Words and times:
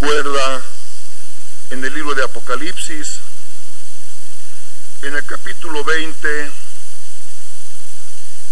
recuerda 0.00 0.62
en 1.70 1.84
el 1.84 1.92
libro 1.92 2.14
de 2.14 2.22
Apocalipsis, 2.22 3.18
en 5.02 5.16
el 5.16 5.24
capítulo 5.24 5.82
20, 5.82 6.50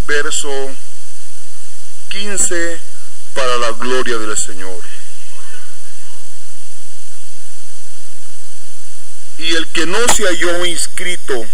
verso 0.09 0.51
15, 2.09 2.81
para 3.35 3.59
la 3.59 3.71
gloria 3.73 4.19
del 4.19 4.37
Señor. 4.37 4.83
Y 9.39 9.55
el 9.55 9.69
que 9.69 9.87
no 9.87 9.99
se 10.09 10.25
halló 10.25 10.65
inscrito 10.67 11.47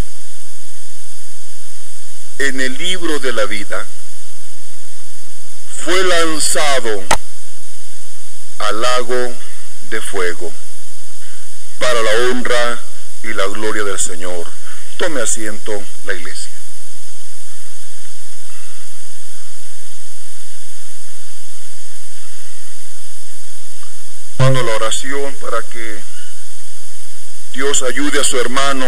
en 2.38 2.61
el 2.61 2.79
libro 2.79 3.18
de 3.18 3.32
la 3.32 3.45
vida, 3.45 3.86
fue 5.84 6.02
lanzado 6.04 7.04
al 8.59 8.81
lago 8.81 9.42
de 9.93 10.01
fuego 10.01 10.51
para 11.79 12.01
la 12.01 12.11
honra 12.31 12.82
y 13.25 13.35
la 13.35 13.46
gloria 13.46 13.85
del 13.85 13.99
Señor. 13.99 14.46
Tome 14.96 15.21
asiento 15.21 15.82
la 16.07 16.15
iglesia. 16.15 16.51
Mando 24.39 24.63
la 24.63 24.77
oración 24.77 25.35
para 25.43 25.61
que 25.61 26.01
Dios 27.53 27.82
ayude 27.82 28.18
a 28.18 28.25
su 28.25 28.40
hermano 28.40 28.87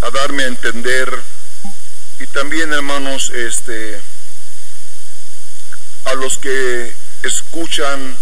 a 0.00 0.10
darme 0.10 0.42
a 0.42 0.48
entender 0.48 1.22
y 2.18 2.26
también 2.26 2.72
hermanos 2.72 3.30
este 3.30 4.00
a 6.04 6.14
los 6.14 6.36
que 6.38 6.92
escuchan 7.22 8.16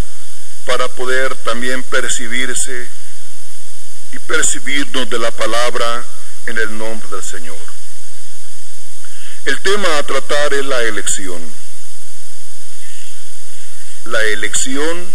para 0.67 0.89
poder 0.89 1.35
también 1.37 1.83
percibirse 1.83 2.89
y 4.13 4.19
percibirnos 4.21 5.09
de 5.11 5.19
la 5.19 5.31
palabra 5.31 6.05
en 6.47 6.59
el 6.59 6.77
nombre 6.77 7.09
del 7.11 7.23
Señor. 7.23 7.57
El 9.45 9.61
tema 9.61 9.99
a 9.99 10.03
tratar 10.05 10.55
es 10.55 10.65
la 10.65 10.83
elección. 10.83 11.43
La 14.07 14.23
elección, 14.25 15.07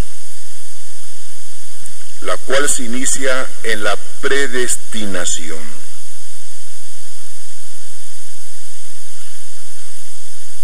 la 2.21 2.37
cual 2.37 2.69
se 2.69 2.83
inicia 2.83 3.47
en 3.63 3.83
la 3.83 3.95
predestinación. 4.21 5.59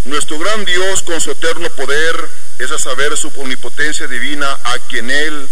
Nuestro 0.06 0.38
gran 0.38 0.66
Dios 0.66 1.02
con 1.02 1.20
su 1.20 1.32
eterno 1.32 1.68
poder 1.72 2.30
es 2.60 2.72
a 2.72 2.80
saber 2.80 3.18
su 3.18 3.28
omnipotencia 3.36 4.08
divina 4.08 4.50
a 4.64 4.80
quien 4.88 5.10
Él, 5.10 5.50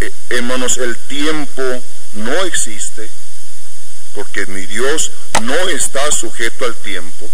eh, 0.00 0.12
hermanos, 0.30 0.76
el 0.78 0.96
tiempo 0.96 1.62
no 2.14 2.44
existe, 2.44 3.10
porque 4.14 4.46
mi 4.46 4.66
Dios 4.66 5.10
no 5.42 5.68
está 5.68 6.10
sujeto 6.12 6.64
al 6.64 6.74
tiempo. 6.76 7.30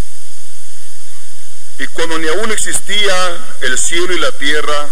Y 1.78 1.86
cuando 1.88 2.18
ni 2.18 2.28
aún 2.28 2.52
existía 2.52 3.56
el 3.62 3.78
cielo 3.78 4.14
y 4.14 4.20
la 4.20 4.32
tierra, 4.32 4.88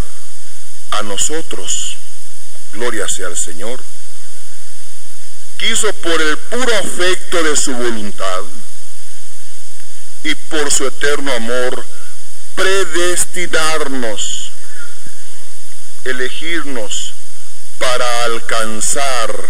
a 0.93 1.03
nosotros, 1.03 1.97
gloria 2.73 3.09
sea 3.09 3.29
al 3.29 3.37
Señor, 3.37 3.81
quiso 5.57 5.93
por 5.95 6.21
el 6.21 6.37
puro 6.39 6.75
afecto 6.79 7.43
de 7.43 7.57
su 7.57 7.73
voluntad, 7.73 8.43
y 10.25 10.35
por 10.35 10.71
su 10.71 10.87
eterno 10.87 11.33
amor 11.33 11.85
predestinarnos, 12.55 14.51
elegirnos 16.05 17.15
para 17.79 18.25
alcanzar 18.25 19.49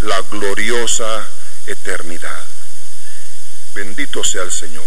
la 0.00 0.20
gloriosa 0.30 1.26
eternidad. 1.66 2.44
Bendito 3.74 4.22
sea 4.22 4.42
el 4.42 4.52
Señor. 4.52 4.84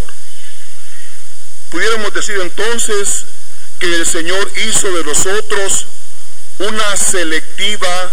Pudiéramos 1.69 2.13
decir 2.13 2.39
entonces 2.41 3.25
que 3.79 3.93
el 3.93 4.05
Señor 4.05 4.51
hizo 4.65 4.89
de 4.91 5.03
nosotros 5.03 5.85
una 6.59 6.95
selectiva 6.95 8.11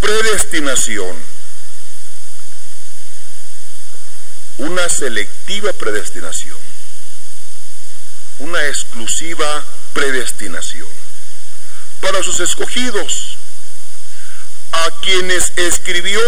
predestinación 0.00 1.16
una 4.60 4.90
selectiva 4.90 5.72
predestinación, 5.72 6.56
una 8.40 8.66
exclusiva 8.66 9.64
predestinación 9.94 10.88
para 12.02 12.22
sus 12.22 12.40
escogidos, 12.40 13.38
a 14.72 14.90
quienes 15.00 15.52
escribió, 15.56 16.20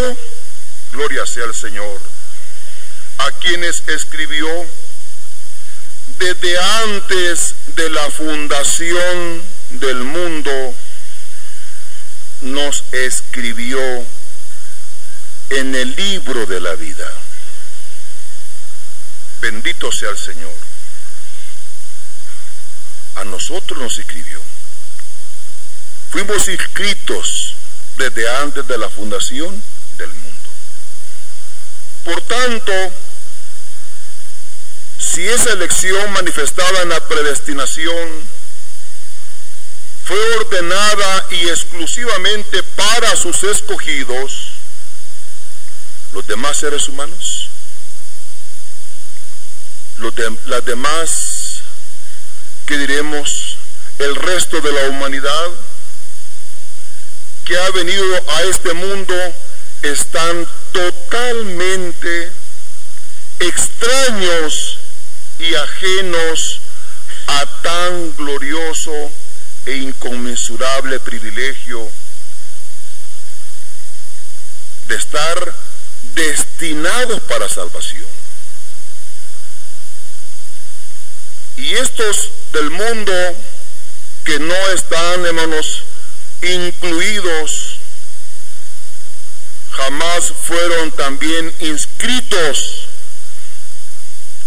gloria 0.91 1.27
sea 1.27 1.43
al 1.43 1.53
Señor, 1.53 2.01
a 3.19 3.31
quienes 3.33 3.83
escribió 3.87 4.47
desde 6.17 6.57
antes 6.57 7.55
de 7.75 7.89
la 7.91 8.09
fundación 8.09 9.43
del 9.69 10.03
mundo, 10.03 10.75
nos 12.41 12.83
escribió 12.91 13.79
en 15.51 15.75
el 15.75 15.95
libro 15.95 16.47
de 16.47 16.59
la 16.59 16.73
vida. 16.73 17.22
Bendito 19.43 19.91
sea 19.91 20.09
el 20.09 20.17
Señor. 20.17 20.53
A 23.15 23.25
nosotros 23.25 23.77
nos 23.77 23.99
escribió. 23.99 24.39
Fuimos 26.11 26.47
inscritos 26.47 27.53
desde 27.97 28.29
antes 28.37 28.65
de 28.65 28.77
la 28.77 28.89
fundación 28.89 29.61
del 29.97 30.13
mundo. 30.13 30.49
Por 32.05 32.21
tanto, 32.21 32.71
si 34.97 35.27
esa 35.27 35.51
elección 35.51 36.13
manifestada 36.13 36.83
en 36.83 36.89
la 36.89 37.05
predestinación 37.05 38.23
fue 40.05 40.37
ordenada 40.37 41.27
y 41.31 41.49
exclusivamente 41.49 42.63
para 42.63 43.13
sus 43.17 43.43
escogidos, 43.43 44.53
los 46.13 46.25
demás 46.27 46.55
seres 46.55 46.87
humanos, 46.87 47.32
las 49.97 50.65
demás, 50.65 51.61
que 52.65 52.77
diremos, 52.77 53.57
el 53.99 54.15
resto 54.15 54.59
de 54.61 54.71
la 54.71 54.89
humanidad 54.89 55.51
que 57.45 57.57
ha 57.57 57.69
venido 57.71 58.05
a 58.29 58.43
este 58.43 58.73
mundo 58.73 59.13
están 59.81 60.47
totalmente 60.71 62.31
extraños 63.39 64.79
y 65.39 65.53
ajenos 65.55 66.61
a 67.27 67.45
tan 67.61 68.15
glorioso 68.15 69.11
e 69.65 69.75
inconmensurable 69.77 70.99
privilegio 70.99 71.89
de 74.87 74.95
estar 74.95 75.55
destinados 76.15 77.21
para 77.21 77.49
salvación. 77.49 78.22
Y 81.57 81.73
estos 81.75 82.31
del 82.51 82.71
mundo 82.71 83.13
que 84.25 84.39
no 84.39 84.69
están, 84.71 85.25
hermanos, 85.25 85.83
incluidos, 86.41 87.77
jamás 89.71 90.33
fueron 90.45 90.91
también 90.91 91.53
inscritos 91.59 92.87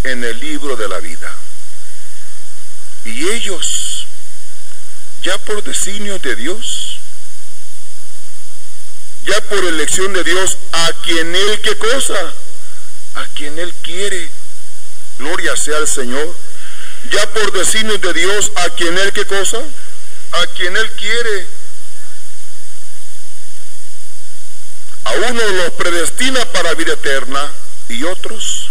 en 0.04 0.24
el 0.24 0.38
libro 0.40 0.76
de 0.76 0.88
la 0.88 0.98
vida. 1.00 1.32
Y 3.04 3.28
ellos, 3.28 4.06
ya 5.22 5.38
por 5.38 5.62
designio 5.62 6.18
de 6.18 6.34
Dios, 6.34 6.98
ya 9.24 9.40
por 9.42 9.64
elección 9.64 10.12
de 10.12 10.24
Dios, 10.24 10.58
a 10.72 10.92
quien 11.04 11.34
Él 11.34 11.60
qué 11.62 11.76
cosa, 11.78 12.34
a 13.14 13.26
quien 13.28 13.58
Él 13.58 13.72
quiere, 13.82 14.28
gloria 15.18 15.56
sea 15.56 15.76
al 15.78 15.88
Señor 15.88 16.34
ya 17.10 17.26
por 17.32 17.52
designio 17.52 17.98
de 17.98 18.12
Dios 18.12 18.52
a 18.56 18.70
quien 18.70 18.96
Él 18.98 19.12
qué 19.12 19.24
cosa, 19.26 19.58
a 20.32 20.46
quien 20.48 20.76
Él 20.76 20.90
quiere. 20.92 21.46
A 25.04 25.12
uno 25.30 25.46
los 25.52 25.70
predestina 25.72 26.44
para 26.52 26.74
vida 26.74 26.94
eterna 26.94 27.52
y 27.88 28.02
otros 28.04 28.70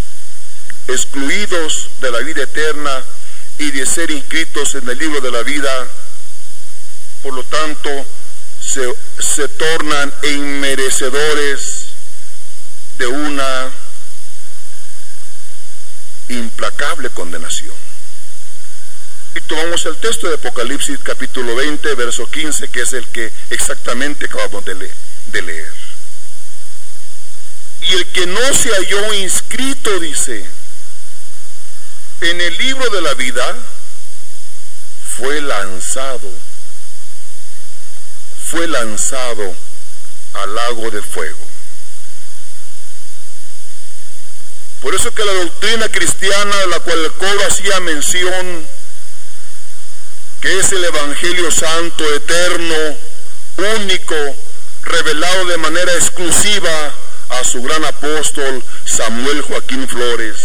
excluidos 0.87 1.89
de 2.01 2.11
la 2.11 2.19
vida 2.19 2.43
eterna 2.43 3.03
y 3.57 3.71
de 3.71 3.85
ser 3.85 4.11
inscritos 4.11 4.75
en 4.75 4.87
el 4.89 4.97
libro 4.97 5.21
de 5.21 5.31
la 5.31 5.43
vida, 5.43 5.87
por 7.23 7.33
lo 7.33 7.43
tanto 7.43 7.89
se, 8.61 8.93
se 9.19 9.47
tornan 9.47 10.13
inmerecedores 10.23 11.85
de 12.97 13.07
una 13.07 13.71
implacable 16.29 17.09
condenación. 17.09 17.84
Y 19.35 19.41
tomamos 19.41 19.85
el 19.85 19.97
texto 19.97 20.29
de 20.29 20.35
Apocalipsis 20.35 20.97
capítulo 21.03 21.55
20, 21.55 21.93
verso 21.95 22.25
15, 22.25 22.69
que 22.69 22.81
es 22.81 22.93
el 22.93 23.05
que 23.09 23.31
exactamente 23.49 24.27
acabamos 24.27 24.63
de, 24.63 24.89
de 25.25 25.41
leer. 25.41 25.73
Y 27.81 27.93
el 27.93 28.07
que 28.07 28.25
no 28.25 28.53
se 28.53 28.69
halló 28.69 29.13
inscrito, 29.13 29.99
dice, 29.99 30.45
en 32.21 32.39
el 32.39 32.57
libro 32.57 32.89
de 32.89 33.01
la 33.01 33.13
vida, 33.13 33.55
fue 35.17 35.41
lanzado, 35.41 36.31
fue 38.49 38.67
lanzado 38.67 39.53
al 40.33 40.55
lago 40.55 40.91
de 40.91 41.01
fuego. 41.01 41.45
Por 44.81 44.95
eso 44.95 45.13
que 45.13 45.25
la 45.25 45.33
doctrina 45.33 45.89
cristiana 45.89 46.55
de 46.57 46.67
la 46.67 46.79
cual 46.79 47.03
el 47.03 47.11
coro 47.13 47.39
hacía 47.47 47.79
mención, 47.81 48.67
que 50.41 50.59
es 50.59 50.71
el 50.71 50.83
Evangelio 50.83 51.51
Santo, 51.51 52.13
eterno, 52.13 52.75
único, 53.77 54.15
revelado 54.83 55.45
de 55.45 55.57
manera 55.57 55.93
exclusiva 55.93 56.93
a 57.29 57.43
su 57.43 57.61
gran 57.61 57.83
apóstol 57.85 58.63
Samuel 58.85 59.41
Joaquín 59.41 59.87
Flores, 59.87 60.37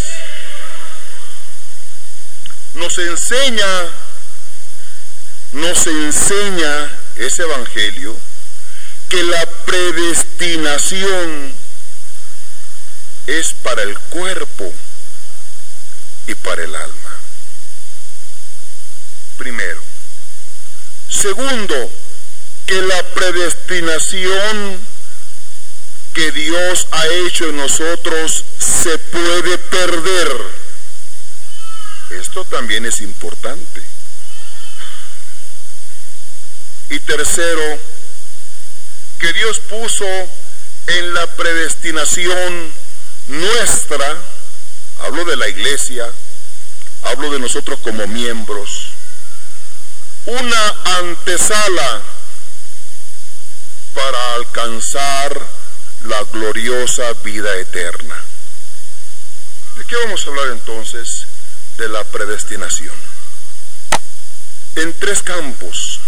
nos 2.74 2.98
enseña, 2.98 3.66
nos 5.52 5.86
enseña 5.86 6.92
ese 7.16 7.42
Evangelio 7.42 8.16
que 9.08 9.22
la 9.24 9.44
predestinación 9.66 11.52
es 13.26 13.52
para 13.54 13.82
el 13.82 13.98
cuerpo 13.98 14.72
y 16.26 16.34
para 16.36 16.64
el 16.64 16.74
alma. 16.74 16.99
Primero. 19.40 19.80
Segundo, 21.08 21.90
que 22.66 22.82
la 22.82 23.02
predestinación 23.14 24.78
que 26.12 26.30
Dios 26.30 26.86
ha 26.90 27.06
hecho 27.06 27.48
en 27.48 27.56
nosotros 27.56 28.44
se 28.58 28.98
puede 28.98 29.56
perder. 29.56 30.30
Esto 32.10 32.44
también 32.44 32.84
es 32.84 33.00
importante. 33.00 33.82
Y 36.90 37.00
tercero, 37.00 37.78
que 39.18 39.32
Dios 39.32 39.58
puso 39.60 40.04
en 40.86 41.14
la 41.14 41.26
predestinación 41.36 42.70
nuestra, 43.28 44.18
hablo 44.98 45.24
de 45.24 45.36
la 45.38 45.48
iglesia, 45.48 46.12
hablo 47.04 47.30
de 47.30 47.38
nosotros 47.38 47.78
como 47.80 48.06
miembros, 48.06 48.89
una 50.26 50.74
antesala 50.98 52.02
para 53.94 54.34
alcanzar 54.34 55.46
la 56.04 56.22
gloriosa 56.24 57.12
vida 57.24 57.56
eterna. 57.56 58.16
¿De 59.76 59.84
qué 59.84 59.96
vamos 59.96 60.26
a 60.26 60.30
hablar 60.30 60.48
entonces? 60.48 61.26
De 61.76 61.88
la 61.88 62.04
predestinación. 62.04 62.94
En 64.76 64.92
tres 64.98 65.22
campos, 65.22 66.00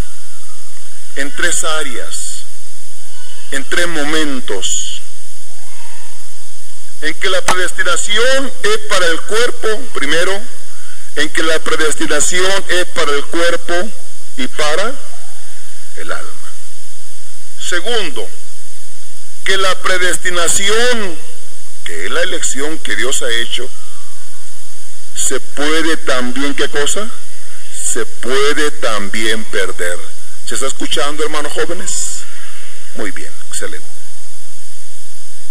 en 1.16 1.34
tres 1.34 1.64
áreas, 1.64 2.44
en 3.50 3.64
tres 3.64 3.88
momentos, 3.88 5.02
en 7.02 7.14
que 7.14 7.28
la 7.28 7.42
predestinación 7.42 8.52
es 8.62 8.78
para 8.88 9.06
el 9.06 9.20
cuerpo, 9.22 9.68
primero, 9.94 10.40
en 11.16 11.28
que 11.30 11.42
la 11.42 11.58
predestinación 11.58 12.64
es 12.68 12.86
para 12.86 13.12
el 13.12 13.24
cuerpo 13.26 13.90
y 14.36 14.46
para 14.48 14.94
el 15.96 16.12
alma. 16.12 16.30
Segundo, 17.60 18.28
que 19.44 19.56
la 19.56 19.74
predestinación, 19.80 21.16
que 21.84 22.06
es 22.06 22.10
la 22.10 22.22
elección 22.22 22.78
que 22.78 22.96
Dios 22.96 23.22
ha 23.22 23.30
hecho, 23.30 23.68
se 25.14 25.40
puede 25.40 25.96
también, 25.98 26.54
¿qué 26.54 26.68
cosa? 26.68 27.10
Se 27.74 28.04
puede 28.06 28.70
también 28.72 29.44
perder. 29.44 29.98
¿Se 30.46 30.54
está 30.54 30.66
escuchando, 30.66 31.22
hermanos 31.22 31.52
jóvenes? 31.52 32.22
Muy 32.96 33.10
bien, 33.10 33.32
excelente. 33.48 33.86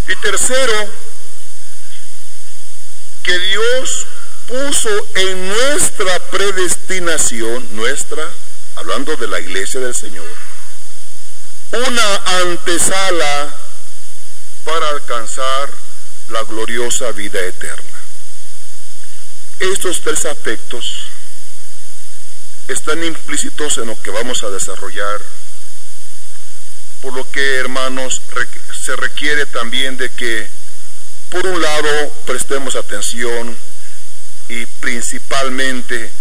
Y 0.07 0.15
tercero, 0.17 0.89
que 3.23 3.39
Dios 3.39 4.07
puso 4.47 5.07
en 5.15 5.47
nuestra 5.47 6.19
predestinación, 6.31 7.75
nuestra, 7.75 8.29
hablando 8.81 9.15
de 9.15 9.27
la 9.27 9.39
iglesia 9.39 9.79
del 9.79 9.93
Señor, 9.93 10.25
una 11.71 12.15
antesala 12.41 13.55
para 14.65 14.89
alcanzar 14.89 15.69
la 16.29 16.41
gloriosa 16.43 17.11
vida 17.11 17.39
eterna. 17.41 17.99
Estos 19.59 20.01
tres 20.01 20.25
aspectos 20.25 21.09
están 22.69 23.03
implícitos 23.03 23.77
en 23.77 23.85
lo 23.85 24.01
que 24.01 24.09
vamos 24.09 24.43
a 24.43 24.49
desarrollar, 24.49 25.21
por 27.03 27.13
lo 27.13 27.29
que, 27.29 27.57
hermanos, 27.57 28.19
se 28.83 28.95
requiere 28.95 29.45
también 29.45 29.95
de 29.97 30.09
que, 30.09 30.49
por 31.29 31.45
un 31.45 31.61
lado, 31.61 32.09
prestemos 32.25 32.75
atención 32.75 33.55
y 34.49 34.65
principalmente 34.65 36.11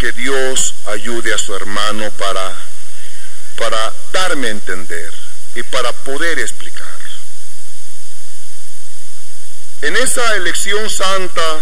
que 0.00 0.12
Dios 0.12 0.74
ayude 0.86 1.34
a 1.34 1.38
su 1.38 1.54
hermano 1.54 2.10
para, 2.12 2.56
para 3.58 3.92
darme 4.14 4.46
a 4.46 4.50
entender 4.52 5.12
y 5.54 5.62
para 5.62 5.92
poder 5.92 6.38
explicar. 6.38 6.88
En 9.82 9.94
esa 9.98 10.36
elección 10.36 10.88
santa 10.88 11.60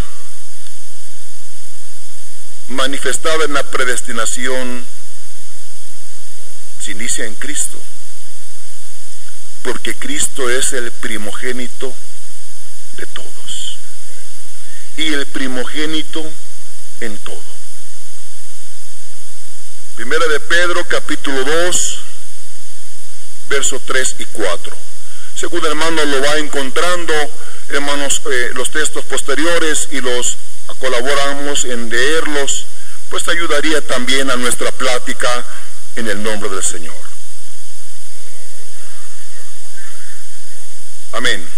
manifestada 2.69 3.45
en 3.45 3.55
la 3.55 3.65
predestinación 3.65 4.87
se 6.81 6.93
inicia 6.93 7.25
en 7.25 7.35
Cristo, 7.35 7.83
porque 9.65 9.97
Cristo 9.97 10.49
es 10.49 10.73
el 10.75 10.93
primogénito 10.93 11.93
de 12.99 13.07
todos 13.07 13.79
y 14.97 15.13
el 15.13 15.27
primogénito 15.27 16.25
en 17.01 17.19
todo. 17.19 17.58
Primera 19.99 20.29
de 20.29 20.39
Pedro 20.39 20.85
capítulo 20.85 21.43
2, 21.43 21.99
versos 23.49 23.83
3 23.85 24.15
y 24.21 24.27
4. 24.27 24.77
Según 25.35 25.67
hermano 25.67 26.05
lo 26.05 26.23
va 26.23 26.39
encontrando 26.39 27.13
hermanos, 27.71 28.23
eh, 28.31 28.51
los 28.55 28.71
textos 28.71 29.05
posteriores 29.07 29.89
y 29.91 30.01
los 30.01 30.37
colaboramos 30.79 31.65
en 31.65 31.89
leerlos, 31.89 32.67
pues 33.11 33.27
ayudaría 33.27 33.85
también 33.89 34.31
a 34.31 34.37
nuestra 34.37 34.71
plática 34.71 35.45
en 35.97 36.07
el 36.07 36.23
nombre 36.23 36.49
del 36.49 36.63
Señor. 36.63 36.95
Amén. 41.11 41.58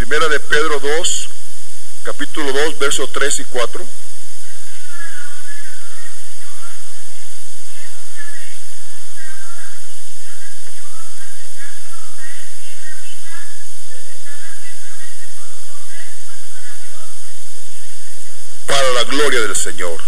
Primera 0.00 0.28
de 0.28 0.40
Pedro 0.40 0.80
2, 0.80 1.28
capítulo 2.04 2.50
2, 2.54 2.78
versos 2.78 3.12
3 3.12 3.40
y 3.40 3.44
4. 3.44 3.86
Para 18.66 18.90
la 18.92 19.04
gloria 19.04 19.40
del 19.40 19.54
Señor. 19.54 20.00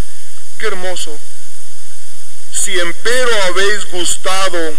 Qué 0.58 0.68
hermoso. 0.68 1.20
Si 2.50 2.80
empero 2.80 3.42
habéis 3.42 3.84
gustado 3.90 4.72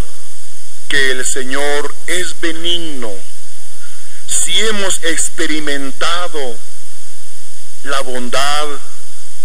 que 0.89 1.11
el 1.11 1.23
Señor 1.23 1.93
es 2.07 2.41
benigno, 2.41 3.13
si 4.43 4.59
hemos 4.59 4.99
experimentado 5.03 6.55
la 7.83 8.01
bondad, 8.01 8.67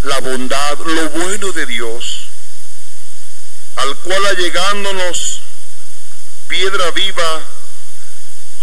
la 0.03 0.21
bondad, 0.21 0.79
lo 0.79 1.11
bueno 1.11 1.53
de 1.53 1.67
Dios, 1.67 2.29
al 3.77 3.97
cual 3.99 4.27
allegándonos 4.27 5.41
piedra 6.49 6.91
viva, 6.91 7.43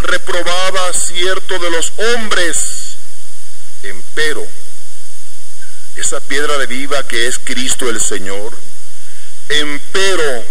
reprobaba 0.01 0.93
cierto 0.93 1.57
de 1.59 1.69
los 1.71 1.93
hombres, 2.15 2.95
empero, 3.83 4.45
esa 5.95 6.19
piedra 6.19 6.57
de 6.57 6.67
viva 6.67 7.07
que 7.07 7.27
es 7.27 7.39
Cristo 7.39 7.89
el 7.89 8.01
Señor, 8.01 8.57
empero 9.47 10.43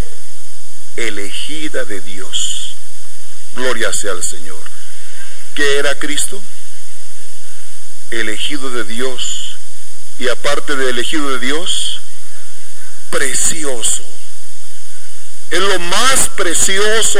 elegida 0.97 1.85
de 1.85 2.01
Dios. 2.01 2.73
Gloria 3.55 3.93
sea 3.93 4.13
al 4.13 4.23
Señor. 4.23 4.74
¿Qué 5.55 5.77
era 5.77 5.97
Cristo? 5.97 6.41
Elegido 8.11 8.69
de 8.69 8.83
Dios. 8.83 9.57
Y 10.19 10.27
aparte 10.27 10.75
de 10.75 10.89
elegido 10.89 11.31
de 11.31 11.39
Dios, 11.39 12.01
precioso. 13.09 14.03
Es 15.49 15.59
lo 15.59 15.79
más 15.79 16.29
precioso 16.35 17.19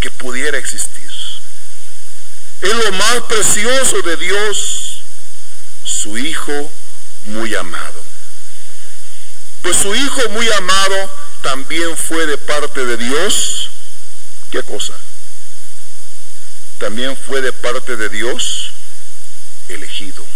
que 0.00 0.10
pudiera 0.10 0.58
existir. 0.58 1.00
Es 2.62 2.74
lo 2.74 2.92
más 2.92 3.22
precioso 3.28 4.02
de 4.02 4.16
Dios, 4.18 5.02
su 5.82 6.18
Hijo 6.18 6.70
muy 7.24 7.54
amado. 7.54 8.04
Pues 9.62 9.78
su 9.78 9.94
Hijo 9.94 10.28
muy 10.30 10.46
amado 10.52 11.10
también 11.42 11.96
fue 11.96 12.26
de 12.26 12.36
parte 12.36 12.84
de 12.84 12.98
Dios. 12.98 13.70
¿Qué 14.50 14.62
cosa? 14.62 14.94
También 16.80 17.14
fue 17.14 17.42
de 17.42 17.52
parte 17.52 17.96
de 17.96 18.08
Dios 18.08 18.70
elegido. 19.68 20.26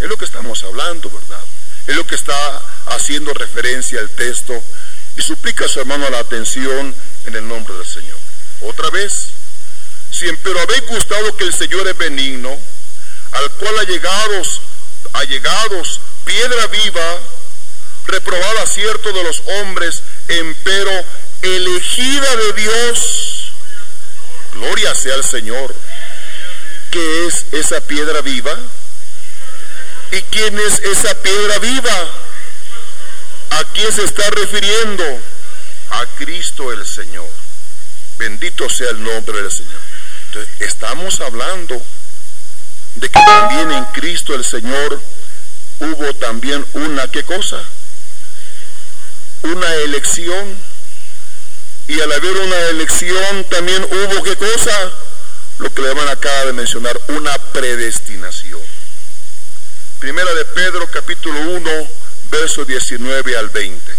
Es 0.00 0.08
lo 0.08 0.18
que 0.18 0.24
estamos 0.24 0.64
hablando, 0.64 1.08
¿verdad? 1.08 1.42
Es 1.86 1.94
lo 1.94 2.04
que 2.04 2.16
está 2.16 2.62
haciendo 2.86 3.32
referencia 3.32 4.00
al 4.00 4.10
texto 4.10 4.60
y 5.16 5.22
suplica 5.22 5.64
a 5.64 5.68
su 5.68 5.78
hermano 5.78 6.10
la 6.10 6.18
atención 6.18 6.92
en 7.26 7.36
el 7.36 7.46
nombre 7.46 7.74
del 7.74 7.86
Señor. 7.86 8.18
Otra 8.62 8.90
vez, 8.90 9.28
si 10.10 10.26
pero 10.42 10.60
habéis 10.60 10.84
gustado 10.88 11.36
que 11.36 11.44
el 11.44 11.54
Señor 11.54 11.86
es 11.86 11.96
benigno, 11.96 12.58
al 13.30 13.50
cual 13.52 13.78
allegados, 13.78 14.62
allegados, 15.12 16.00
piedra 16.24 16.66
viva, 16.66 17.20
reprobada 18.06 18.66
cierto 18.66 19.12
de 19.12 19.22
los 19.22 19.42
hombres, 19.60 20.02
empero 20.26 21.04
elegida 21.42 22.36
de 22.36 22.52
Dios. 22.54 23.25
Gloria 24.56 24.94
sea 24.94 25.14
al 25.14 25.24
Señor. 25.24 25.74
¿Qué 26.90 27.26
es 27.26 27.46
esa 27.52 27.80
piedra 27.82 28.22
viva? 28.22 28.58
¿Y 30.12 30.22
quién 30.22 30.58
es 30.58 30.78
esa 30.80 31.14
piedra 31.22 31.58
viva? 31.58 32.10
¿A 33.50 33.64
quién 33.74 33.92
se 33.92 34.04
está 34.04 34.28
refiriendo? 34.30 35.04
A 35.90 36.06
Cristo 36.16 36.72
el 36.72 36.86
Señor. 36.86 37.28
Bendito 38.18 38.68
sea 38.70 38.90
el 38.90 39.02
nombre 39.02 39.42
del 39.42 39.52
Señor. 39.52 39.80
Entonces, 40.28 40.54
estamos 40.60 41.20
hablando 41.20 41.82
de 42.94 43.08
que 43.10 43.20
también 43.20 43.72
en 43.72 43.84
Cristo 43.86 44.34
el 44.34 44.44
Señor 44.44 45.02
hubo 45.80 46.14
también 46.14 46.64
una, 46.72 47.08
¿qué 47.08 47.24
cosa? 47.24 47.62
Una 49.42 49.74
elección. 49.74 50.56
Y 51.88 52.00
al 52.00 52.12
haber 52.12 52.36
una 52.36 52.60
elección 52.70 53.44
también 53.48 53.84
hubo, 53.84 54.22
¿qué 54.24 54.36
cosa? 54.36 54.92
Lo 55.58 55.72
que 55.72 55.82
le 55.82 55.94
van 55.94 56.08
acá 56.08 56.44
de 56.46 56.52
mencionar, 56.52 57.00
una 57.08 57.32
predestinación. 57.52 58.60
Primera 60.00 60.34
de 60.34 60.44
Pedro 60.44 60.86
capítulo 60.90 61.38
1, 61.40 61.70
verso 62.30 62.64
19 62.64 63.36
al 63.36 63.48
20. 63.50 63.95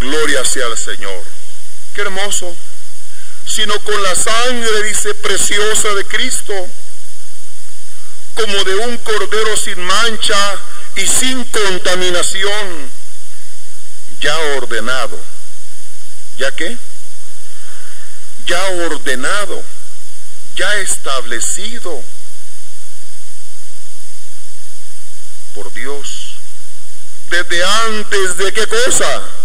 Gloria 0.00 0.44
sea 0.44 0.66
al 0.66 0.78
Señor. 0.78 1.22
Qué 1.94 2.00
hermoso. 2.00 2.56
Sino 3.46 3.78
con 3.80 4.02
la 4.02 4.14
sangre, 4.14 4.82
dice, 4.84 5.14
preciosa 5.14 5.88
de 5.94 6.04
Cristo, 6.06 6.54
como 8.34 8.64
de 8.64 8.76
un 8.76 8.96
cordero 8.98 9.56
sin 9.56 9.80
mancha 9.80 10.58
y 10.96 11.06
sin 11.06 11.44
contaminación, 11.44 12.90
ya 14.20 14.36
ordenado. 14.56 15.18
¿Ya 16.38 16.52
qué? 16.52 16.78
Ya 18.46 18.62
ordenado, 18.86 19.62
ya 20.54 20.76
establecido 20.76 22.02
por 25.54 25.72
Dios. 25.74 26.36
Desde 27.28 27.64
antes 27.64 28.36
de 28.38 28.52
qué 28.52 28.66
cosa? 28.66 29.39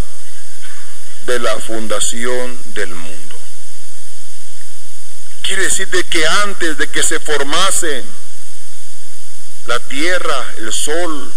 De 1.25 1.39
la 1.39 1.59
fundación 1.59 2.59
del 2.73 2.93
mundo. 2.93 3.35
Quiere 5.41 5.63
decir 5.63 5.87
de 5.89 6.03
que 6.03 6.25
antes 6.25 6.77
de 6.77 6.89
que 6.89 7.03
se 7.03 7.19
formase 7.19 8.03
la 9.67 9.79
tierra, 9.81 10.53
el 10.57 10.73
sol, 10.73 11.31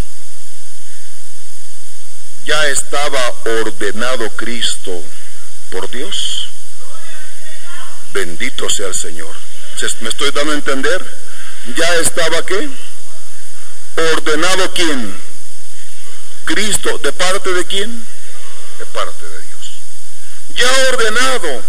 ya 2.45 2.67
estaba 2.67 3.19
ordenado 3.61 4.29
Cristo 4.31 5.03
por 5.69 5.89
Dios. 5.91 6.47
Bendito 8.13 8.69
sea 8.69 8.87
el 8.87 8.95
Señor. 8.95 9.35
¿Me 10.01 10.09
estoy 10.09 10.31
dando 10.31 10.51
a 10.51 10.55
entender? 10.55 11.05
Ya 11.75 11.95
estaba 11.95 12.45
qué? 12.45 12.69
Ordenado 14.13 14.73
quién? 14.73 15.15
Cristo. 16.45 16.97
¿De 16.97 17.13
parte 17.13 17.53
de 17.53 17.65
quién? 17.65 18.05
De 18.79 18.85
parte 18.87 19.25
de 19.25 19.38
ya 20.59 20.89
ordenado 20.91 21.61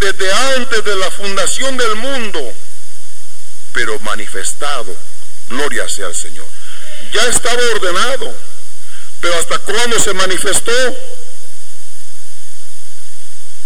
desde 0.00 0.32
antes 0.32 0.84
de 0.84 0.96
la 0.96 1.10
fundación 1.10 1.76
del 1.76 1.96
mundo, 1.96 2.52
pero 3.72 3.98
manifestado. 4.00 4.94
Gloria 5.48 5.88
sea 5.88 6.06
al 6.06 6.14
Señor. 6.14 6.46
Ya 7.12 7.24
estaba 7.26 7.60
ordenado, 7.74 8.34
pero 9.20 9.34
¿hasta 9.38 9.58
cuándo 9.58 9.98
se 9.98 10.14
manifestó? 10.14 10.72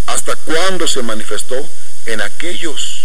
¿Hasta 0.06 0.37
cuándo 0.37 0.87
se 0.88 1.02
manifestó? 1.02 1.68
En 2.06 2.21
aquellos, 2.21 3.04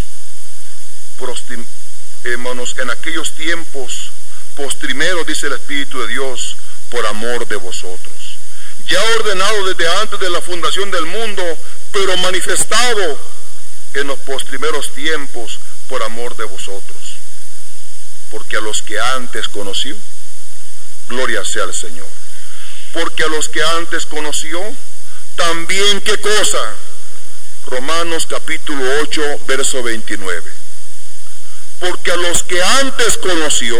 hermanos, 2.24 2.74
en 2.78 2.90
aquellos 2.90 3.34
tiempos 3.34 4.10
postrimeros, 4.56 5.26
dice 5.26 5.46
el 5.46 5.52
Espíritu 5.54 6.00
de 6.00 6.08
Dios, 6.08 6.56
por 6.90 7.06
amor 7.06 7.46
de 7.46 7.56
vosotros 7.56 8.17
ya 8.88 9.02
ordenado 9.16 9.66
desde 9.66 9.88
antes 10.00 10.18
de 10.18 10.30
la 10.30 10.40
fundación 10.40 10.90
del 10.90 11.06
mundo, 11.06 11.42
pero 11.92 12.16
manifestado 12.18 13.18
en 13.94 14.06
los 14.06 14.18
postrimeros 14.20 14.92
tiempos 14.94 15.58
por 15.88 16.02
amor 16.02 16.36
de 16.36 16.44
vosotros. 16.44 16.96
Porque 18.30 18.56
a 18.56 18.60
los 18.60 18.82
que 18.82 18.98
antes 18.98 19.48
conoció, 19.48 19.94
gloria 21.08 21.44
sea 21.44 21.64
al 21.64 21.74
Señor. 21.74 22.08
Porque 22.92 23.24
a 23.24 23.28
los 23.28 23.48
que 23.48 23.62
antes 23.62 24.06
conoció, 24.06 24.60
también 25.36 26.00
qué 26.00 26.18
cosa? 26.20 26.74
Romanos 27.66 28.26
capítulo 28.26 28.82
8, 29.02 29.40
verso 29.46 29.82
29. 29.82 30.50
Porque 31.80 32.10
a 32.10 32.16
los 32.16 32.42
que 32.42 32.62
antes 32.62 33.18
conoció, 33.18 33.76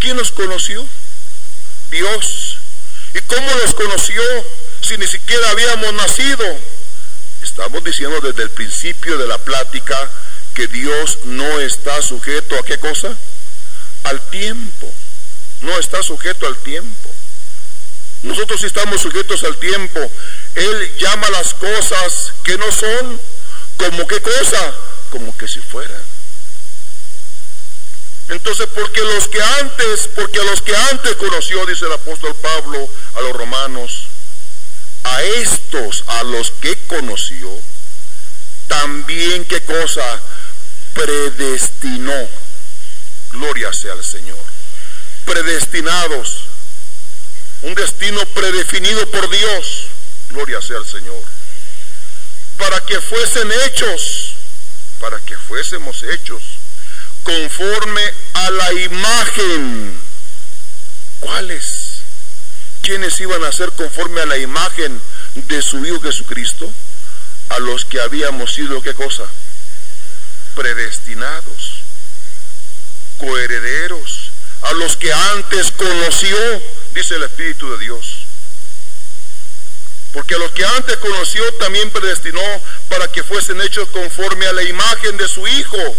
¿quién 0.00 0.16
los 0.16 0.32
conoció? 0.32 0.84
Dios 1.90 2.43
¿Y 3.14 3.20
cómo 3.22 3.54
los 3.62 3.74
conoció 3.74 4.22
si 4.80 4.98
ni 4.98 5.06
siquiera 5.06 5.50
habíamos 5.50 5.92
nacido? 5.94 6.44
Estamos 7.42 7.82
diciendo 7.84 8.20
desde 8.20 8.42
el 8.42 8.50
principio 8.50 9.16
de 9.16 9.28
la 9.28 9.38
plática 9.38 10.10
que 10.52 10.66
Dios 10.66 11.20
no 11.24 11.60
está 11.60 12.02
sujeto 12.02 12.58
a 12.58 12.64
qué 12.64 12.78
cosa? 12.78 13.16
Al 14.02 14.20
tiempo. 14.30 14.92
No 15.60 15.78
está 15.78 16.02
sujeto 16.02 16.46
al 16.46 16.56
tiempo. 16.58 17.10
Nosotros 18.24 18.60
sí 18.60 18.66
estamos 18.66 19.00
sujetos 19.00 19.44
al 19.44 19.56
tiempo. 19.58 20.00
Él 20.54 20.96
llama 20.98 21.28
las 21.30 21.54
cosas 21.54 22.32
que 22.42 22.58
no 22.58 22.70
son 22.72 23.20
como 23.76 24.06
qué 24.08 24.20
cosa, 24.20 24.74
como 25.10 25.36
que 25.36 25.46
si 25.46 25.60
fueran. 25.60 26.13
Entonces, 28.28 28.66
porque 28.74 29.00
los 29.00 29.28
que 29.28 29.40
antes, 29.60 30.08
porque 30.14 30.40
a 30.40 30.44
los 30.44 30.62
que 30.62 30.74
antes 30.74 31.14
conoció, 31.16 31.64
dice 31.66 31.84
el 31.84 31.92
apóstol 31.92 32.34
Pablo 32.36 32.88
a 33.14 33.20
los 33.20 33.32
romanos, 33.32 34.06
a 35.04 35.22
estos, 35.22 36.04
a 36.06 36.22
los 36.24 36.50
que 36.52 36.76
conoció, 36.86 37.50
también 38.66 39.44
qué 39.44 39.62
cosa 39.62 40.22
predestinó. 40.94 42.28
Gloria 43.30 43.72
sea 43.72 43.92
al 43.92 44.04
Señor. 44.04 44.38
Predestinados. 45.26 46.44
Un 47.62 47.74
destino 47.74 48.24
predefinido 48.26 49.06
por 49.10 49.28
Dios. 49.28 49.86
Gloria 50.30 50.62
sea 50.62 50.78
al 50.78 50.86
Señor. 50.86 51.22
Para 52.56 52.80
que 52.86 53.00
fuesen 53.00 53.50
hechos, 53.66 54.34
para 55.00 55.18
que 55.20 55.36
fuésemos 55.36 56.02
hechos 56.04 56.42
conforme 57.24 58.02
a 58.34 58.50
la 58.50 58.72
imagen. 58.74 60.00
¿Cuáles? 61.20 62.02
¿Quiénes 62.82 63.18
iban 63.20 63.42
a 63.44 63.50
ser 63.50 63.72
conforme 63.72 64.20
a 64.20 64.26
la 64.26 64.36
imagen 64.36 65.00
de 65.34 65.62
su 65.62 65.84
Hijo 65.84 66.00
Jesucristo? 66.00 66.72
A 67.48 67.58
los 67.58 67.84
que 67.84 68.00
habíamos 68.00 68.54
sido, 68.54 68.80
¿qué 68.82 68.94
cosa? 68.94 69.24
Predestinados, 70.54 71.80
coherederos, 73.18 74.30
a 74.62 74.72
los 74.74 74.96
que 74.96 75.12
antes 75.12 75.72
conoció, 75.72 76.36
dice 76.94 77.16
el 77.16 77.22
Espíritu 77.22 77.70
de 77.72 77.78
Dios. 77.78 78.26
Porque 80.12 80.34
a 80.34 80.38
los 80.38 80.52
que 80.52 80.64
antes 80.64 80.96
conoció 80.98 81.42
también 81.54 81.90
predestinó 81.90 82.40
para 82.88 83.10
que 83.10 83.24
fuesen 83.24 83.60
hechos 83.60 83.88
conforme 83.88 84.46
a 84.46 84.52
la 84.52 84.62
imagen 84.62 85.16
de 85.16 85.26
su 85.26 85.46
Hijo, 85.46 85.96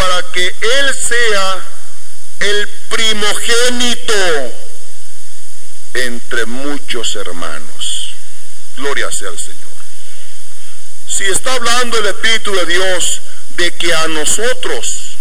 para 0.00 0.22
que 0.32 0.46
Él 0.46 0.94
sea 0.94 1.62
el 2.40 2.68
primogénito 2.88 4.14
entre 5.92 6.46
muchos 6.46 7.16
hermanos. 7.16 8.14
Gloria 8.78 9.12
sea 9.12 9.28
al 9.28 9.38
Señor. 9.38 9.60
Si 11.06 11.24
está 11.24 11.52
hablando 11.52 11.98
el 11.98 12.06
Espíritu 12.06 12.50
de 12.54 12.64
Dios 12.64 13.20
de 13.56 13.74
que 13.74 13.92
a 13.92 14.08
nosotros, 14.08 15.16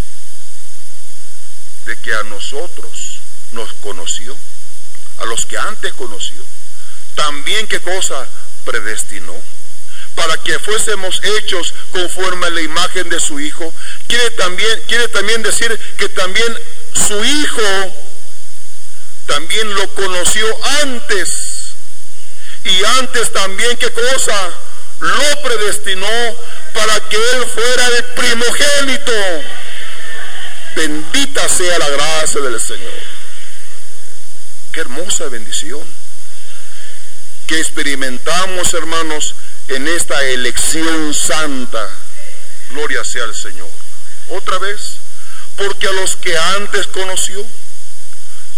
de 1.85 1.97
que 1.97 2.13
a 2.13 2.23
nosotros 2.23 3.19
nos 3.51 3.73
conoció, 3.73 4.37
a 5.17 5.25
los 5.25 5.45
que 5.45 5.57
antes 5.57 5.91
conoció, 5.93 6.41
también 7.15 7.67
qué 7.67 7.81
cosa 7.81 8.29
predestinó 8.63 9.35
para 10.19 10.35
que 10.43 10.59
fuésemos 10.59 11.21
hechos 11.23 11.73
conforme 11.93 12.47
a 12.47 12.49
la 12.49 12.59
imagen 12.59 13.07
de 13.07 13.21
su 13.21 13.39
hijo. 13.39 13.73
Quiere 14.05 14.31
también, 14.31 14.81
quiere 14.85 15.07
también 15.07 15.41
decir 15.41 15.79
que 15.97 16.09
también 16.09 16.59
su 16.93 17.23
hijo 17.23 17.95
también 19.27 19.73
lo 19.75 19.87
conoció 19.93 20.45
antes. 20.81 21.29
Y 22.65 22.83
antes 22.99 23.31
también, 23.31 23.77
¿qué 23.77 23.89
cosa? 23.93 24.49
Lo 24.99 25.41
predestinó 25.41 26.35
para 26.73 26.99
que 27.07 27.15
él 27.15 27.45
fuera 27.45 27.87
el 27.87 28.03
primogénito. 28.03 29.13
Bendita 30.75 31.47
sea 31.47 31.79
la 31.79 31.89
gracia 31.91 32.41
del 32.41 32.59
Señor. 32.59 32.91
Qué 34.73 34.81
hermosa 34.81 35.29
bendición 35.29 35.81
que 37.47 37.57
experimentamos, 37.57 38.73
hermanos, 38.73 39.33
en 39.69 39.87
esta 39.87 40.23
elección 40.25 41.13
santa. 41.13 41.89
Gloria 42.71 43.03
sea 43.03 43.23
al 43.23 43.35
Señor. 43.35 43.69
Otra 44.29 44.59
vez, 44.59 44.97
porque 45.55 45.87
a 45.87 45.91
los 45.93 46.15
que 46.17 46.37
antes 46.37 46.87
conoció, 46.87 47.45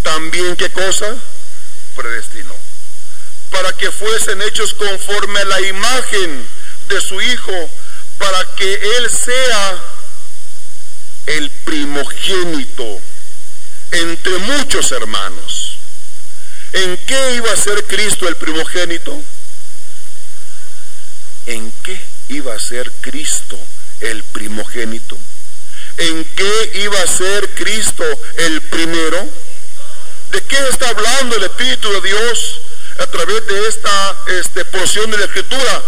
también 0.04 0.56
qué 0.56 0.70
cosa? 0.72 1.16
Predestinó. 1.96 2.56
Para 3.52 3.74
que 3.74 3.92
fuesen 3.92 4.42
hechos 4.42 4.74
conforme 4.74 5.40
a 5.40 5.46
la 5.46 5.62
imagen 5.62 6.48
de 6.88 7.02
su 7.02 7.22
Hijo, 7.22 7.70
para 8.18 8.56
que 8.56 8.74
Él 8.98 9.10
sea 9.10 9.84
el 11.28 11.50
primogénito 11.50 13.02
entre 13.92 14.38
muchos 14.40 14.92
hermanos. 14.92 15.78
¿En 16.74 16.98
qué 17.06 17.36
iba 17.36 17.52
a 17.52 17.58
ser 17.58 17.86
Cristo 17.86 18.28
el 18.28 18.38
primogénito? 18.38 19.22
¿En 21.46 21.72
qué 21.84 22.00
iba 22.30 22.54
a 22.54 22.60
ser 22.60 22.92
Cristo 23.02 23.60
el 24.00 24.24
primogénito? 24.24 25.18
¿En 25.98 26.26
qué 26.36 26.72
iba 26.76 27.02
a 27.02 27.08
ser 27.08 27.54
Cristo 27.56 28.04
el 28.38 28.62
primero? 28.62 29.28
¿De 30.32 30.42
qué 30.44 30.58
está 30.70 30.90
hablando 30.90 31.36
el 31.36 31.44
Espíritu 31.44 31.92
de 31.92 32.02
Dios 32.02 32.62
a 33.00 33.08
través 33.08 33.46
de 33.48 33.68
esta 33.68 34.18
este, 34.40 34.66
porción 34.66 35.12
de 35.12 35.18
la 35.18 35.26
Escritura? 35.26 35.84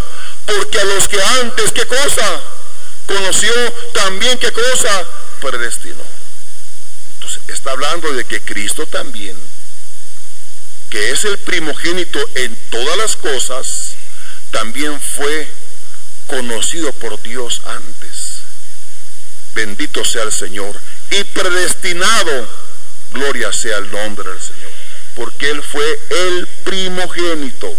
Porque 0.46 0.80
a 0.80 0.84
los 0.84 1.08
que 1.08 1.22
antes, 1.42 1.72
¿qué 1.72 1.86
cosa? 1.86 2.42
Conoció 3.06 3.54
también, 3.94 4.38
¿qué 4.40 4.52
cosa? 4.52 5.08
Predestinó. 5.40 6.04
Entonces, 7.16 7.42
está 7.48 7.72
hablando 7.72 8.12
de 8.12 8.26
que 8.26 8.42
Cristo 8.42 8.86
también 8.88 9.38
que 10.94 11.10
es 11.10 11.26
el 11.26 11.40
primogénito 11.40 12.20
en 12.36 12.56
todas 12.70 12.96
las 12.98 13.18
cosas, 13.18 13.83
también 14.54 15.02
fue 15.02 15.50
conocido 16.28 16.94
por 16.94 17.22
Dios 17.24 17.62
antes. 17.66 18.44
Bendito 19.56 20.06
sea 20.06 20.24
el 20.24 20.32
Señor. 20.32 20.80
Y 21.10 21.24
predestinado, 21.26 22.48
gloria 23.14 23.52
sea 23.52 23.78
el 23.80 23.92
nombre 23.92 24.30
del 24.30 24.40
Señor. 24.40 24.72
Porque 25.16 25.50
Él 25.50 25.62
fue 25.64 26.00
el 26.10 26.48
primogénito. 26.64 27.76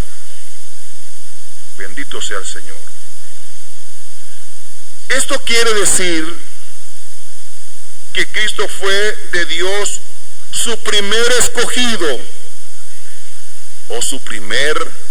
Bendito 1.78 2.20
sea 2.20 2.38
el 2.38 2.46
Señor. 2.46 2.76
Esto 5.10 5.38
quiere 5.44 5.74
decir 5.74 6.26
que 8.12 8.26
Cristo 8.26 8.68
fue 8.68 9.16
de 9.32 9.44
Dios 9.46 10.00
su 10.50 10.76
primer 10.78 11.32
escogido 11.38 12.20
o 13.88 14.02
su 14.02 14.20
primer 14.20 15.03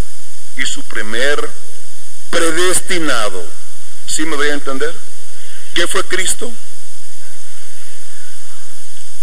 y 0.56 0.66
su 0.66 0.82
primer 0.82 1.50
predestinado. 2.30 3.44
¿Sí 4.06 4.24
me 4.26 4.36
voy 4.36 4.48
a 4.48 4.54
entender? 4.54 4.94
¿Qué 5.74 5.86
fue 5.86 6.04
Cristo? 6.04 6.52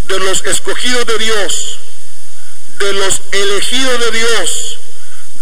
De 0.07 0.19
los 0.19 0.43
escogidos 0.45 1.05
de 1.05 1.17
Dios, 1.19 1.79
de 2.79 2.93
los 2.93 3.21
elegidos 3.31 3.99
de 3.99 4.11
Dios, 4.11 4.77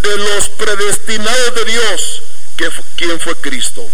de 0.03 0.17
los 0.17 0.49
predestinados 0.49 1.55
de 1.55 1.65
Dios. 1.65 2.21
¿Quién 2.95 3.19
fue 3.19 3.35
Cristo? 3.37 3.87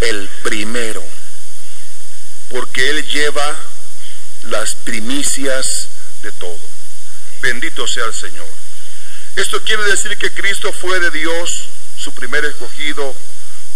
El 0.00 0.28
primero. 0.42 1.04
Porque 2.48 2.90
Él 2.90 3.06
lleva 3.06 3.58
las 4.44 4.74
primicias 4.74 5.88
de 6.22 6.32
todo. 6.32 6.58
Bendito 7.42 7.86
sea 7.86 8.06
el 8.06 8.14
Señor. 8.14 8.46
Esto 9.36 9.62
quiere 9.62 9.84
decir 9.84 10.16
que 10.18 10.32
Cristo 10.32 10.72
fue 10.72 11.00
de 11.00 11.10
Dios 11.10 11.68
su 11.96 12.12
primer 12.12 12.44
escogido 12.44 13.14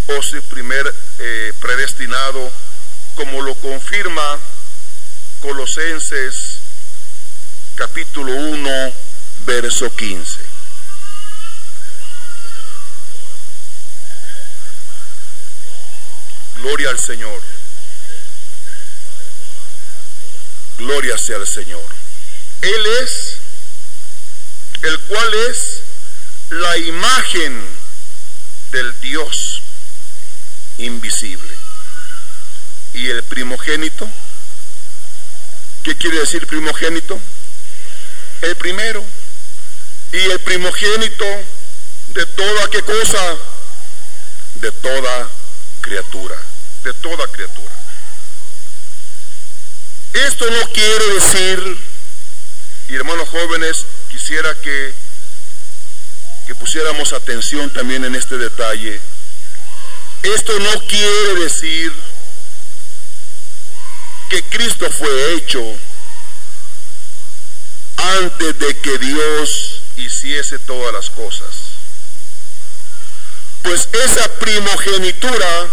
o 0.06 0.22
su 0.22 0.42
primer 0.44 0.94
eh, 1.18 1.52
predestinado, 1.60 2.50
como 3.14 3.42
lo 3.42 3.54
confirma 3.54 4.38
Colosenses 5.40 6.58
capítulo 7.76 8.32
1, 8.32 8.92
verso 9.46 9.94
15. 9.94 10.40
Gloria 16.56 16.90
al 16.90 16.98
Señor. 16.98 17.40
Gloria 20.78 21.18
sea 21.18 21.36
al 21.36 21.46
Señor. 21.46 21.84
Él 22.62 22.86
es 23.02 23.23
el 24.84 25.00
cual 25.00 25.34
es 25.50 25.80
la 26.50 26.76
imagen 26.76 27.66
del 28.70 29.00
Dios 29.00 29.62
invisible. 30.78 31.52
¿Y 32.92 33.08
el 33.08 33.22
primogénito? 33.22 34.08
¿Qué 35.82 35.96
quiere 35.96 36.20
decir 36.20 36.46
primogénito? 36.46 37.18
El 38.42 38.56
primero. 38.56 39.04
¿Y 40.12 40.18
el 40.18 40.38
primogénito 40.40 41.24
de 42.08 42.26
toda 42.26 42.68
qué 42.70 42.82
cosa? 42.82 43.36
De 44.56 44.70
toda 44.70 45.30
criatura. 45.80 46.36
De 46.84 46.92
toda 46.94 47.26
criatura. 47.28 47.74
Esto 50.12 50.48
no 50.48 50.68
quiere 50.72 51.14
decir, 51.14 51.78
y 52.88 52.94
hermanos 52.94 53.28
jóvenes, 53.30 53.84
quisiera 54.14 54.54
que, 54.60 54.94
que 56.46 56.54
pusiéramos 56.54 57.12
atención 57.12 57.68
también 57.70 58.04
en 58.04 58.14
este 58.14 58.38
detalle. 58.38 59.00
Esto 60.22 60.56
no 60.60 60.86
quiere 60.86 61.34
decir 61.40 61.92
que 64.30 64.40
Cristo 64.44 64.88
fue 64.88 65.34
hecho 65.34 65.60
antes 67.96 68.56
de 68.56 68.76
que 68.78 68.98
Dios 68.98 69.82
hiciese 69.96 70.60
todas 70.60 70.94
las 70.94 71.10
cosas. 71.10 71.48
Pues 73.62 73.88
esa 73.92 74.28
primogenitura 74.38 75.68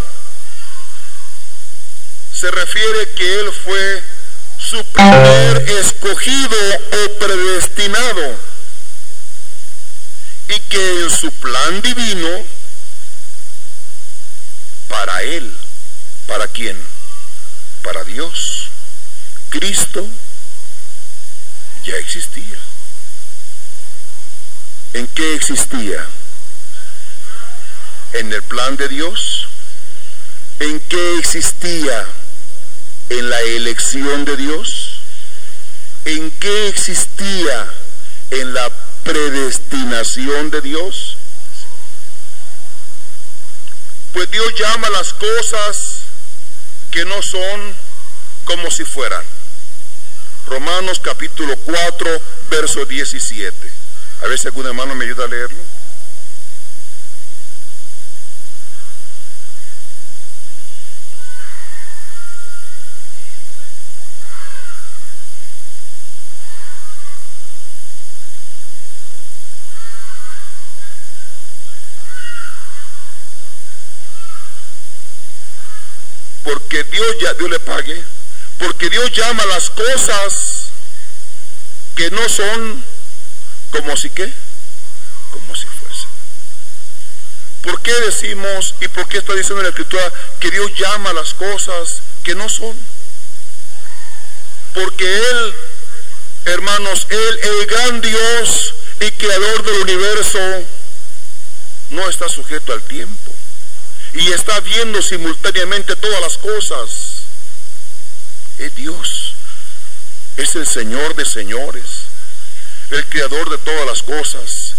se 2.33 2.49
refiere 2.49 3.09
que 3.11 3.39
Él 3.39 3.53
fue 3.53 4.03
su 4.71 4.85
primer 4.85 5.69
escogido 5.81 6.57
o 6.93 7.19
predestinado 7.19 8.39
y 10.47 10.59
que 10.61 11.03
en 11.03 11.09
su 11.09 11.29
plan 11.29 11.81
divino 11.81 12.29
para 14.87 15.23
él, 15.23 15.53
¿para 16.25 16.47
quién? 16.47 16.77
para 17.83 18.05
Dios, 18.05 18.69
Cristo 19.49 20.07
ya 21.83 21.97
existía. 21.97 22.59
¿En 24.93 25.05
qué 25.07 25.35
existía? 25.35 26.07
¿En 28.13 28.31
el 28.31 28.43
plan 28.43 28.77
de 28.77 28.87
Dios? 28.87 29.49
¿En 30.61 30.79
qué 30.79 31.17
existía? 31.17 32.07
¿En 33.11 33.29
la 33.29 33.41
elección 33.41 34.23
de 34.23 34.37
Dios? 34.37 35.01
¿En 36.05 36.31
qué 36.31 36.69
existía? 36.69 37.73
¿En 38.29 38.53
la 38.53 38.69
predestinación 39.03 40.49
de 40.49 40.61
Dios? 40.61 41.17
Pues 44.13 44.31
Dios 44.31 44.53
llama 44.57 44.89
las 44.91 45.11
cosas 45.11 46.03
que 46.89 47.03
no 47.03 47.21
son 47.21 47.75
como 48.45 48.71
si 48.71 48.85
fueran. 48.85 49.25
Romanos 50.47 51.01
capítulo 51.03 51.57
4, 51.57 52.21
verso 52.49 52.85
17. 52.85 53.71
A 54.23 54.27
ver 54.27 54.39
si 54.39 54.47
algún 54.47 54.67
hermano 54.67 54.95
me 54.95 55.03
ayuda 55.03 55.25
a 55.25 55.27
leerlo. 55.27 55.59
Porque 76.43 76.83
Dios 76.85 77.15
ya 77.21 77.33
Dios 77.33 77.49
le 77.49 77.59
pague, 77.59 78.03
porque 78.57 78.89
Dios 78.89 79.11
llama 79.11 79.45
las 79.45 79.69
cosas 79.69 80.69
que 81.95 82.09
no 82.11 82.27
son 82.29 82.83
como 83.71 83.95
si 83.95 84.09
qué, 84.09 84.31
como 85.31 85.55
si 85.55 85.67
fuesen. 85.67 86.09
¿Por 87.61 87.81
qué 87.81 87.93
decimos 88.01 88.75
y 88.81 88.87
por 88.87 89.07
qué 89.07 89.19
está 89.19 89.33
diciendo 89.33 89.59
en 89.59 89.65
la 89.65 89.69
escritura 89.69 90.11
que 90.39 90.51
Dios 90.51 90.71
llama 90.75 91.13
las 91.13 91.33
cosas 91.33 92.01
que 92.23 92.35
no 92.35 92.49
son? 92.49 92.75
Porque 94.73 95.17
Él, 95.17 95.55
hermanos, 96.45 97.07
Él, 97.09 97.39
el 97.43 97.65
gran 97.67 98.01
Dios 98.01 98.73
y 98.99 99.11
creador 99.11 99.63
del 99.63 99.81
universo, 99.81 100.39
no 101.89 102.09
está 102.09 102.29
sujeto 102.29 102.73
al 102.73 102.81
tiempo 102.83 103.31
y 104.13 104.31
está 104.31 104.59
viendo 104.61 105.01
simultáneamente 105.01 105.95
todas 105.95 106.21
las 106.21 106.37
cosas. 106.37 106.89
Es 108.57 108.75
Dios, 108.75 109.35
es 110.37 110.55
el 110.55 110.67
Señor 110.67 111.15
de 111.15 111.25
señores, 111.25 111.85
el 112.91 113.07
creador 113.07 113.49
de 113.49 113.57
todas 113.59 113.85
las 113.85 114.03
cosas. 114.03 114.73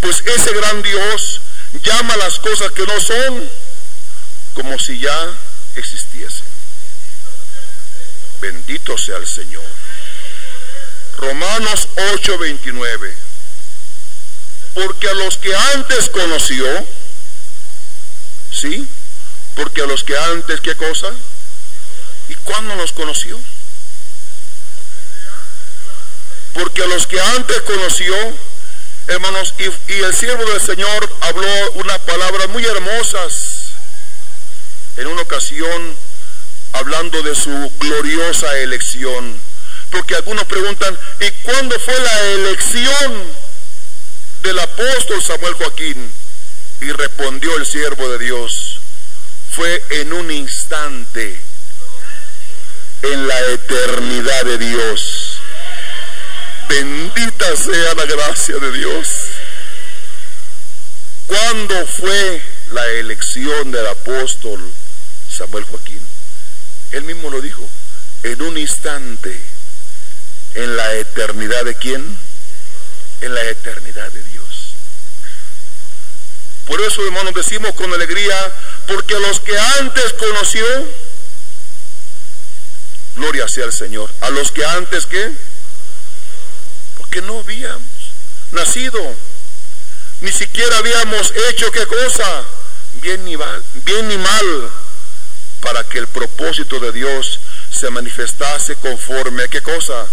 Pues 0.00 0.22
ese 0.26 0.52
gran 0.52 0.82
Dios 0.82 1.40
llama 1.82 2.16
las 2.16 2.38
cosas 2.38 2.72
que 2.72 2.84
no 2.84 3.00
son 3.00 3.50
como 4.54 4.78
si 4.78 4.98
ya 4.98 5.30
existiesen. 5.76 6.46
Bendito 8.40 8.98
sea 8.98 9.18
el 9.18 9.26
Señor. 9.26 9.64
Romanos 11.16 11.88
8:29. 11.96 13.14
Porque 14.74 15.08
a 15.08 15.14
los 15.14 15.36
que 15.36 15.54
antes 15.54 16.08
conoció, 16.08 16.66
¿Sí? 18.62 18.86
Porque 19.56 19.82
a 19.82 19.86
los 19.86 20.04
que 20.04 20.16
antes, 20.16 20.60
¿qué 20.60 20.76
cosa? 20.76 21.10
¿Y 22.28 22.34
cuándo 22.36 22.76
los 22.76 22.92
conoció? 22.92 23.36
Porque 26.54 26.84
a 26.84 26.86
los 26.86 27.08
que 27.08 27.20
antes 27.20 27.60
conoció, 27.62 28.14
hermanos, 29.08 29.52
y, 29.58 29.92
el 29.94 30.14
siervo 30.14 30.44
del 30.44 30.60
Señor 30.60 31.16
habló 31.22 31.72
unas 31.72 31.98
palabras 32.00 32.50
muy 32.50 32.64
hermosas 32.64 33.72
en 34.96 35.08
una 35.08 35.22
ocasión 35.22 35.96
hablando 36.70 37.20
de 37.22 37.34
su 37.34 37.72
gloriosa 37.80 38.58
elección. 38.58 39.40
Porque 39.90 40.14
algunos 40.14 40.44
preguntan, 40.44 40.96
¿y 41.18 41.30
cuándo 41.42 41.80
fue 41.80 41.98
la 41.98 42.20
elección 42.28 43.24
del 44.44 44.58
apóstol 44.60 45.20
Samuel 45.20 45.54
Joaquín? 45.54 46.21
Y 46.82 46.90
respondió 46.90 47.56
el 47.58 47.64
siervo 47.64 48.08
de 48.10 48.18
Dios, 48.18 48.80
fue 49.52 49.84
en 49.90 50.12
un 50.12 50.32
instante, 50.32 51.40
en 53.02 53.28
la 53.28 53.40
eternidad 53.50 54.44
de 54.46 54.58
Dios. 54.58 55.40
Bendita 56.68 57.56
sea 57.56 57.94
la 57.94 58.04
gracia 58.06 58.56
de 58.56 58.72
Dios. 58.72 59.08
¿Cuándo 61.28 61.86
fue 61.86 62.42
la 62.72 62.84
elección 62.88 63.70
del 63.70 63.86
apóstol 63.86 64.60
Samuel 65.30 65.62
Joaquín? 65.64 66.00
Él 66.90 67.04
mismo 67.04 67.30
lo 67.30 67.40
dijo, 67.40 67.68
en 68.24 68.42
un 68.42 68.58
instante, 68.58 69.40
en 70.54 70.76
la 70.76 70.94
eternidad 70.96 71.64
de 71.64 71.76
quién? 71.76 72.18
En 73.20 73.34
la 73.34 73.44
eternidad 73.44 74.10
de 74.10 74.22
Dios. 74.24 74.31
Por 76.66 76.80
eso, 76.80 77.04
hermanos, 77.04 77.34
decimos 77.34 77.72
con 77.74 77.92
alegría, 77.92 78.52
porque 78.86 79.14
a 79.16 79.18
los 79.18 79.40
que 79.40 79.58
antes 79.58 80.12
conoció, 80.14 80.64
gloria 83.16 83.48
sea 83.48 83.64
al 83.64 83.72
Señor. 83.72 84.10
A 84.20 84.30
los 84.30 84.52
que 84.52 84.64
antes, 84.64 85.06
¿qué? 85.06 85.32
Porque 86.96 87.20
no 87.22 87.40
habíamos 87.40 87.82
nacido, 88.52 89.00
ni 90.20 90.30
siquiera 90.30 90.78
habíamos 90.78 91.32
hecho 91.48 91.70
qué 91.72 91.86
cosa, 91.86 92.44
bien 92.94 93.24
ni 93.24 93.36
mal, 93.36 93.64
bien 93.84 94.08
ni 94.08 94.18
mal, 94.18 94.70
para 95.60 95.84
que 95.84 95.98
el 95.98 96.06
propósito 96.06 96.78
de 96.78 96.92
Dios 96.92 97.40
se 97.70 97.90
manifestase 97.90 98.76
conforme 98.76 99.44
a 99.44 99.48
qué 99.48 99.62
cosa, 99.62 100.06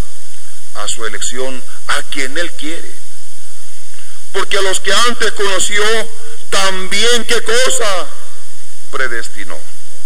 a 0.76 0.88
su 0.88 1.06
elección, 1.06 1.62
a 1.88 2.02
quien 2.04 2.38
Él 2.38 2.52
quiere. 2.54 2.92
Porque 4.32 4.58
a 4.58 4.62
los 4.62 4.80
que 4.80 4.94
antes 4.94 5.32
conoció, 5.34 5.84
también 6.50 7.26
qué 7.26 7.42
cosa 7.44 8.08
predestinó. 8.92 9.58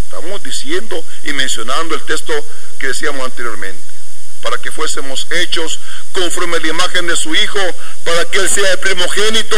Estamos 0.06 0.44
diciendo 0.44 1.04
y 1.24 1.34
mencionando 1.34 1.96
el 1.96 2.04
texto 2.04 2.34
que 2.78 2.88
decíamos 2.88 3.26
anteriormente, 3.26 3.82
para 4.42 4.58
que 4.58 4.72
fuésemos 4.72 5.28
hechos 5.32 5.80
conforme 6.12 6.58
a 6.58 6.60
la 6.60 6.68
imagen 6.68 7.08
de 7.08 7.16
su 7.16 7.34
Hijo, 7.34 7.60
para 8.04 8.26
que 8.30 8.40
Él 8.40 8.50
sea 8.50 8.72
el 8.72 8.80
primogénito 8.80 9.58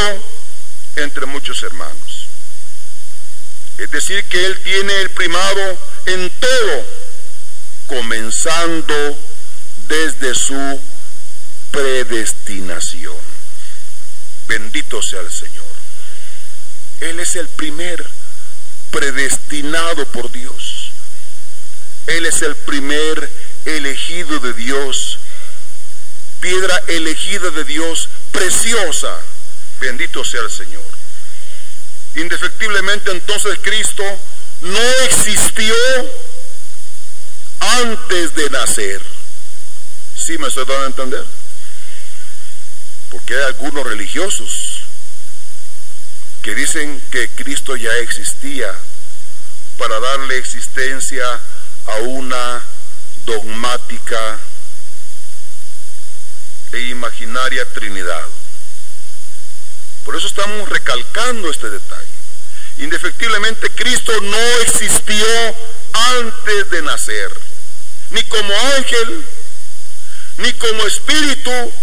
entre 0.96 1.26
muchos 1.26 1.62
hermanos. 1.64 2.28
Es 3.78 3.92
decir, 3.92 4.24
que 4.26 4.46
Él 4.46 4.58
tiene 4.62 5.02
el 5.02 5.10
primado 5.12 5.78
en 6.06 6.30
todo, 6.40 6.86
comenzando 7.88 9.18
desde 9.88 10.34
su 10.34 10.82
predestinación. 11.72 13.18
Bendito 14.48 15.02
sea 15.02 15.22
el 15.22 15.32
Señor. 15.32 15.65
Él 17.02 17.20
es 17.20 17.36
el 17.36 17.48
primer 17.50 18.06
predestinado 18.92 20.06
por 20.08 20.32
Dios. 20.32 20.92
Él 22.08 22.26
es 22.26 22.42
el 22.42 22.56
primer 22.56 23.30
elegido 23.66 24.40
de 24.40 24.54
Dios. 24.54 25.20
Piedra 26.40 26.82
elegida 26.88 27.50
de 27.50 27.64
Dios, 27.64 28.10
preciosa. 28.32 29.20
Bendito 29.80 30.24
sea 30.24 30.42
el 30.42 30.52
Señor. 30.52 30.84
Indefectiblemente 32.16 33.12
entonces 33.12 33.60
Cristo 33.62 34.04
no 34.62 34.80
existió 35.10 35.76
antes 37.60 38.36
de 38.36 38.50
nacer. 38.50 39.02
¿Sí 40.16 40.38
me 40.38 40.48
estoy 40.48 40.66
dando 40.66 40.84
a 40.84 40.88
entender? 40.88 41.26
Porque 43.12 43.36
hay 43.36 43.44
algunos 43.44 43.86
religiosos 43.86 44.65
que 46.46 46.54
dicen 46.54 47.02
que 47.10 47.28
Cristo 47.30 47.76
ya 47.76 47.92
existía 47.98 48.72
para 49.80 50.00
darle 50.00 50.38
existencia 50.38 51.26
a 51.88 51.96
una 52.02 52.64
dogmática 53.26 54.40
e 56.72 56.82
imaginaria 56.82 57.66
Trinidad. 57.74 58.28
Por 60.04 60.16
eso 60.16 60.28
estamos 60.28 60.70
recalcando 60.70 61.50
este 61.50 61.72
detalle. 61.72 62.14
Indefectiblemente 62.78 63.72
Cristo 63.72 64.12
no 64.22 64.62
existió 64.62 65.26
antes 65.94 66.70
de 66.70 66.82
nacer, 66.84 67.32
ni 68.12 68.22
como 68.22 68.54
ángel, 68.78 69.26
ni 70.38 70.54
como 70.54 70.86
espíritu, 70.86 71.74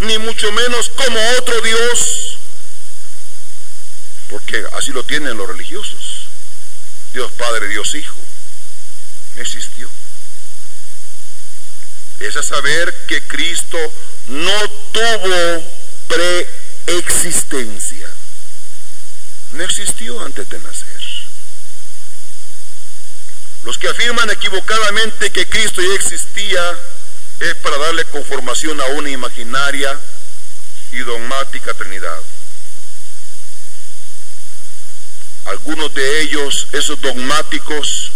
ni 0.00 0.16
mucho 0.20 0.50
menos 0.52 0.88
como 0.88 1.18
otro 1.36 1.60
Dios 1.60 2.23
porque 4.28 4.64
así 4.72 4.92
lo 4.92 5.04
tienen 5.04 5.36
los 5.36 5.48
religiosos. 5.48 6.26
Dios 7.12 7.30
Padre, 7.32 7.68
Dios 7.68 7.94
Hijo. 7.94 8.18
No 9.36 9.42
existió. 9.42 9.88
Es 12.20 12.36
a 12.36 12.42
saber 12.42 12.94
que 13.06 13.22
Cristo 13.22 13.78
no 14.28 14.70
tuvo 14.92 15.64
preexistencia. 16.86 18.08
No 19.52 19.62
existió 19.62 20.20
antes 20.24 20.48
de 20.48 20.58
nacer. 20.60 21.02
Los 23.64 23.78
que 23.78 23.88
afirman 23.88 24.30
equivocadamente 24.30 25.30
que 25.30 25.48
Cristo 25.48 25.80
ya 25.80 25.94
existía 25.94 26.78
es 27.40 27.54
para 27.56 27.78
darle 27.78 28.04
conformación 28.06 28.80
a 28.80 28.86
una 28.86 29.10
imaginaria 29.10 29.98
y 30.92 30.98
dogmática 30.98 31.74
Trinidad. 31.74 32.20
Algunos 35.44 35.92
de 35.94 36.22
ellos, 36.22 36.68
esos 36.72 37.00
dogmáticos, 37.00 38.12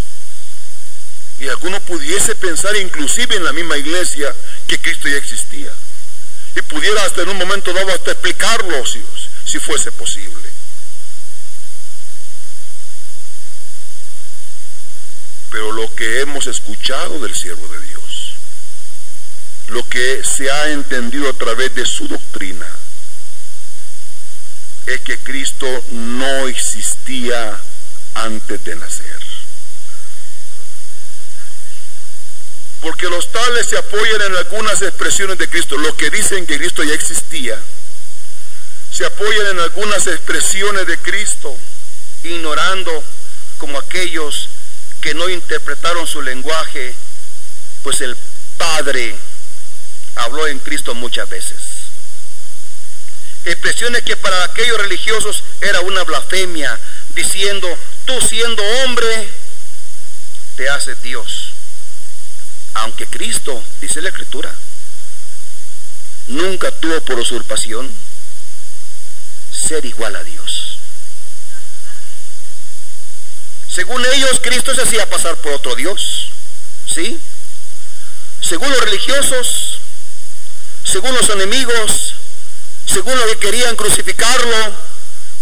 y 1.39 1.47
algunos 1.47 1.81
pudiese 1.81 2.35
pensar 2.35 2.75
inclusive 2.75 3.35
en 3.35 3.43
la 3.43 3.53
misma 3.53 3.77
iglesia 3.77 4.35
que 4.67 4.79
Cristo 4.79 5.07
ya 5.07 5.17
existía. 5.17 5.71
Y 6.55 6.61
pudiera 6.63 7.03
hasta 7.05 7.21
en 7.21 7.29
un 7.29 7.37
momento 7.37 7.71
dado 7.71 7.89
hasta 7.93 8.11
explicarlo 8.11 8.85
si, 8.85 9.01
si 9.45 9.59
fuese 9.59 9.91
posible. 9.91 10.49
Pero 15.51 15.71
lo 15.71 15.93
que 15.95 16.19
hemos 16.21 16.47
escuchado 16.47 17.19
del 17.19 17.33
siervo 17.35 17.67
de 17.69 17.81
Dios, 17.87 18.33
lo 19.69 19.87
que 19.87 20.23
se 20.23 20.51
ha 20.51 20.71
entendido 20.71 21.29
a 21.29 21.33
través 21.33 21.73
de 21.73 21.85
su 21.85 22.07
doctrina, 22.07 22.67
es 24.85 25.01
que 25.01 25.17
Cristo 25.19 25.67
no 25.91 26.47
existía 26.47 27.59
antes 28.15 28.63
de 28.63 28.75
nacer. 28.75 29.19
Porque 32.81 33.09
los 33.09 33.31
tales 33.31 33.67
se 33.67 33.77
apoyan 33.77 34.21
en 34.21 34.35
algunas 34.37 34.81
expresiones 34.81 35.37
de 35.37 35.49
Cristo. 35.49 35.77
Los 35.77 35.95
que 35.95 36.09
dicen 36.09 36.45
que 36.45 36.57
Cristo 36.57 36.83
ya 36.83 36.93
existía, 36.93 37.61
se 38.91 39.05
apoyan 39.05 39.47
en 39.47 39.59
algunas 39.59 40.07
expresiones 40.07 40.87
de 40.87 40.97
Cristo, 40.97 41.55
ignorando 42.23 43.03
como 43.57 43.77
aquellos 43.77 44.49
que 45.01 45.13
no 45.13 45.29
interpretaron 45.29 46.07
su 46.07 46.21
lenguaje, 46.21 46.95
pues 47.83 48.01
el 48.01 48.17
Padre 48.57 49.15
habló 50.15 50.47
en 50.47 50.59
Cristo 50.59 50.95
muchas 50.95 51.29
veces. 51.29 51.68
Expresiones 53.49 54.03
que 54.03 54.15
para 54.15 54.43
aquellos 54.43 54.77
religiosos 54.77 55.43
era 55.59 55.81
una 55.81 56.03
blasfemia, 56.03 56.79
diciendo, 57.15 57.67
tú 58.05 58.21
siendo 58.21 58.61
hombre, 58.83 59.27
te 60.55 60.69
haces 60.69 61.01
Dios. 61.01 61.53
Aunque 62.75 63.07
Cristo, 63.07 63.63
dice 63.81 64.03
la 64.03 64.09
Escritura, 64.09 64.53
nunca 66.27 66.69
tuvo 66.69 67.01
por 67.01 67.19
usurpación 67.19 67.91
ser 69.51 69.83
igual 69.83 70.15
a 70.15 70.23
Dios. 70.23 70.77
Según 73.67 74.05
ellos, 74.13 74.39
Cristo 74.43 74.75
se 74.75 74.83
hacía 74.83 75.09
pasar 75.09 75.37
por 75.37 75.53
otro 75.53 75.75
Dios. 75.75 76.29
¿Sí? 76.85 77.19
Según 78.41 78.69
los 78.69 78.81
religiosos, 78.81 79.79
según 80.83 81.15
los 81.15 81.27
enemigos, 81.29 82.08
según 82.89 83.15
los 83.15 83.27
que 83.27 83.37
querían 83.37 83.75
crucificarlo, 83.75 84.75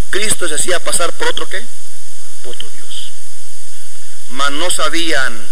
Cristo 0.10 0.48
se 0.48 0.56
hacía 0.56 0.84
pasar 0.84 1.14
por 1.14 1.30
otro 1.30 1.48
qué? 1.48 1.64
Por 2.44 2.56
Dios. 2.58 3.12
Mas 4.30 4.52
no 4.52 4.70
sabían 4.70 5.48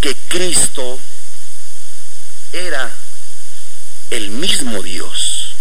que 0.00 0.14
Cristo 0.28 1.00
era 2.52 2.94
el 4.10 4.30
mismo 4.30 4.82
Dios. 4.82 5.54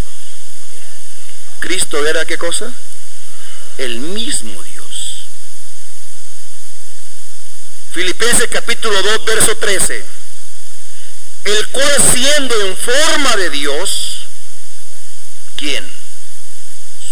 Cristo 1.60 2.06
era 2.06 2.26
qué 2.26 2.38
cosa? 2.38 2.72
El 3.78 4.00
mismo 4.00 4.64
Dios. 4.64 5.26
Filipenses 7.92 8.48
capítulo 8.52 9.02
2, 9.02 9.26
verso 9.26 9.58
13. 9.58 10.06
El 11.46 11.68
cual 11.70 12.04
siendo 12.12 12.60
en 12.62 12.78
forma 12.78 13.36
de 13.38 13.50
Dios, 13.50 14.05
¿quién? 15.56 15.90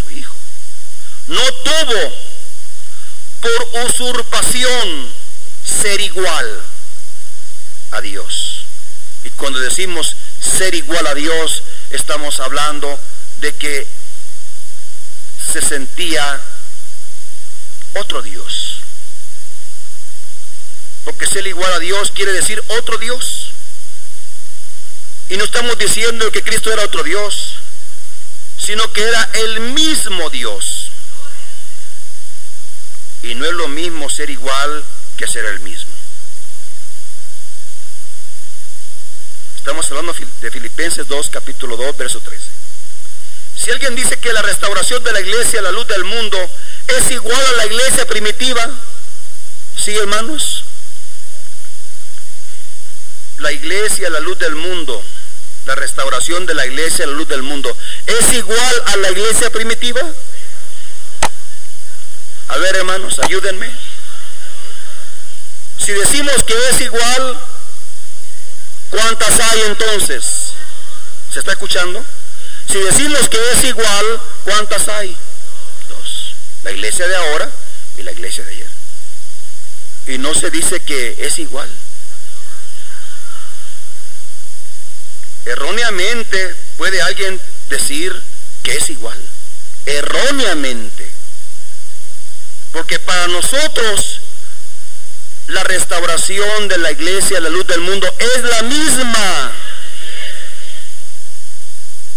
Su 0.01 0.10
Hijo. 0.12 0.36
No 1.27 1.41
tuvo 1.41 2.13
por 3.41 3.86
usurpación 3.86 5.10
ser 5.65 5.99
igual 6.01 6.62
a 7.91 8.01
Dios. 8.01 8.65
Y 9.23 9.29
cuando 9.32 9.60
decimos 9.60 10.15
ser 10.39 10.75
igual 10.75 11.08
a 11.08 11.15
Dios, 11.15 11.63
estamos 11.91 12.39
hablando 12.39 12.99
de 13.39 13.56
que 13.56 13.88
se 15.51 15.62
sentía 15.62 16.41
otro 17.95 18.21
Dios 18.21 18.73
porque 21.03 21.27
ser 21.27 21.45
igual 21.47 21.71
a 21.73 21.79
Dios 21.79 22.12
quiere 22.12 22.32
decir 22.32 22.63
otro 22.69 22.97
Dios. 22.97 23.51
Y 25.29 25.38
no 25.38 25.43
estamos 25.43 25.77
diciendo 25.77 26.32
que 26.32 26.43
Cristo 26.43 26.71
era 26.71 26.84
otro 26.84 27.03
Dios, 27.03 27.53
sino 28.63 28.91
que 28.93 29.04
era 29.04 29.30
el 29.34 29.60
mismo 29.60 30.30
Dios. 30.30 30.91
Y 33.23 33.36
no 33.36 33.45
es 33.45 33.54
lo 33.54 33.67
mismo 33.67 34.10
ser 34.10 34.30
igual 34.30 34.86
que 35.17 35.28
ser 35.28 35.45
el 35.45 35.60
mismo. 35.62 35.91
Estamos 39.56 39.89
hablando 39.89 40.13
de 40.41 40.52
Filipenses 40.52 41.08
2, 41.08 41.30
capítulo 41.30 41.78
2, 41.78 41.97
verso 41.97 42.19
13. 42.19 42.43
Si 43.56 43.71
alguien 43.71 43.95
dice 43.95 44.17
que 44.19 44.34
la 44.34 44.41
restauración 44.41 45.04
de 45.04 45.13
la 45.13 45.21
iglesia, 45.21 45.62
la 45.62 45.71
luz 45.71 45.88
del 45.88 46.04
mundo, 46.04 46.38
es 46.88 47.12
igual 47.12 47.45
a 47.45 47.58
la 47.58 47.65
iglesia 47.65 48.06
primitiva, 48.06 48.69
¿sí 49.78 49.95
hermanos? 49.95 50.63
la 53.43 53.52
iglesia, 53.52 54.10
la 54.10 54.19
luz 54.21 54.39
del 54.39 54.56
mundo, 54.56 55.04
la 55.65 55.76
restauración 55.76 56.45
de 56.45 56.54
la 56.54 56.65
iglesia, 56.65 57.06
la 57.06 57.13
luz 57.13 57.28
del 57.28 57.43
mundo, 57.43 57.76
¿es 58.06 58.34
igual 58.34 58.84
a 58.88 58.97
la 58.97 59.12
iglesia 59.12 59.49
primitiva? 59.49 60.02
A 62.49 62.58
ver, 62.58 62.76
hermanos, 62.76 63.19
ayúdenme. 63.19 63.71
Si 65.78 65.91
decimos 65.91 66.43
que 66.43 66.54
es 66.69 66.82
igual, 66.82 67.39
¿cuántas 68.89 69.39
hay 69.39 69.62
entonces? 69.62 70.54
¿Se 71.32 71.39
está 71.39 71.54
escuchando? 71.54 72.04
Si 72.69 72.80
decimos 72.80 73.28
que 73.30 73.38
es 73.52 73.63
igual, 73.65 74.21
¿cuántas 74.43 74.88
hay? 74.88 75.15
Dos. 75.89 76.36
La 76.63 76.71
iglesia 76.71 77.08
de 77.08 77.15
ahora 77.15 77.49
y 77.97 78.04
la 78.04 78.12
iglesia 78.12 78.43
de 78.43 78.52
ayer. 78.52 78.69
Y 80.08 80.17
no 80.17 80.34
se 80.34 80.52
dice 80.52 80.82
que 80.82 81.15
es 81.19 81.39
igual. 81.39 81.69
Erróneamente 85.45 86.56
puede 86.77 87.01
alguien 87.01 87.39
decir 87.69 88.13
que 88.63 88.73
es 88.77 88.89
igual. 88.89 89.17
Erróneamente. 89.86 91.10
Porque 92.71 92.99
para 92.99 93.27
nosotros 93.27 94.21
la 95.47 95.63
restauración 95.63 96.67
de 96.67 96.77
la 96.77 96.91
iglesia, 96.91 97.39
la 97.39 97.49
luz 97.49 97.67
del 97.67 97.82
mundo, 97.82 98.13
es 98.17 98.43
la 98.43 98.63
misma 98.63 99.51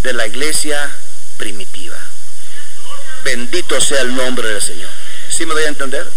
de 0.03 0.13
la 0.13 0.27
iglesia 0.27 0.91
primitiva. 1.37 1.99
Bendito 3.25 3.81
sea 3.81 4.03
el 4.03 4.15
nombre 4.15 4.49
del 4.49 4.63
Señor. 4.63 4.91
¿Sí 5.29 5.45
me 5.45 5.55
voy 5.55 5.65
a 5.65 5.69
entender? 5.69 6.09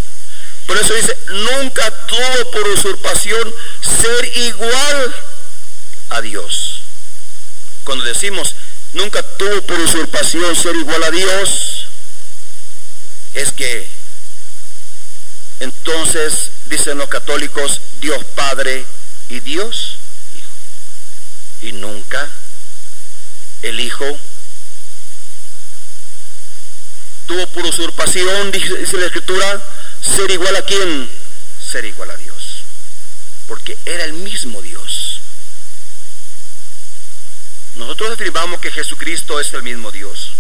Por 0.67 0.77
eso 0.77 0.93
dice, 0.93 1.17
nunca 1.29 1.89
tuvo 2.05 2.51
por 2.51 2.67
usurpación 2.67 3.53
ser 3.81 4.37
igual 4.37 5.15
a 6.11 6.21
Dios. 6.21 6.68
Cuando 7.89 8.05
decimos, 8.05 8.53
nunca 8.93 9.23
tuvo 9.23 9.63
por 9.63 9.79
usurpación 9.79 10.55
ser 10.55 10.75
igual 10.75 11.01
a 11.01 11.09
Dios, 11.09 11.87
es 13.33 13.51
que 13.51 13.89
entonces, 15.59 16.51
dicen 16.67 16.99
los 16.99 17.09
católicos, 17.09 17.81
Dios 17.99 18.23
Padre 18.35 18.85
y 19.29 19.39
Dios 19.39 19.97
Hijo. 20.37 21.67
Y 21.67 21.71
nunca 21.71 22.29
el 23.63 23.79
Hijo 23.79 24.19
tuvo 27.25 27.47
por 27.47 27.65
usurpación, 27.65 28.51
dice 28.51 28.97
la 28.99 29.07
Escritura, 29.07 29.63
ser 29.99 30.29
igual 30.29 30.55
a 30.57 30.61
quién? 30.61 31.09
Ser 31.59 31.85
igual 31.85 32.11
a 32.11 32.17
Dios. 32.17 32.61
Porque 33.47 33.79
era 33.83 34.05
el 34.05 34.13
mismo 34.13 34.61
Dios. 34.61 34.88
Nosotros 37.75 38.11
afirmamos 38.11 38.59
que 38.59 38.71
Jesucristo 38.71 39.39
es 39.39 39.53
el 39.53 39.63
mismo 39.63 39.91
Dios. 39.91 40.33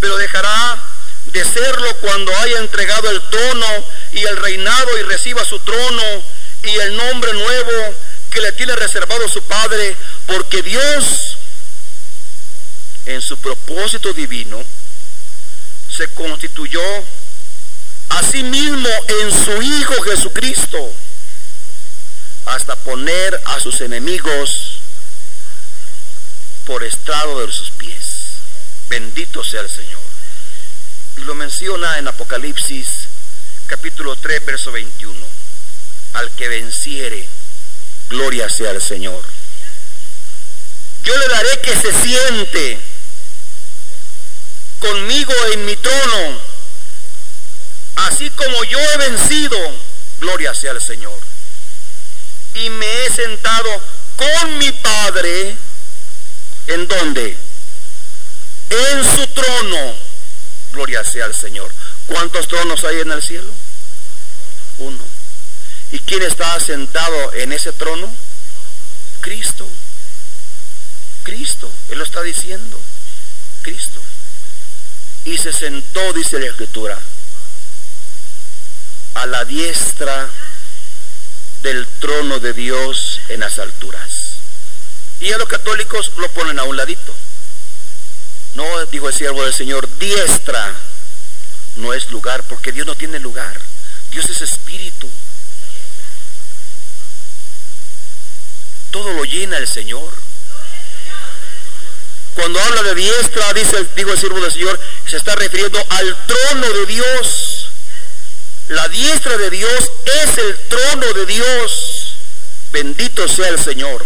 Pero 0.00 0.16
dejará 0.16 0.82
de 1.26 1.44
serlo 1.44 1.94
cuando 1.96 2.34
haya 2.38 2.58
entregado 2.58 3.10
el 3.10 3.20
tono 3.22 3.84
y 4.12 4.24
el 4.24 4.36
reinado 4.36 4.98
y 4.98 5.02
reciba 5.02 5.44
su 5.44 5.58
trono 5.60 6.22
y 6.62 6.70
el 6.76 6.96
nombre 6.96 7.32
nuevo 7.32 7.94
que 8.30 8.40
le 8.40 8.52
tiene 8.52 8.74
reservado 8.76 9.28
su 9.28 9.42
Padre, 9.42 9.96
porque 10.26 10.62
Dios 10.62 11.36
en 13.06 13.22
su 13.22 13.38
propósito 13.38 14.12
divino 14.12 14.62
se 15.90 16.08
constituyó 16.08 16.82
a 18.10 18.22
sí 18.22 18.42
mismo 18.42 18.88
en 19.08 19.44
su 19.44 19.62
Hijo 19.62 20.02
Jesucristo 20.02 20.94
hasta 22.48 22.76
poner 22.76 23.40
a 23.44 23.60
sus 23.60 23.80
enemigos 23.80 24.80
por 26.64 26.82
estrado 26.82 27.46
de 27.46 27.52
sus 27.52 27.70
pies. 27.70 28.38
Bendito 28.88 29.44
sea 29.44 29.60
el 29.60 29.70
Señor. 29.70 30.00
Y 31.18 31.20
lo 31.22 31.34
menciona 31.34 31.98
en 31.98 32.08
Apocalipsis 32.08 33.08
capítulo 33.66 34.16
3, 34.16 34.46
verso 34.46 34.72
21. 34.72 35.26
Al 36.14 36.30
que 36.32 36.48
venciere, 36.48 37.28
gloria 38.08 38.48
sea 38.48 38.70
el 38.70 38.80
Señor. 38.82 39.22
Yo 41.02 41.16
le 41.16 41.28
daré 41.28 41.60
que 41.62 41.76
se 41.76 41.92
siente 41.92 42.80
conmigo 44.78 45.32
en 45.52 45.66
mi 45.66 45.76
trono, 45.76 46.40
así 47.96 48.30
como 48.30 48.64
yo 48.64 48.78
he 48.78 48.96
vencido, 49.10 49.58
gloria 50.20 50.54
sea 50.54 50.72
el 50.72 50.80
Señor. 50.80 51.27
Y 52.58 52.70
me 52.70 53.04
he 53.04 53.10
sentado 53.10 53.82
con 54.16 54.58
mi 54.58 54.70
Padre, 54.72 55.56
¿en 56.66 56.88
dónde? 56.88 57.36
En 58.70 59.04
su 59.04 59.26
trono, 59.28 59.94
gloria 60.72 61.04
sea 61.04 61.26
el 61.26 61.34
Señor. 61.34 61.72
¿Cuántos 62.06 62.48
tronos 62.48 62.84
hay 62.84 63.00
en 63.00 63.12
el 63.12 63.22
cielo? 63.22 63.52
Uno. 64.78 65.04
¿Y 65.92 66.00
quién 66.00 66.22
está 66.22 66.58
sentado 66.60 67.32
en 67.34 67.52
ese 67.52 67.72
trono? 67.72 68.12
Cristo. 69.20 69.66
Cristo. 71.22 71.70
Él 71.90 71.98
lo 71.98 72.04
está 72.04 72.22
diciendo. 72.22 72.80
Cristo. 73.62 74.02
Y 75.24 75.38
se 75.38 75.52
sentó, 75.52 76.12
dice 76.12 76.38
la 76.38 76.46
escritura, 76.46 76.98
a 79.14 79.26
la 79.26 79.44
diestra 79.44 80.30
del 81.62 81.86
trono 82.00 82.40
de 82.40 82.52
Dios 82.52 83.20
en 83.28 83.40
las 83.40 83.58
alturas. 83.58 84.38
Y 85.20 85.32
a 85.32 85.38
los 85.38 85.48
católicos 85.48 86.12
lo 86.16 86.28
ponen 86.30 86.58
a 86.58 86.64
un 86.64 86.76
ladito. 86.76 87.14
No, 88.54 88.86
dijo 88.86 89.08
el 89.08 89.14
siervo 89.14 89.44
del 89.44 89.52
Señor, 89.52 89.88
diestra 89.98 90.74
no 91.78 91.94
es 91.94 92.10
lugar, 92.10 92.42
porque 92.44 92.72
Dios 92.72 92.86
no 92.86 92.94
tiene 92.94 93.18
lugar. 93.18 93.60
Dios 94.10 94.28
es 94.28 94.40
espíritu. 94.40 95.08
Todo 98.90 99.12
lo 99.12 99.24
llena 99.24 99.58
el 99.58 99.68
Señor. 99.68 100.12
Cuando 102.34 102.60
habla 102.60 102.82
de 102.82 102.94
diestra, 102.94 103.52
dice, 103.52 103.84
digo 103.96 104.12
el 104.12 104.18
siervo 104.18 104.40
del 104.40 104.52
Señor, 104.52 104.80
se 105.06 105.16
está 105.16 105.34
refiriendo 105.34 105.84
al 105.88 106.26
trono 106.26 106.72
de 106.72 106.86
Dios. 106.86 107.47
La 108.68 108.86
diestra 108.88 109.36
de 109.38 109.50
Dios 109.50 109.90
es 110.22 110.38
el 110.38 110.58
trono 110.68 111.12
de 111.14 111.26
Dios. 111.26 112.16
Bendito 112.70 113.26
sea 113.26 113.48
el 113.48 113.58
Señor. 113.58 114.04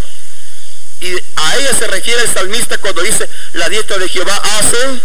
Y 1.00 1.12
a 1.34 1.56
ella 1.56 1.74
se 1.76 1.86
refiere 1.88 2.22
el 2.22 2.32
salmista 2.32 2.78
cuando 2.78 3.02
dice, 3.02 3.28
la 3.54 3.68
diestra 3.68 3.98
de 3.98 4.08
Jehová 4.08 4.36
hace 4.36 5.00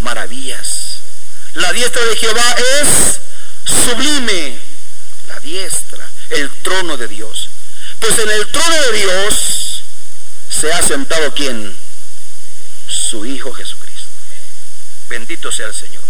maravillas. 0.00 0.98
La 1.54 1.72
diestra 1.72 2.04
de 2.04 2.16
Jehová 2.16 2.56
es 2.82 3.20
sublime. 3.86 4.58
La 5.28 5.40
diestra, 5.40 6.06
el 6.30 6.50
trono 6.62 6.98
de 6.98 7.08
Dios. 7.08 7.48
Pues 8.00 8.18
en 8.18 8.28
el 8.28 8.46
trono 8.48 8.82
de 8.82 8.98
Dios 8.98 9.82
se 10.50 10.70
ha 10.70 10.82
sentado 10.82 11.32
quién? 11.32 11.74
Su 12.86 13.24
Hijo 13.24 13.50
Jesucristo. 13.54 14.08
Bendito 15.08 15.50
sea 15.50 15.68
el 15.68 15.74
Señor. 15.74 16.03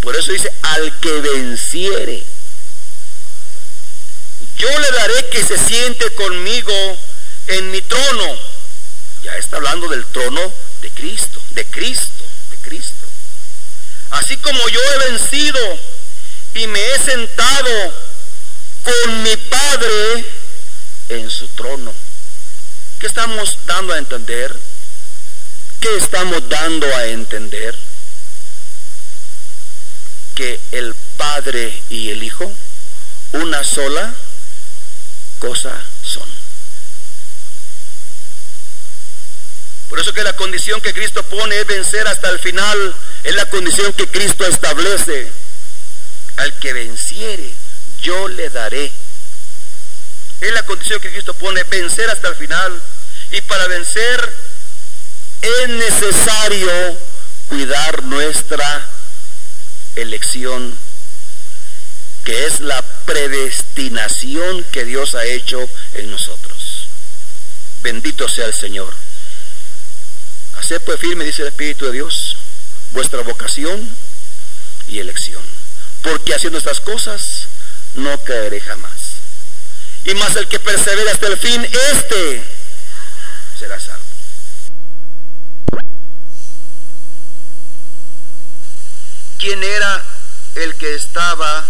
Por 0.00 0.16
eso 0.16 0.32
dice, 0.32 0.52
al 0.62 0.98
que 1.00 1.12
venciere, 1.20 2.24
yo 4.56 4.68
le 4.78 4.90
daré 4.90 5.28
que 5.30 5.44
se 5.44 5.58
siente 5.58 6.14
conmigo 6.14 6.72
en 7.48 7.70
mi 7.70 7.82
trono. 7.82 8.38
Ya 9.22 9.36
está 9.36 9.56
hablando 9.56 9.88
del 9.88 10.04
trono 10.06 10.52
de 10.80 10.90
Cristo, 10.90 11.40
de 11.50 11.64
Cristo, 11.66 12.24
de 12.50 12.56
Cristo. 12.58 13.06
Así 14.10 14.36
como 14.38 14.68
yo 14.68 14.80
he 14.80 15.10
vencido 15.10 15.78
y 16.54 16.66
me 16.66 16.80
he 16.80 16.98
sentado 16.98 17.94
con 18.82 19.22
mi 19.22 19.36
Padre 19.36 20.24
en 21.08 21.30
su 21.30 21.48
trono. 21.48 21.92
¿Qué 22.98 23.06
estamos 23.06 23.58
dando 23.66 23.92
a 23.92 23.98
entender? 23.98 24.54
¿Qué 25.80 25.96
estamos 25.96 26.48
dando 26.48 26.86
a 26.96 27.06
entender? 27.06 27.87
Que 30.38 30.60
el 30.70 30.94
Padre 31.16 31.82
y 31.90 32.10
el 32.10 32.22
Hijo, 32.22 32.52
una 33.32 33.64
sola 33.64 34.14
cosa 35.40 35.84
son. 36.04 36.28
Por 39.88 39.98
eso 39.98 40.12
que 40.12 40.22
la 40.22 40.34
condición 40.34 40.80
que 40.80 40.94
Cristo 40.94 41.24
pone 41.24 41.58
es 41.58 41.66
vencer 41.66 42.06
hasta 42.06 42.30
el 42.30 42.38
final, 42.38 42.94
es 43.24 43.34
la 43.34 43.46
condición 43.46 43.92
que 43.94 44.06
Cristo 44.12 44.46
establece. 44.46 45.32
Al 46.36 46.56
que 46.60 46.72
venciere, 46.72 47.52
yo 48.00 48.28
le 48.28 48.48
daré. 48.48 48.92
Es 50.40 50.52
la 50.52 50.64
condición 50.64 51.00
que 51.00 51.10
Cristo 51.10 51.34
pone, 51.34 51.64
vencer 51.64 52.08
hasta 52.10 52.28
el 52.28 52.36
final. 52.36 52.80
Y 53.32 53.40
para 53.40 53.66
vencer 53.66 54.32
es 55.42 55.68
necesario 55.68 56.96
cuidar 57.48 58.04
nuestra 58.04 58.88
elección, 60.00 60.76
que 62.24 62.46
es 62.46 62.60
la 62.60 62.80
predestinación 63.06 64.64
que 64.64 64.84
Dios 64.84 65.14
ha 65.14 65.24
hecho 65.24 65.68
en 65.94 66.10
nosotros. 66.10 66.88
Bendito 67.82 68.28
sea 68.28 68.46
el 68.46 68.54
Señor. 68.54 68.92
Hacer 70.58 70.80
pues 70.82 71.00
firme, 71.00 71.24
dice 71.24 71.42
el 71.42 71.48
Espíritu 71.48 71.86
de 71.86 71.92
Dios, 71.92 72.36
vuestra 72.92 73.22
vocación 73.22 73.88
y 74.88 74.98
elección. 74.98 75.42
Porque 76.02 76.34
haciendo 76.34 76.58
estas 76.58 76.80
cosas 76.80 77.48
no 77.94 78.22
caeré 78.24 78.60
jamás. 78.60 79.18
Y 80.04 80.14
más 80.14 80.36
el 80.36 80.48
que 80.48 80.58
persevera 80.60 81.12
hasta 81.12 81.26
el 81.28 81.38
fin, 81.38 81.66
este 81.92 82.44
será 83.58 83.78
salvo. 83.78 83.87
¿Quién 89.38 89.62
era 89.62 90.04
el 90.56 90.74
que 90.74 90.94
estaba 90.94 91.64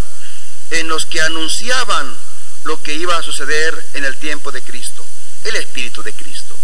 en 0.70 0.88
los 0.88 1.06
que 1.06 1.20
anunciaban 1.20 2.16
lo 2.64 2.82
que 2.82 2.94
iba 2.94 3.16
a 3.16 3.22
suceder 3.22 3.86
en 3.94 4.04
el 4.04 4.16
tiempo 4.16 4.50
de 4.50 4.62
Cristo? 4.62 5.04
El 5.44 5.56
Espíritu 5.56 6.02
de 6.02 6.12
Cristo. 6.12 6.56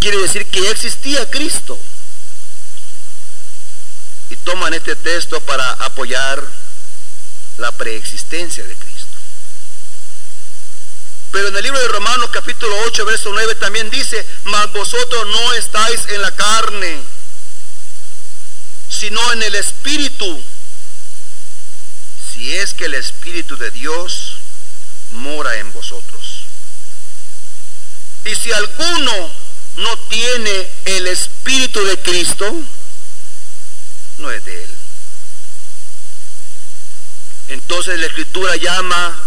Quiere 0.00 0.18
decir 0.18 0.46
que 0.46 0.70
existía 0.70 1.30
Cristo. 1.30 1.78
Y 4.30 4.36
toman 4.36 4.72
este 4.74 4.96
texto 4.96 5.40
para 5.42 5.70
apoyar 5.74 6.42
la 7.58 7.70
preexistencia 7.72 8.64
de 8.64 8.74
Cristo. 8.74 9.16
Pero 11.30 11.48
en 11.48 11.56
el 11.56 11.62
libro 11.62 11.78
de 11.78 11.88
Romanos 11.88 12.30
capítulo 12.30 12.74
8, 12.86 13.04
verso 13.04 13.30
9 13.32 13.54
también 13.56 13.88
dice, 13.90 14.26
mas 14.44 14.72
vosotros 14.72 15.26
no 15.26 15.52
estáis 15.54 16.06
en 16.08 16.20
la 16.20 16.34
carne, 16.34 17.02
sino 19.02 19.32
en 19.32 19.42
el 19.42 19.56
Espíritu. 19.56 20.40
Si 22.32 22.52
es 22.52 22.72
que 22.72 22.84
el 22.84 22.94
Espíritu 22.94 23.56
de 23.56 23.72
Dios 23.72 24.36
mora 25.10 25.58
en 25.58 25.72
vosotros. 25.72 26.44
Y 28.24 28.32
si 28.36 28.52
alguno 28.52 29.32
no 29.78 29.98
tiene 30.08 30.70
el 30.84 31.08
Espíritu 31.08 31.84
de 31.84 31.98
Cristo, 31.98 32.62
no 34.18 34.30
es 34.30 34.44
de 34.44 34.62
él. 34.62 34.70
Entonces 37.48 37.98
la 37.98 38.06
Escritura 38.06 38.54
llama 38.54 39.20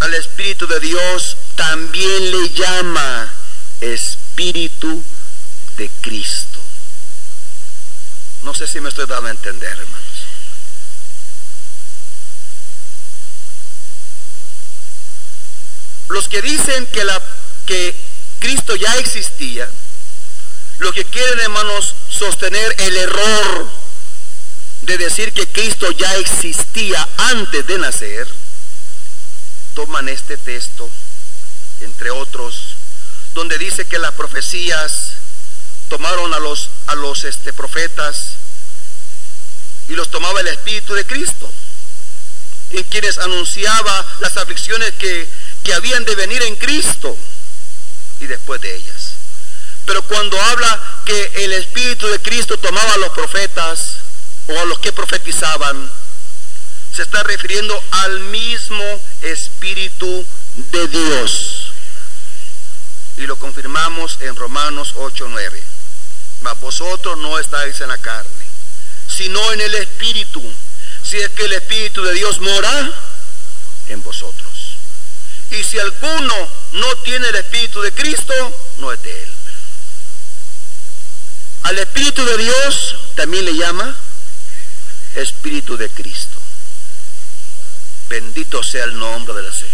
al 0.00 0.12
Espíritu 0.14 0.66
de 0.66 0.80
Dios, 0.80 1.36
también 1.54 2.32
le 2.32 2.50
llama 2.50 3.32
Espíritu 3.80 5.04
de 5.76 5.88
Cristo. 6.00 6.53
No 8.44 8.52
sé 8.52 8.68
si 8.68 8.78
me 8.78 8.90
estoy 8.90 9.06
dando 9.06 9.28
a 9.28 9.30
entender, 9.30 9.70
hermanos. 9.70 10.04
Los 16.08 16.28
que 16.28 16.42
dicen 16.42 16.86
que, 16.88 17.04
la, 17.04 17.22
que 17.64 17.96
Cristo 18.38 18.76
ya 18.76 18.94
existía, 18.98 19.68
lo 20.78 20.92
que 20.92 21.06
quieren, 21.06 21.40
hermanos, 21.40 21.96
sostener 22.10 22.76
el 22.78 22.96
error 22.98 23.70
de 24.82 24.98
decir 24.98 25.32
que 25.32 25.48
Cristo 25.48 25.90
ya 25.92 26.14
existía 26.16 27.08
antes 27.16 27.66
de 27.66 27.78
nacer, 27.78 28.28
toman 29.74 30.10
este 30.10 30.36
texto, 30.36 30.90
entre 31.80 32.10
otros, 32.10 32.76
donde 33.32 33.56
dice 33.56 33.86
que 33.86 33.98
las 33.98 34.12
profecías 34.12 35.14
tomaron 35.88 36.32
a 36.34 36.38
los, 36.38 36.70
a 36.86 36.94
los 36.94 37.24
este, 37.24 37.52
profetas 37.52 38.36
y 39.88 39.92
los 39.94 40.10
tomaba 40.10 40.40
el 40.40 40.48
Espíritu 40.48 40.94
de 40.94 41.06
Cristo, 41.06 41.50
en 42.70 42.82
quienes 42.84 43.18
anunciaba 43.18 44.06
las 44.20 44.36
aflicciones 44.36 44.92
que, 44.94 45.28
que 45.62 45.74
habían 45.74 46.04
de 46.04 46.14
venir 46.14 46.42
en 46.42 46.56
Cristo 46.56 47.16
y 48.20 48.26
después 48.26 48.60
de 48.60 48.74
ellas. 48.74 49.14
Pero 49.86 50.02
cuando 50.02 50.40
habla 50.40 51.02
que 51.04 51.32
el 51.44 51.52
Espíritu 51.52 52.06
de 52.08 52.20
Cristo 52.20 52.56
tomaba 52.58 52.94
a 52.94 52.98
los 52.98 53.10
profetas 53.10 53.96
o 54.48 54.58
a 54.58 54.64
los 54.64 54.78
que 54.78 54.92
profetizaban, 54.92 55.90
se 56.94 57.02
está 57.02 57.22
refiriendo 57.22 57.82
al 57.90 58.20
mismo 58.20 59.00
Espíritu 59.22 60.26
de 60.54 60.88
Dios. 60.88 61.72
Y 63.16 63.26
lo 63.26 63.36
confirmamos 63.36 64.18
en 64.20 64.34
Romanos 64.36 64.94
8, 64.96 65.26
9. 65.28 65.73
Mas 66.40 66.58
vosotros 66.60 67.18
no 67.18 67.38
estáis 67.38 67.80
en 67.80 67.88
la 67.88 67.98
carne, 67.98 68.44
sino 69.08 69.52
en 69.52 69.60
el 69.60 69.74
Espíritu. 69.74 70.42
Si 71.02 71.18
es 71.18 71.30
que 71.30 71.44
el 71.44 71.52
Espíritu 71.52 72.02
de 72.02 72.14
Dios 72.14 72.40
mora 72.40 72.92
en 73.88 74.02
vosotros. 74.02 74.76
Y 75.50 75.62
si 75.62 75.78
alguno 75.78 76.48
no 76.72 76.96
tiene 76.98 77.28
el 77.28 77.36
Espíritu 77.36 77.80
de 77.80 77.92
Cristo, 77.92 78.34
no 78.78 78.92
es 78.92 79.02
de 79.02 79.22
él. 79.22 79.30
Al 81.64 81.78
Espíritu 81.78 82.24
de 82.24 82.36
Dios 82.38 82.96
también 83.14 83.44
le 83.44 83.54
llama 83.56 83.96
Espíritu 85.14 85.76
de 85.76 85.88
Cristo. 85.88 86.38
Bendito 88.08 88.62
sea 88.62 88.84
el 88.84 88.98
nombre 88.98 89.34
del 89.34 89.52
Señor. 89.52 89.73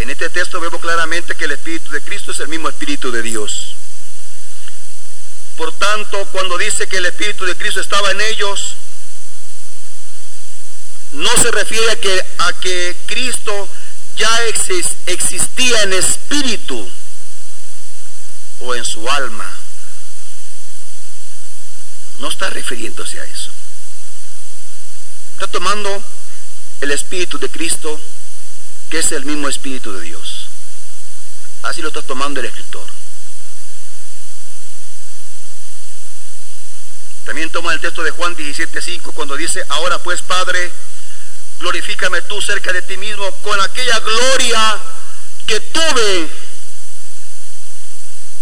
En 0.00 0.08
este 0.08 0.30
texto 0.30 0.60
vemos 0.60 0.80
claramente 0.80 1.34
que 1.36 1.44
el 1.44 1.52
Espíritu 1.52 1.90
de 1.90 2.00
Cristo 2.00 2.32
es 2.32 2.40
el 2.40 2.48
mismo 2.48 2.70
Espíritu 2.70 3.10
de 3.10 3.20
Dios. 3.20 3.76
Por 5.58 5.72
tanto, 5.76 6.24
cuando 6.32 6.56
dice 6.56 6.88
que 6.88 6.96
el 6.96 7.06
Espíritu 7.06 7.44
de 7.44 7.54
Cristo 7.54 7.82
estaba 7.82 8.10
en 8.10 8.20
ellos, 8.22 8.76
no 11.12 11.30
se 11.42 11.50
refiere 11.50 11.90
a 11.90 11.96
que, 11.96 12.26
a 12.38 12.52
que 12.54 12.96
Cristo 13.06 13.68
ya 14.16 14.30
existía 15.06 15.82
en 15.82 15.92
espíritu 15.92 16.90
o 18.60 18.74
en 18.74 18.84
su 18.86 19.06
alma. 19.08 19.50
No 22.20 22.28
está 22.28 22.48
refiriéndose 22.48 23.20
a 23.20 23.24
eso. 23.24 23.50
Está 25.34 25.46
tomando 25.46 26.02
el 26.80 26.90
Espíritu 26.90 27.38
de 27.38 27.50
Cristo, 27.50 28.00
que 28.90 28.98
es 28.98 29.12
el 29.12 29.24
mismo 29.24 29.48
Espíritu 29.48 29.92
de 29.92 30.02
Dios. 30.02 30.48
Así 31.62 31.80
lo 31.80 31.88
está 31.88 32.02
tomando 32.02 32.40
el 32.40 32.46
escritor. 32.46 32.86
También 37.24 37.50
toma 37.50 37.72
el 37.72 37.80
texto 37.80 38.02
de 38.02 38.10
Juan 38.10 38.34
17:5 38.36 39.12
cuando 39.12 39.36
dice, 39.36 39.62
ahora 39.68 40.02
pues 40.02 40.20
Padre, 40.22 40.72
glorifícame 41.60 42.22
tú 42.22 42.42
cerca 42.42 42.72
de 42.72 42.82
ti 42.82 42.96
mismo 42.96 43.30
con 43.42 43.60
aquella 43.60 44.00
gloria 44.00 44.80
que 45.46 45.60
tuve 45.60 46.30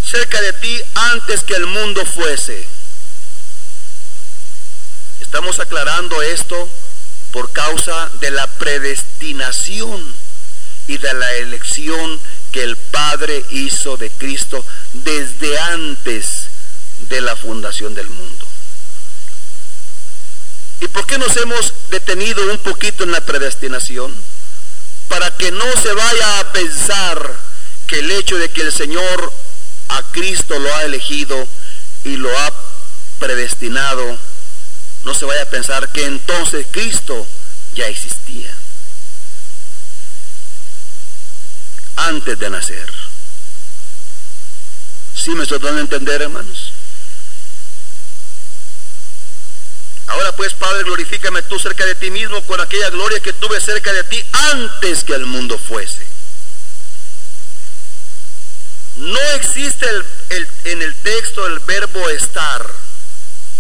cerca 0.03 0.41
de 0.41 0.55
ti 0.55 0.81
antes 0.95 1.45
que 1.45 1.55
el 1.55 1.67
mundo 1.67 2.07
fuese. 2.07 2.67
Estamos 5.21 5.61
aclarando 5.61 6.23
esto 6.23 6.71
por 7.33 7.53
causa 7.53 8.11
de 8.21 8.31
la 8.31 8.47
predestinación 8.47 10.28
y 10.89 10.97
de 10.97 11.15
la 11.15 11.35
elección 11.35 12.19
que 12.51 12.63
el 12.63 12.77
Padre 12.77 13.45
hizo 13.51 13.97
de 13.99 14.11
Cristo 14.11 14.65
desde 14.95 15.59
antes 15.59 16.49
de 17.11 17.21
la 17.21 17.37
fundación 17.37 17.95
del 17.95 18.09
mundo. 18.09 18.47
¿Y 20.81 20.89
por 20.89 21.07
qué 21.07 21.19
nos 21.19 21.37
hemos 21.37 21.75
detenido 21.91 22.51
un 22.51 22.59
poquito 22.59 23.05
en 23.05 23.13
la 23.13 23.21
predestinación? 23.21 24.15
Para 25.09 25.37
que 25.37 25.53
no 25.53 25.65
se 25.77 25.93
vaya 25.93 26.41
a 26.41 26.53
pensar 26.53 27.39
que 27.87 27.99
el 27.99 28.11
hecho 28.13 28.39
de 28.39 28.51
que 28.51 28.63
el 28.63 28.73
Señor 28.73 29.33
a 29.89 30.03
Cristo 30.13 30.59
lo 30.59 30.75
ha 30.75 30.85
elegido 30.85 31.47
y 32.05 32.17
lo 32.17 32.37
ha 32.39 32.55
predestinado, 33.19 34.19
no 35.05 35.15
se 35.15 35.27
vaya 35.27 35.43
a 35.43 35.51
pensar 35.51 35.93
que 35.93 36.07
entonces 36.07 36.67
Cristo 36.71 37.27
ya 37.75 37.89
existía 37.89 38.55
antes 42.07 42.39
de 42.39 42.51
nacer. 42.51 42.93
¿Sí 45.15 45.31
me 45.31 45.43
estoy 45.43 45.59
dando 45.59 45.79
a 45.79 45.83
entender, 45.83 46.23
hermanos? 46.23 46.73
Ahora 50.07 50.35
pues, 50.37 50.55
Padre, 50.55 50.85
glorifícame 50.85 51.43
tú 51.43 51.59
cerca 51.59 51.85
de 51.85 51.95
ti 51.95 52.11
mismo 52.11 52.43
con 52.43 52.61
aquella 52.61 52.89
gloria 52.91 53.21
que 53.21 53.33
tuve 53.35 53.61
cerca 53.61 53.93
de 53.93 54.05
ti 54.05 54.23
antes 54.53 55.05
que 55.05 55.15
el 55.15 55.27
mundo 55.27 55.59
fuese. 55.59 56.07
No 58.97 59.21
existe 59.37 59.87
en 60.65 60.83
el 60.83 60.95
texto 60.97 61.47
el 61.47 61.61
verbo 61.61 62.09
estar, 62.09 62.67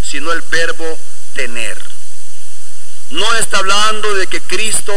sino 0.02 0.32
el 0.32 0.40
verbo 0.42 0.98
tener. 1.34 1.78
No 3.10 3.34
está 3.36 3.58
hablando 3.58 4.14
de 4.14 4.26
que 4.26 4.40
Cristo 4.40 4.92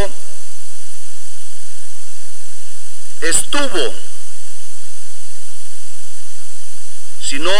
estuvo, 3.22 3.94
sino 7.22 7.52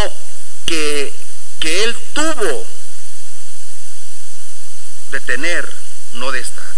que, 0.66 1.12
que 1.60 1.84
Él 1.84 1.96
tuvo 2.12 2.66
de 5.10 5.20
tener, 5.20 5.72
no 6.14 6.32
de 6.32 6.40
estar. 6.40 6.72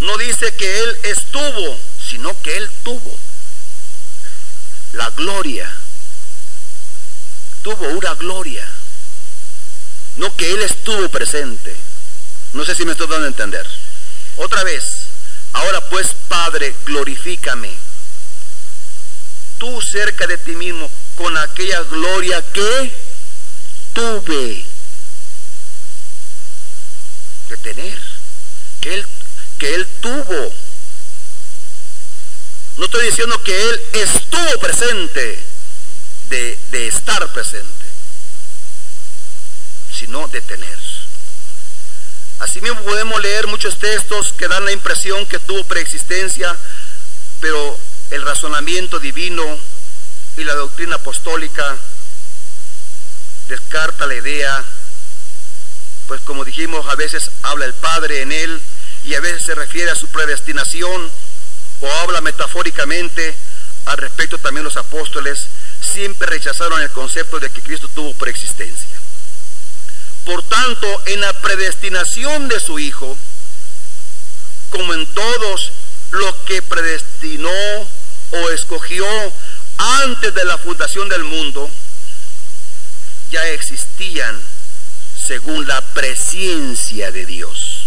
No 0.00 0.16
dice 0.16 0.54
que 0.54 0.80
Él 0.80 0.96
estuvo, 1.04 1.78
sino 2.08 2.40
que 2.42 2.56
Él 2.56 2.70
tuvo 2.82 3.18
la 4.92 5.10
gloria. 5.10 5.72
Tuvo 7.62 7.88
una 7.88 8.14
gloria. 8.14 8.66
No 10.16 10.34
que 10.36 10.50
Él 10.52 10.62
estuvo 10.62 11.08
presente. 11.10 11.76
No 12.54 12.64
sé 12.64 12.74
si 12.74 12.84
me 12.84 12.92
estoy 12.92 13.06
dando 13.08 13.26
a 13.26 13.28
entender. 13.28 13.66
Otra 14.36 14.64
vez. 14.64 14.99
Ahora 15.52 15.80
pues, 15.88 16.14
Padre, 16.28 16.74
glorifícame. 16.84 17.70
Tú 19.58 19.80
cerca 19.82 20.26
de 20.26 20.38
ti 20.38 20.52
mismo 20.52 20.90
con 21.16 21.36
aquella 21.36 21.82
gloria 21.82 22.42
que 22.52 22.92
tuve 23.92 24.64
de 27.48 27.56
tener. 27.58 28.00
Que 28.80 28.94
Él, 28.94 29.06
que 29.58 29.74
él 29.74 29.86
tuvo 30.00 30.54
no 32.80 32.86
estoy 32.86 33.04
diciendo 33.04 33.42
que 33.42 33.68
Él 33.68 33.80
estuvo 33.92 34.58
presente 34.58 35.38
de, 36.30 36.86
estar 36.88 37.30
presente, 37.30 37.84
sino 39.92 40.26
de 40.28 40.40
tener. 40.40 40.78
Asimismo 42.40 42.82
podemos 42.82 43.20
leer 43.20 43.46
muchos 43.46 43.78
textos 43.78 44.32
que 44.32 44.48
dan 44.48 44.64
la 44.64 44.72
impresión 44.72 45.26
que 45.26 45.38
tuvo 45.38 45.62
preexistencia, 45.64 46.56
pero 47.40 47.78
el 48.10 48.22
razonamiento 48.22 48.98
divino 48.98 49.44
y 50.36 50.44
la 50.44 50.54
doctrina 50.54 50.96
apostólica 50.96 51.76
descarta 53.48 54.06
la 54.06 54.14
idea, 54.14 54.64
pues 56.06 56.22
como 56.22 56.44
dijimos, 56.44 56.86
a 56.86 56.94
veces 56.94 57.30
habla 57.42 57.66
el 57.66 57.74
Padre 57.74 58.22
en 58.22 58.32
él 58.32 58.62
y 59.04 59.14
a 59.14 59.20
veces 59.20 59.42
se 59.42 59.54
refiere 59.54 59.90
a 59.90 59.94
su 59.94 60.08
predestinación 60.08 61.10
o 61.80 61.92
habla 62.02 62.20
metafóricamente 62.20 63.36
al 63.86 63.98
respecto 63.98 64.38
también 64.38 64.64
los 64.64 64.76
apóstoles, 64.76 65.48
siempre 65.80 66.28
rechazaron 66.28 66.80
el 66.80 66.90
concepto 66.90 67.38
de 67.38 67.50
que 67.50 67.62
Cristo 67.62 67.88
tuvo 67.88 68.14
preexistencia. 68.14 68.88
Por 70.24 70.42
tanto, 70.42 71.02
en 71.06 71.20
la 71.20 71.32
predestinación 71.40 72.48
de 72.48 72.60
su 72.60 72.78
Hijo, 72.78 73.16
como 74.70 74.94
en 74.94 75.06
todos 75.06 75.72
los 76.10 76.34
que 76.46 76.62
predestinó 76.62 77.50
o 78.32 78.50
escogió 78.50 79.06
antes 79.78 80.34
de 80.34 80.44
la 80.44 80.58
fundación 80.58 81.08
del 81.08 81.24
mundo, 81.24 81.70
ya 83.30 83.46
existían 83.48 84.40
según 85.26 85.66
la 85.66 85.80
presencia 85.92 87.10
de 87.12 87.26
Dios. 87.26 87.86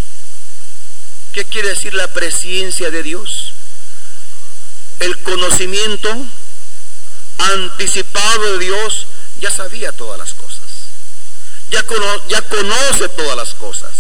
¿Qué 1.34 1.46
quiere 1.46 1.70
decir 1.70 1.94
la 1.94 2.12
presencia 2.14 2.92
de 2.92 3.04
Dios? 3.04 3.54
el 5.04 5.20
conocimiento 5.20 6.10
anticipado 7.38 8.54
de 8.54 8.66
Dios 8.66 9.08
ya 9.42 9.52
sabía 9.52 9.92
todas 9.92 10.18
las 10.18 10.34
cosas. 10.34 10.43
Ya, 11.70 11.84
conoce 11.84 13.10
todas 13.10 13.36
las 13.36 13.54
cosas. 13.56 13.92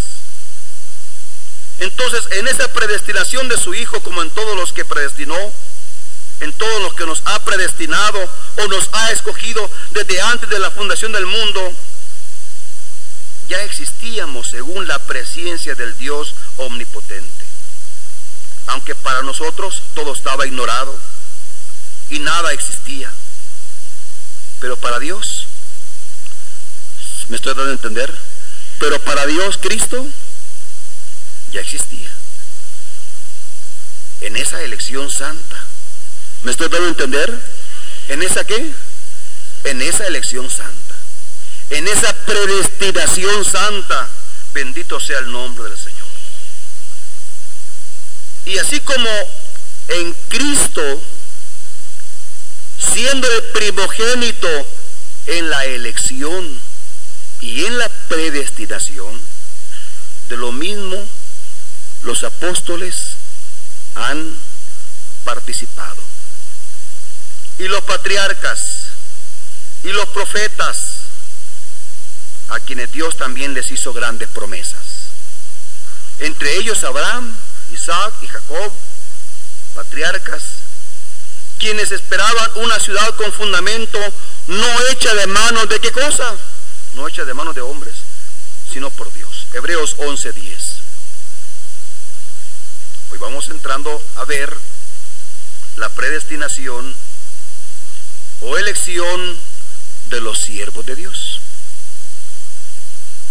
Entonces, 1.80 2.28
en 2.32 2.48
esa 2.48 2.72
predestinación 2.72 3.50
de 3.50 3.58
su 3.58 3.74
Hijo, 3.74 4.00
como 4.02 4.22
en 4.22 4.30
todos 4.30 4.56
los 4.56 4.74
que 4.74 4.86
predestinó, 4.86 5.38
en 6.40 6.54
todos 6.54 6.82
los 6.82 6.94
que 6.94 7.06
nos 7.06 7.22
ha 7.26 7.44
predestinado 7.44 8.20
o 8.58 8.68
nos 8.68 8.90
ha 8.92 9.12
escogido 9.12 9.70
desde 9.92 10.22
antes 10.22 10.50
de 10.50 10.60
la 10.60 10.72
fundación 10.72 11.12
del 11.12 11.26
mundo, 11.26 11.74
ya 13.48 13.64
existíamos 13.64 14.50
según 14.50 14.88
la 14.88 15.00
presencia 15.00 15.76
del 15.76 15.98
Dios 15.98 16.36
omnipotente. 16.58 17.46
Aunque 18.68 18.96
para 18.96 19.24
nosotros 19.24 19.84
todo 19.94 20.14
estaba 20.14 20.48
ignorado 20.48 20.98
y 22.10 22.20
nada 22.20 22.54
existía. 22.54 23.12
Pero 24.60 24.78
para 24.78 25.00
Dios, 25.00 25.43
¿me 27.30 27.36
estoy 27.36 27.54
dando 27.54 27.72
a 27.72 27.74
entender? 27.74 28.14
Pero 28.80 29.00
para 29.04 29.26
Dios 29.26 29.58
Cristo 29.58 30.06
ya 31.52 31.62
existía. 31.62 32.12
En 34.22 34.36
esa 34.36 34.62
elección 34.64 35.10
santa. 35.10 35.64
¿Me 36.44 36.52
estoy 36.52 36.70
dando 36.70 36.88
a 36.88 36.90
entender? 36.90 37.40
¿En 38.10 38.22
esa 38.22 38.46
qué? 38.46 38.74
En 39.64 39.82
esa 39.82 40.08
elección 40.08 40.50
santa. 40.50 40.96
En 41.70 41.88
esa 41.88 42.14
predestinación 42.26 43.46
santa. 43.46 44.10
Bendito 44.54 45.00
sea 45.00 45.20
el 45.20 45.32
nombre 45.32 45.70
del 45.70 45.78
Señor. 45.78 46.08
Y 48.46 48.58
así 48.58 48.80
como 48.82 49.10
en 49.88 50.14
Cristo, 50.28 51.02
siendo 52.94 53.32
el 53.32 53.44
primogénito 53.54 54.48
en 55.28 55.50
la 55.50 55.66
elección 55.66 56.60
y 57.44 57.66
en 57.66 57.78
la 57.78 57.90
predestinación, 58.08 59.20
de 60.30 60.38
lo 60.38 60.54
mismo 60.54 60.96
los 62.04 62.24
apóstoles 62.24 63.16
han 63.96 64.34
participado. 65.26 66.02
Y 67.60 67.68
los 67.68 67.82
patriarcas 67.82 68.86
y 69.84 69.90
los 69.90 70.08
profetas, 70.10 71.02
a 72.48 72.62
quienes 72.62 72.94
Dios 72.94 73.18
también 73.18 73.54
les 73.54 73.70
hizo 73.72 73.92
grandes 73.92 74.30
promesas. 74.30 75.10
Entre 76.20 76.56
ellos 76.56 76.82
Abraham, 76.86 77.36
Isaac 77.74 78.14
y 78.22 78.28
Jacob, 78.28 78.72
patriarcas, 79.76 80.44
quienes 81.60 81.92
esperaban 81.92 82.52
una 82.56 82.80
ciudad 82.80 83.16
con 83.16 83.34
fundamento 83.34 84.00
no 84.48 84.88
hecha 84.92 85.14
de 85.14 85.28
manos 85.28 85.68
de 85.68 85.82
qué 85.82 85.92
cosa? 85.92 86.38
No 86.96 87.08
hecha 87.08 87.26
de 87.26 87.34
manos 87.34 87.56
de 87.56 87.62
hombres, 87.62 87.96
sino 88.72 88.90
por 88.92 89.12
Dios. 89.14 89.48
Hebreos 89.54 89.96
11:10. 89.98 90.82
Hoy 93.12 93.18
vamos 93.18 93.50
entrando 93.50 94.02
a 94.16 94.26
ver 94.26 94.56
la 95.78 95.90
predestinación 95.90 96.96
o 98.42 98.58
elección 98.58 99.40
de 100.10 100.22
los 100.22 100.40
siervos 100.40 100.86
de 100.86 100.96
Dios, 100.96 101.42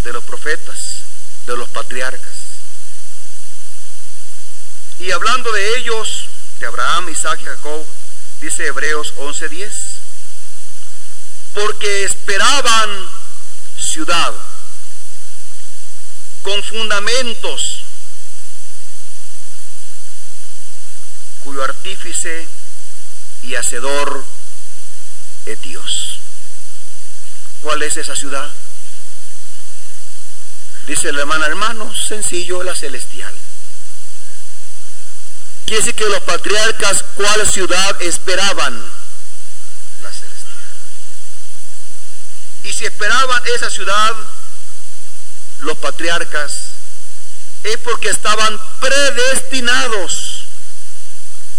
de 0.04 0.12
los 0.12 0.24
profetas, 0.24 1.02
de 1.46 1.56
los 1.56 1.68
patriarcas. 1.68 2.34
Y 4.98 5.10
hablando 5.12 5.52
de 5.52 5.78
ellos, 5.78 6.26
de 6.58 6.66
Abraham, 6.66 7.08
Isaac 7.10 7.40
y 7.42 7.44
Jacob, 7.44 7.86
dice 8.40 8.66
Hebreos 8.66 9.14
11:10, 9.16 9.72
porque 11.54 12.04
esperaban 12.04 13.21
ciudad 13.92 14.32
con 16.42 16.62
fundamentos 16.62 17.84
cuyo 21.44 21.62
artífice 21.62 22.48
y 23.42 23.54
hacedor 23.54 24.24
es 25.44 25.60
Dios. 25.60 26.20
¿Cuál 27.60 27.82
es 27.82 27.98
esa 27.98 28.16
ciudad? 28.16 28.50
Dice 30.86 31.12
la 31.12 31.20
hermana, 31.20 31.46
hermano, 31.46 31.94
sencillo, 31.94 32.62
la 32.62 32.74
celestial. 32.74 33.34
Quiere 35.66 35.80
decir 35.80 35.94
que 35.94 36.08
los 36.08 36.22
patriarcas, 36.22 37.04
¿cuál 37.14 37.46
ciudad 37.46 38.00
esperaban? 38.00 38.82
La 40.02 40.10
celestial. 40.10 40.42
Y 42.64 42.72
si 42.72 42.84
esperaban 42.84 43.42
esa 43.54 43.70
ciudad, 43.70 44.14
los 45.60 45.76
patriarcas, 45.78 46.72
es 47.64 47.76
porque 47.78 48.08
estaban 48.08 48.60
predestinados 48.80 50.44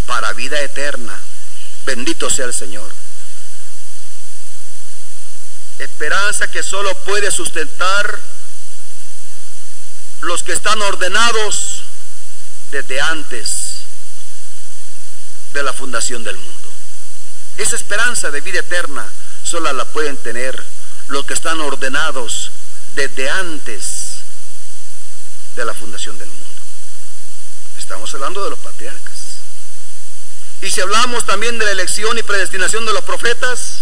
para 0.06 0.34
vida 0.34 0.62
eterna. 0.62 1.18
Bendito 1.86 2.30
sea 2.30 2.46
el 2.46 2.54
Señor. 2.54 2.92
Esperanza 5.80 6.48
que 6.48 6.64
solo 6.64 6.94
puede 7.00 7.32
sustentar 7.32 8.20
los 10.22 10.44
que 10.44 10.54
están 10.54 10.82
ordenados 10.82 11.84
desde 12.72 13.02
antes 13.02 13.84
de 15.54 15.64
la 15.64 15.74
fundación 15.74 16.24
del 16.24 16.38
mundo. 16.38 16.70
Esa 17.58 17.76
esperanza 17.76 18.32
de 18.32 18.42
vida 18.42 18.60
eterna 18.60 19.12
solo 19.44 19.72
la 19.74 19.86
pueden 19.86 20.18
tener 20.18 20.64
los 21.08 21.26
que 21.26 21.34
están 21.34 21.60
ordenados 21.62 22.52
desde 22.96 23.30
antes 23.30 24.20
de 25.56 25.66
la 25.66 25.74
fundación 25.74 26.18
del 26.18 26.30
mundo. 26.30 26.44
Estamos 27.78 28.14
hablando 28.14 28.44
de 28.44 28.50
los 28.50 28.60
patriarcas. 28.60 29.14
Y 30.62 30.70
si 30.70 30.80
hablamos 30.82 31.26
también 31.26 31.60
de 31.60 31.66
la 31.66 31.72
elección 31.72 32.18
y 32.18 32.24
predestinación 32.24 32.86
de 32.86 32.94
los 32.94 33.04
profetas, 33.04 33.82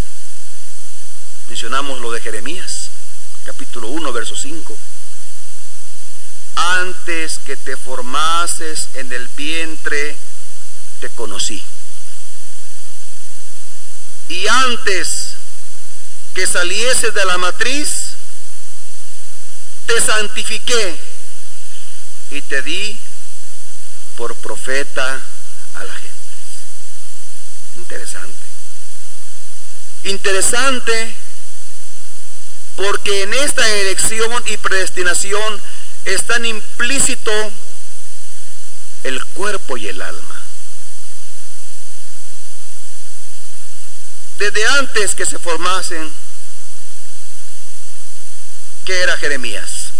mencionamos 1.47 2.01
lo 2.01 2.11
de 2.11 2.21
Jeremías, 2.21 2.89
capítulo 3.45 3.87
1, 3.89 4.11
verso 4.11 4.35
5. 4.35 4.77
Antes 6.55 7.37
que 7.39 7.55
te 7.55 7.77
formases 7.77 8.89
en 8.95 9.11
el 9.13 9.27
vientre, 9.27 10.17
te 10.99 11.09
conocí. 11.09 11.63
Y 14.29 14.47
antes 14.47 15.20
que 16.33 16.47
salieses 16.47 17.13
de 17.13 17.25
la 17.25 17.37
matriz, 17.37 18.15
te 19.85 19.99
santifiqué 20.01 20.97
y 22.31 22.41
te 22.41 22.61
di 22.61 22.97
por 24.15 24.35
profeta 24.35 25.21
a 25.75 25.83
la 25.83 25.93
gente. 25.93 26.15
Interesante. 27.77 28.47
Interesante 30.03 31.15
porque 32.75 33.23
en 33.23 33.33
esta 33.33 33.67
elección 33.67 34.43
y 34.47 34.57
predestinación 34.57 35.61
están 36.05 36.45
implícito 36.45 37.31
el 39.03 39.23
cuerpo 39.25 39.77
y 39.77 39.87
el 39.87 40.01
alma. 40.01 40.40
Desde 44.41 44.65
antes 44.65 45.13
que 45.13 45.23
se 45.23 45.37
formasen, 45.37 46.11
¿qué 48.85 49.01
era 49.03 49.15
Jeremías? 49.17 49.91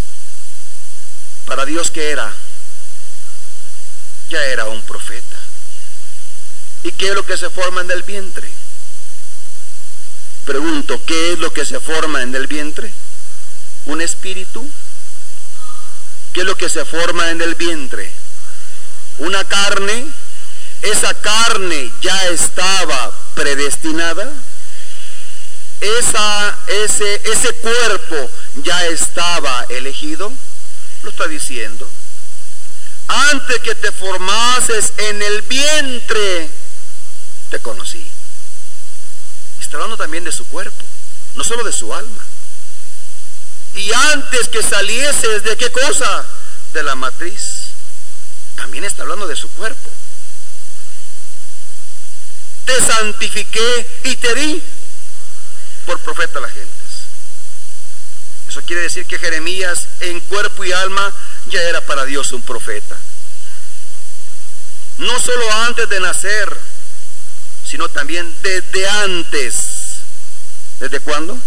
Para 1.45 1.63
Dios, 1.63 1.91
¿qué 1.91 2.09
era? 2.09 2.33
Ya 4.29 4.43
era 4.45 4.65
un 4.65 4.81
profeta. 4.81 5.37
¿Y 6.81 6.91
qué 6.93 7.09
es 7.09 7.13
lo 7.13 7.23
que 7.23 7.37
se 7.37 7.51
forma 7.51 7.81
en 7.81 7.91
el 7.91 8.01
vientre? 8.01 8.51
Pregunto, 10.45 10.99
¿qué 11.05 11.33
es 11.33 11.39
lo 11.39 11.53
que 11.53 11.63
se 11.63 11.79
forma 11.79 12.23
en 12.23 12.33
el 12.33 12.47
vientre? 12.47 12.91
¿Un 13.85 14.01
espíritu? 14.01 14.67
¿Qué 16.33 16.39
es 16.39 16.47
lo 16.47 16.57
que 16.57 16.69
se 16.69 16.83
forma 16.83 17.29
en 17.29 17.43
el 17.43 17.53
vientre? 17.53 18.11
¿Una 19.19 19.43
carne? 19.43 20.07
Esa 20.81 21.13
carne 21.13 21.91
ya 22.01 22.29
estaba 22.29 23.20
predestinada, 23.35 24.31
esa, 25.79 26.59
ese, 26.67 27.21
ese 27.25 27.53
cuerpo 27.55 28.29
ya 28.63 28.85
estaba 28.87 29.65
elegido, 29.69 30.31
lo 31.03 31.09
está 31.09 31.27
diciendo. 31.27 31.89
Antes 33.07 33.59
que 33.59 33.75
te 33.75 33.91
formases 33.91 34.93
en 34.97 35.21
el 35.21 35.41
vientre, 35.41 36.49
te 37.49 37.59
conocí. 37.59 38.09
Está 39.59 39.77
hablando 39.77 39.97
también 39.97 40.23
de 40.23 40.31
su 40.31 40.47
cuerpo, 40.47 40.85
no 41.35 41.43
solo 41.43 41.63
de 41.63 41.73
su 41.73 41.93
alma. 41.93 42.25
Y 43.73 43.91
antes 43.91 44.49
que 44.49 44.61
salieses 44.61 45.43
de 45.43 45.57
qué 45.57 45.71
cosa? 45.71 46.25
De 46.73 46.83
la 46.83 46.95
matriz. 46.95 47.71
También 48.55 48.83
está 48.83 49.01
hablando 49.01 49.27
de 49.27 49.35
su 49.35 49.49
cuerpo 49.49 49.91
santifiqué 52.91 53.87
y 54.03 54.15
te 54.17 54.35
di 54.35 54.63
por 55.85 55.99
profeta 55.99 56.39
a 56.39 56.41
las 56.41 56.51
gentes. 56.51 56.71
Eso 58.49 58.61
quiere 58.63 58.81
decir 58.81 59.05
que 59.05 59.17
Jeremías 59.17 59.87
en 60.01 60.19
cuerpo 60.21 60.65
y 60.65 60.71
alma 60.71 61.13
ya 61.47 61.61
era 61.61 61.81
para 61.85 62.05
Dios 62.05 62.31
un 62.33 62.41
profeta. 62.41 62.97
No 64.97 65.19
solo 65.19 65.51
antes 65.65 65.89
de 65.89 65.99
nacer, 65.99 66.57
sino 67.65 67.87
también 67.89 68.35
desde 68.43 68.87
antes. 68.87 69.55
¿Desde 70.79 70.99
cuándo? 70.99 71.39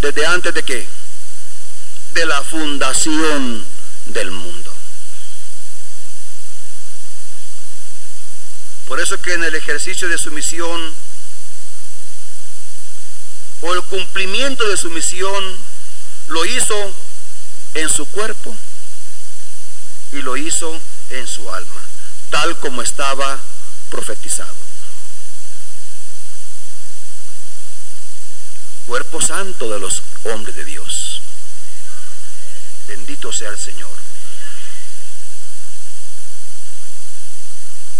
¿Desde 0.00 0.26
antes 0.26 0.54
de 0.54 0.62
qué? 0.62 0.86
De 2.14 2.26
la 2.26 2.42
fundación 2.42 3.64
del 4.06 4.30
mundo. 4.30 4.69
Por 8.90 8.98
eso 8.98 9.22
que 9.22 9.34
en 9.34 9.44
el 9.44 9.54
ejercicio 9.54 10.08
de 10.08 10.18
su 10.18 10.32
misión 10.32 10.92
o 13.60 13.72
el 13.72 13.82
cumplimiento 13.84 14.66
de 14.66 14.76
su 14.76 14.90
misión 14.90 15.56
lo 16.26 16.44
hizo 16.44 16.74
en 17.74 17.88
su 17.88 18.04
cuerpo 18.06 18.52
y 20.10 20.16
lo 20.22 20.36
hizo 20.36 20.76
en 21.10 21.24
su 21.28 21.48
alma, 21.54 21.80
tal 22.30 22.58
como 22.58 22.82
estaba 22.82 23.38
profetizado. 23.90 24.56
Cuerpo 28.86 29.20
santo 29.22 29.70
de 29.70 29.78
los 29.78 30.02
hombres 30.24 30.56
de 30.56 30.64
Dios. 30.64 31.22
Bendito 32.88 33.32
sea 33.32 33.50
el 33.50 33.58
Señor. 33.60 33.99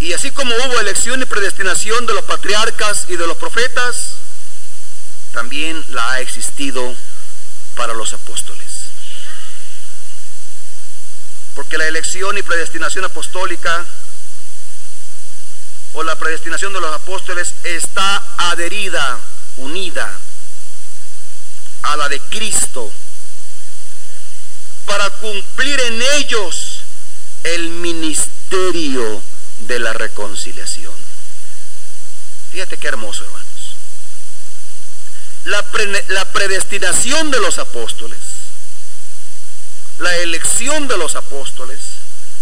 Y 0.00 0.14
así 0.14 0.30
como 0.30 0.54
hubo 0.54 0.80
elección 0.80 1.20
y 1.20 1.26
predestinación 1.26 2.06
de 2.06 2.14
los 2.14 2.24
patriarcas 2.24 3.04
y 3.08 3.16
de 3.16 3.26
los 3.26 3.36
profetas, 3.36 4.14
también 5.32 5.84
la 5.90 6.12
ha 6.12 6.20
existido 6.20 6.96
para 7.76 7.92
los 7.92 8.14
apóstoles. 8.14 8.66
Porque 11.54 11.76
la 11.76 11.86
elección 11.86 12.38
y 12.38 12.42
predestinación 12.42 13.04
apostólica 13.04 13.84
o 15.92 16.02
la 16.02 16.16
predestinación 16.16 16.72
de 16.72 16.80
los 16.80 16.94
apóstoles 16.94 17.52
está 17.64 18.22
adherida, 18.38 19.18
unida 19.58 20.18
a 21.82 21.96
la 21.96 22.08
de 22.08 22.20
Cristo 22.20 22.90
para 24.86 25.10
cumplir 25.10 25.78
en 25.80 26.02
ellos 26.16 26.82
el 27.44 27.68
ministerio 27.68 29.22
de 29.60 29.78
la 29.78 29.92
reconciliación. 29.92 30.94
Fíjate 32.52 32.78
qué 32.78 32.88
hermoso, 32.88 33.24
hermano 33.24 33.50
la, 35.44 36.24
predestinación 36.32 37.30
de 37.30 37.40
los 37.40 37.58
apóstoles, 37.58 38.18
la 39.98 40.16
elección 40.18 40.88
de 40.88 40.96
los 40.96 41.16
apóstoles, 41.16 41.80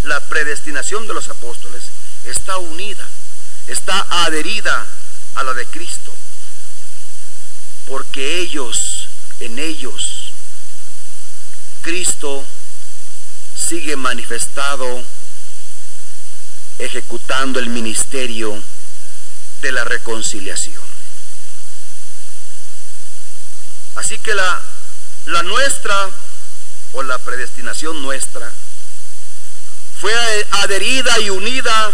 la 0.05 0.21
predestinación 0.21 1.07
de 1.07 1.15
los 1.15 1.29
apóstoles 1.29 1.85
está 2.25 2.59
unida, 2.59 3.07
está 3.67 4.07
adherida 4.25 4.87
a 5.35 5.45
la 5.45 5.55
de 5.55 5.67
Cristo, 5.67 6.13
porque 7.87 8.41
ellos, 8.41 9.09
en 9.41 9.59
ellos, 9.59 10.33
Cristo 11.83 12.45
sigue 13.57 13.97
manifestado, 13.97 15.03
ejecutando 16.79 17.59
el 17.59 17.71
ministerio 17.71 18.63
de 19.61 19.73
la 19.73 19.85
reconciliación. 19.85 20.83
Así 23.97 24.19
que 24.19 24.35
la, 24.35 24.63
la 25.27 25.43
nuestra 25.43 26.11
o 26.93 27.03
la 27.03 27.19
predestinación 27.19 28.01
nuestra 28.01 28.53
fue 30.01 30.13
adherida 30.53 31.19
y 31.21 31.31
unida 31.31 31.93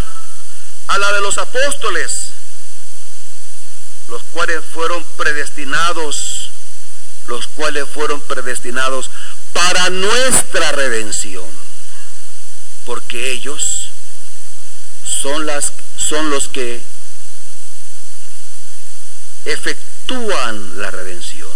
a 0.89 0.99
la 0.99 1.13
de 1.13 1.21
los 1.23 1.39
apóstoles, 1.39 2.29
los 4.09 4.23
cuales 4.25 4.63
fueron 4.73 5.03
predestinados, 5.17 6.51
los 7.27 7.47
cuales 7.49 7.89
fueron 7.89 8.21
predestinados 8.21 9.11
para 9.55 9.89
nuestra 9.89 10.73
redención, 10.73 11.49
porque 12.85 13.31
ellos 13.33 13.74
son, 15.25 15.47
las, 15.47 15.73
son 15.97 16.29
los 16.29 16.49
que 16.49 16.83
efectúan 19.47 20.79
la 20.79 20.91
redención. 20.91 21.49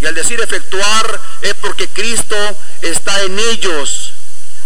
Y 0.00 0.06
al 0.06 0.16
decir 0.16 0.40
efectuar 0.40 1.20
es 1.42 1.54
porque 1.54 1.86
Cristo 1.86 2.36
está 2.82 3.22
en 3.22 3.38
ellos 3.38 4.14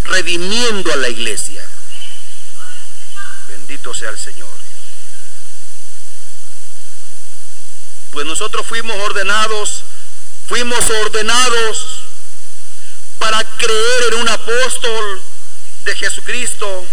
redimiendo 0.04 0.94
a 0.94 0.96
la 0.96 1.10
iglesia. 1.10 1.62
Bendito 3.48 3.92
sea 3.92 4.08
el 4.08 4.18
Señor. 4.18 4.48
Pues 8.12 8.24
nosotros 8.24 8.66
fuimos 8.66 8.96
ordenados, 8.96 9.84
fuimos 10.48 10.88
ordenados 11.04 12.00
para 13.18 13.44
creer 13.58 14.14
en 14.14 14.20
un 14.20 14.28
apóstol 14.30 15.22
de 15.84 15.94
Jesucristo, 15.96 16.86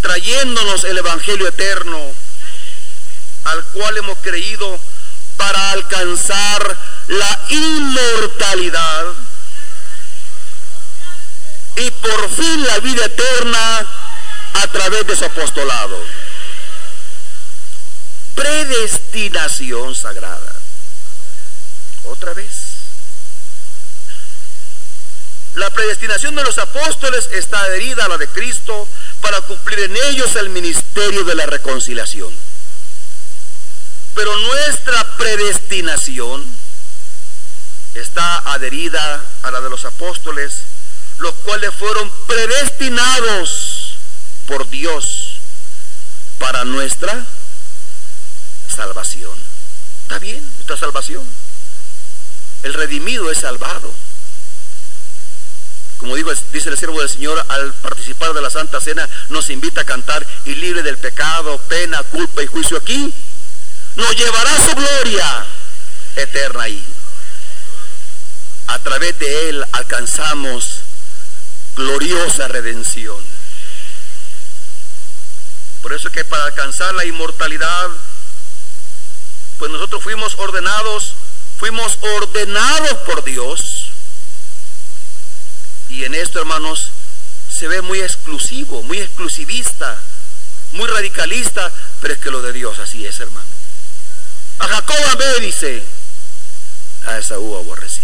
trayéndonos 0.00 0.84
el 0.84 0.98
Evangelio 0.98 1.48
eterno, 1.48 1.98
al 3.44 3.64
cual 3.66 3.96
hemos 3.96 4.18
creído 4.18 4.78
para 5.36 5.72
alcanzar 5.72 6.76
la 7.08 7.40
inmortalidad 7.48 9.06
y 11.76 11.90
por 11.90 12.30
fin 12.30 12.66
la 12.66 12.78
vida 12.80 13.04
eterna 13.06 13.86
a 14.54 14.66
través 14.68 15.06
de 15.06 15.16
su 15.16 15.24
apostolado. 15.24 15.98
Predestinación 18.34 19.94
sagrada. 19.94 20.52
Otra 22.04 22.34
vez. 22.34 22.70
La 25.54 25.70
predestinación 25.70 26.34
de 26.34 26.44
los 26.44 26.58
apóstoles 26.58 27.28
está 27.32 27.58
adherida 27.60 28.04
a 28.04 28.08
la 28.08 28.18
de 28.18 28.28
Cristo 28.28 28.86
para 29.20 29.40
cumplir 29.42 29.80
en 29.80 29.96
ellos 29.96 30.34
el 30.36 30.50
ministerio 30.50 31.24
de 31.24 31.34
la 31.34 31.46
reconciliación. 31.46 32.32
Pero 34.14 34.36
nuestra 34.38 35.16
predestinación 35.16 36.44
está 37.94 38.38
adherida 38.52 39.24
a 39.42 39.50
la 39.50 39.60
de 39.60 39.70
los 39.70 39.84
apóstoles, 39.84 40.62
los 41.18 41.34
cuales 41.36 41.74
fueron 41.74 42.10
predestinados 42.26 43.96
por 44.46 44.68
Dios 44.68 45.38
para 46.38 46.64
nuestra 46.64 47.26
salvación. 48.74 49.38
¿Está 50.02 50.18
bien 50.18 50.44
nuestra 50.56 50.76
salvación? 50.76 51.26
El 52.62 52.74
redimido 52.74 53.30
es 53.30 53.38
salvado. 53.38 53.92
Como 56.00 56.16
dice 56.16 56.70
el 56.70 56.78
siervo 56.78 57.00
del 57.00 57.10
Señor, 57.10 57.44
al 57.48 57.74
participar 57.74 58.32
de 58.32 58.40
la 58.40 58.48
Santa 58.48 58.80
Cena 58.80 59.06
nos 59.28 59.50
invita 59.50 59.82
a 59.82 59.84
cantar 59.84 60.26
y 60.46 60.54
libre 60.54 60.82
del 60.82 60.96
pecado, 60.96 61.58
pena, 61.68 62.02
culpa 62.04 62.42
y 62.42 62.46
juicio 62.46 62.78
aquí 62.78 63.14
nos 63.96 64.16
llevará 64.16 64.50
su 64.60 64.74
gloria 64.74 65.46
eterna 66.16 66.64
ahí. 66.64 66.84
A 68.68 68.78
través 68.78 69.18
de 69.18 69.50
Él 69.50 69.64
alcanzamos 69.72 70.80
gloriosa 71.76 72.48
redención. 72.48 73.22
Por 75.82 75.92
eso 75.92 76.10
que 76.10 76.24
para 76.24 76.44
alcanzar 76.44 76.94
la 76.94 77.04
inmortalidad, 77.04 77.88
pues 79.58 79.70
nosotros 79.70 80.02
fuimos 80.02 80.34
ordenados, 80.38 81.14
fuimos 81.58 81.98
ordenados 82.00 82.98
por 83.04 83.22
Dios. 83.24 83.79
Y 85.90 86.04
en 86.04 86.14
esto, 86.14 86.38
hermanos, 86.38 86.92
se 87.50 87.68
ve 87.68 87.82
muy 87.82 88.00
exclusivo, 88.00 88.82
muy 88.84 88.98
exclusivista, 88.98 90.00
muy 90.72 90.88
radicalista, 90.88 91.72
pero 92.00 92.14
es 92.14 92.20
que 92.20 92.30
lo 92.30 92.40
de 92.42 92.52
Dios 92.52 92.78
así 92.78 93.04
es, 93.04 93.18
hermano. 93.18 93.46
A 94.60 94.68
Jacob 94.68 94.96
amé, 95.12 95.40
dice. 95.40 95.82
A 97.06 97.18
Esaú 97.18 97.56
aborrecí. 97.56 98.02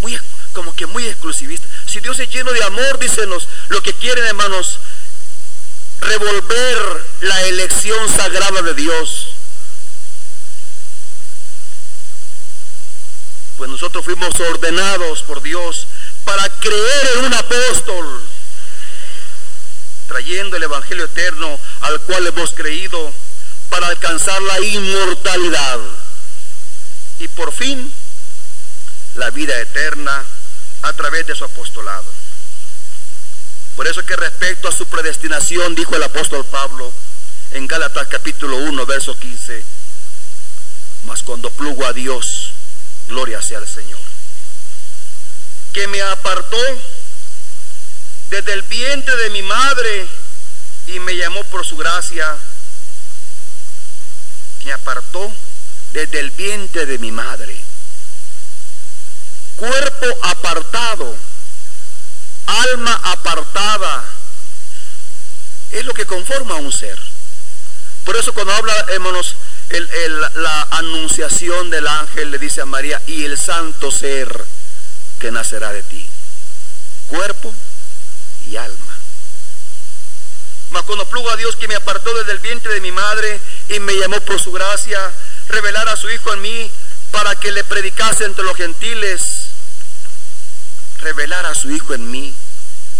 Muy, 0.00 0.18
como 0.54 0.74
que 0.74 0.86
muy 0.86 1.06
exclusivista. 1.06 1.66
Si 1.86 2.00
Dios 2.00 2.18
es 2.20 2.30
lleno 2.30 2.52
de 2.52 2.62
amor, 2.64 2.98
dicen 2.98 3.28
los, 3.28 3.48
lo 3.68 3.82
que 3.82 3.92
quieren, 3.92 4.24
hermanos, 4.24 4.80
revolver 6.00 7.06
la 7.20 7.42
elección 7.48 8.08
sagrada 8.08 8.62
de 8.62 8.74
Dios. 8.74 9.28
Pues 13.58 13.68
nosotros 13.68 14.04
fuimos 14.04 14.38
ordenados 14.40 15.22
por 15.24 15.42
Dios 15.42 15.88
para 16.24 16.48
creer 16.60 17.10
en 17.16 17.24
un 17.24 17.34
apóstol, 17.34 18.22
trayendo 20.06 20.56
el 20.56 20.62
Evangelio 20.62 21.04
eterno 21.04 21.58
al 21.80 22.00
cual 22.02 22.26
hemos 22.26 22.52
creído 22.52 23.12
para 23.70 23.88
alcanzar 23.88 24.40
la 24.42 24.60
inmortalidad 24.60 25.80
y 27.18 27.28
por 27.28 27.52
fin 27.52 27.92
la 29.16 29.30
vida 29.30 29.58
eterna 29.60 30.24
a 30.82 30.92
través 30.92 31.26
de 31.26 31.34
su 31.34 31.44
apostolado. 31.44 32.06
Por 33.76 33.86
eso 33.86 34.04
que 34.04 34.16
respecto 34.16 34.68
a 34.68 34.72
su 34.72 34.86
predestinación, 34.86 35.74
dijo 35.74 35.94
el 35.94 36.02
apóstol 36.02 36.44
Pablo 36.44 36.92
en 37.52 37.66
Gálatas 37.66 38.08
capítulo 38.08 38.56
1, 38.56 38.86
verso 38.86 39.16
15, 39.16 39.64
mas 41.04 41.22
cuando 41.22 41.50
plugo 41.50 41.86
a 41.86 41.92
Dios, 41.92 42.50
gloria 43.06 43.40
sea 43.40 43.58
al 43.58 43.68
Señor, 43.68 44.00
que 45.78 45.86
me 45.86 46.02
apartó 46.02 46.58
desde 48.30 48.52
el 48.52 48.62
vientre 48.62 49.14
de 49.14 49.30
mi 49.30 49.42
madre 49.42 50.08
y 50.88 50.98
me 50.98 51.16
llamó 51.16 51.44
por 51.44 51.64
su 51.64 51.76
gracia, 51.76 52.36
me 54.64 54.72
apartó 54.72 55.32
desde 55.92 56.18
el 56.18 56.32
vientre 56.32 56.84
de 56.84 56.98
mi 56.98 57.12
madre. 57.12 57.62
Cuerpo 59.54 60.06
apartado, 60.22 61.16
alma 62.46 63.00
apartada, 63.04 64.04
es 65.70 65.84
lo 65.84 65.94
que 65.94 66.06
conforma 66.06 66.54
a 66.54 66.58
un 66.58 66.72
ser. 66.72 66.98
Por 68.04 68.16
eso 68.16 68.34
cuando 68.34 68.52
habla, 68.52 68.74
hermanos, 68.88 69.36
la 70.34 70.66
anunciación 70.72 71.70
del 71.70 71.86
ángel 71.86 72.32
le 72.32 72.40
dice 72.40 72.62
a 72.62 72.66
María, 72.66 73.00
y 73.06 73.22
el 73.22 73.38
santo 73.38 73.92
ser 73.92 74.57
que 75.18 75.30
nacerá 75.30 75.72
de 75.72 75.82
ti. 75.82 76.08
Cuerpo 77.08 77.54
y 78.46 78.56
alma. 78.56 78.98
Mas 80.70 80.82
cuando 80.82 81.08
plugo 81.08 81.30
a 81.30 81.36
Dios 81.36 81.56
que 81.56 81.68
me 81.68 81.74
apartó 81.74 82.12
desde 82.14 82.32
el 82.32 82.38
vientre 82.40 82.74
de 82.74 82.80
mi 82.80 82.92
madre 82.92 83.40
y 83.68 83.80
me 83.80 83.94
llamó 83.94 84.20
por 84.20 84.40
su 84.40 84.52
gracia, 84.52 85.12
revelar 85.48 85.88
a 85.88 85.96
su 85.96 86.10
Hijo 86.10 86.32
en 86.32 86.42
mí 86.42 86.70
para 87.10 87.36
que 87.36 87.50
le 87.50 87.64
predicase 87.64 88.24
entre 88.24 88.44
los 88.44 88.56
gentiles, 88.56 89.48
revelar 90.98 91.46
a 91.46 91.54
su 91.54 91.70
Hijo 91.70 91.94
en 91.94 92.10
mí, 92.10 92.34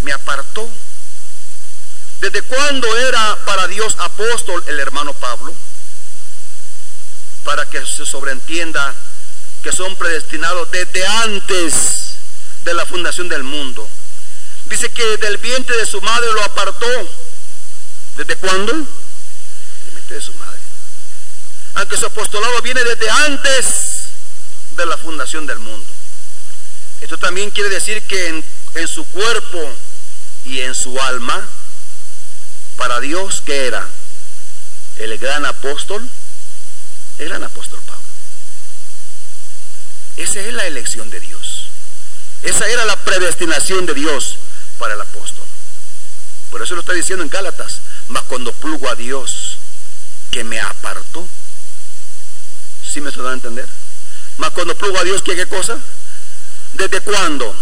me 0.01 0.11
apartó. 0.11 0.67
¿Desde 2.21 2.41
cuándo 2.41 2.97
era 2.97 3.37
para 3.45 3.67
Dios 3.67 3.95
apóstol 3.99 4.63
el 4.67 4.79
hermano 4.79 5.13
Pablo? 5.13 5.53
Para 7.43 7.65
que 7.69 7.85
se 7.85 8.05
sobreentienda 8.05 8.93
que 9.63 9.71
son 9.71 9.95
predestinados 9.95 10.69
desde 10.71 11.05
antes 11.05 11.98
de 12.63 12.73
la 12.73 12.85
fundación 12.85 13.29
del 13.29 13.43
mundo. 13.43 13.87
Dice 14.65 14.89
que 14.89 15.17
del 15.17 15.37
vientre 15.37 15.75
de 15.77 15.85
su 15.85 16.01
madre 16.01 16.31
lo 16.33 16.43
apartó. 16.43 16.87
¿Desde 18.17 18.35
cuándo? 18.35 18.73
Del 18.73 20.07
de 20.07 20.21
su 20.21 20.33
madre. 20.35 20.59
Aunque 21.75 21.97
su 21.97 22.05
apostolado 22.05 22.61
viene 22.61 22.83
desde 22.83 23.09
antes 23.09 24.09
de 24.75 24.85
la 24.85 24.97
fundación 24.97 25.45
del 25.45 25.59
mundo. 25.59 25.89
Esto 27.01 27.17
también 27.17 27.51
quiere 27.51 27.69
decir 27.69 28.01
que 28.03 28.27
en, 28.27 28.43
en 28.75 28.87
su 28.87 29.05
cuerpo 29.05 29.75
y 30.45 30.59
en 30.61 30.75
su 30.75 30.99
alma, 30.99 31.47
para 32.75 32.99
Dios, 32.99 33.41
¿qué 33.45 33.67
era? 33.67 33.87
El 34.97 35.17
gran 35.17 35.45
apóstol, 35.45 36.07
el 37.17 37.29
gran 37.29 37.43
apóstol 37.43 37.79
Pablo. 37.85 38.01
Esa 40.17 40.41
es 40.41 40.53
la 40.53 40.67
elección 40.67 41.09
de 41.09 41.19
Dios. 41.19 41.48
Esa 42.43 42.67
era 42.67 42.85
la 42.85 42.95
predestinación 42.97 43.85
de 43.85 43.93
Dios 43.93 44.37
para 44.77 44.93
el 44.93 45.01
apóstol. 45.01 45.45
Por 46.51 46.61
eso 46.61 46.73
lo 46.73 46.81
está 46.81 46.93
diciendo 46.93 47.23
en 47.23 47.29
Gálatas. 47.29 47.81
Mas 48.07 48.23
cuando 48.23 48.53
plugo 48.53 48.89
a 48.89 48.95
Dios 48.95 49.57
que 50.31 50.43
me 50.43 50.59
apartó. 50.59 51.27
¿Sí 52.83 53.01
me 53.01 53.09
a 53.09 53.33
entender? 53.33 53.67
Mas 54.37 54.51
cuando 54.51 54.75
plugo 54.75 54.97
a 54.97 55.03
Dios, 55.03 55.21
¿qué, 55.21 55.35
¿qué 55.35 55.45
cosa? 55.47 55.77
¿Desde 56.73 57.01
cuándo? 57.01 57.55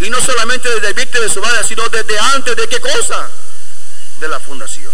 Y 0.00 0.08
no 0.10 0.20
solamente 0.20 0.68
desde 0.68 0.88
el 0.88 0.94
víctima 0.94 1.24
de 1.24 1.30
su 1.30 1.40
madre, 1.40 1.64
sino 1.64 1.88
desde 1.88 2.18
antes 2.18 2.56
de 2.56 2.68
qué 2.68 2.80
cosa? 2.80 3.28
De 4.20 4.28
la 4.28 4.38
fundación. 4.40 4.92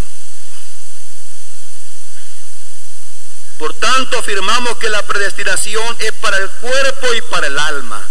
Por 3.59 3.75
tanto, 3.75 4.19
afirmamos 4.19 4.79
que 4.79 4.89
la 4.89 5.03
predestinación 5.03 5.97
es 6.01 6.13
para 6.13 6.39
el 6.39 6.51
cuerpo 6.51 7.15
y 7.15 7.21
para 7.23 7.47
el 7.47 7.59
alma. 7.59 8.03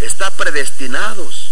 Está 0.00 0.30
predestinados 0.30 1.50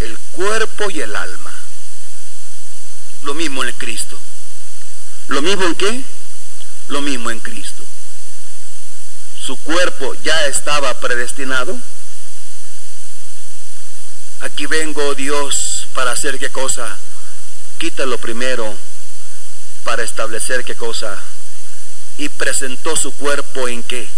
el 0.00 0.18
cuerpo 0.32 0.90
y 0.90 1.00
el 1.00 1.14
alma. 1.14 1.52
Lo 3.22 3.34
mismo 3.34 3.64
en 3.64 3.72
Cristo. 3.72 4.18
¿Lo 5.28 5.42
mismo 5.42 5.64
en 5.64 5.74
qué? 5.74 6.02
Lo 6.88 7.00
mismo 7.00 7.30
en 7.30 7.40
Cristo. 7.40 7.82
Su 9.40 9.56
cuerpo 9.58 10.14
ya 10.22 10.46
estaba 10.46 10.98
predestinado. 11.00 11.78
Aquí 14.40 14.66
vengo 14.66 15.14
Dios 15.14 15.88
para 15.94 16.12
hacer 16.12 16.38
qué 16.38 16.50
cosa. 16.50 16.96
Quítalo 17.78 18.18
primero 18.18 18.76
para 19.84 20.02
establecer 20.02 20.64
qué 20.64 20.74
cosa. 20.74 21.18
Y 22.18 22.28
presentó 22.28 22.96
su 22.96 23.12
cuerpo 23.12 23.68
en 23.68 23.82
qué? 23.82 24.08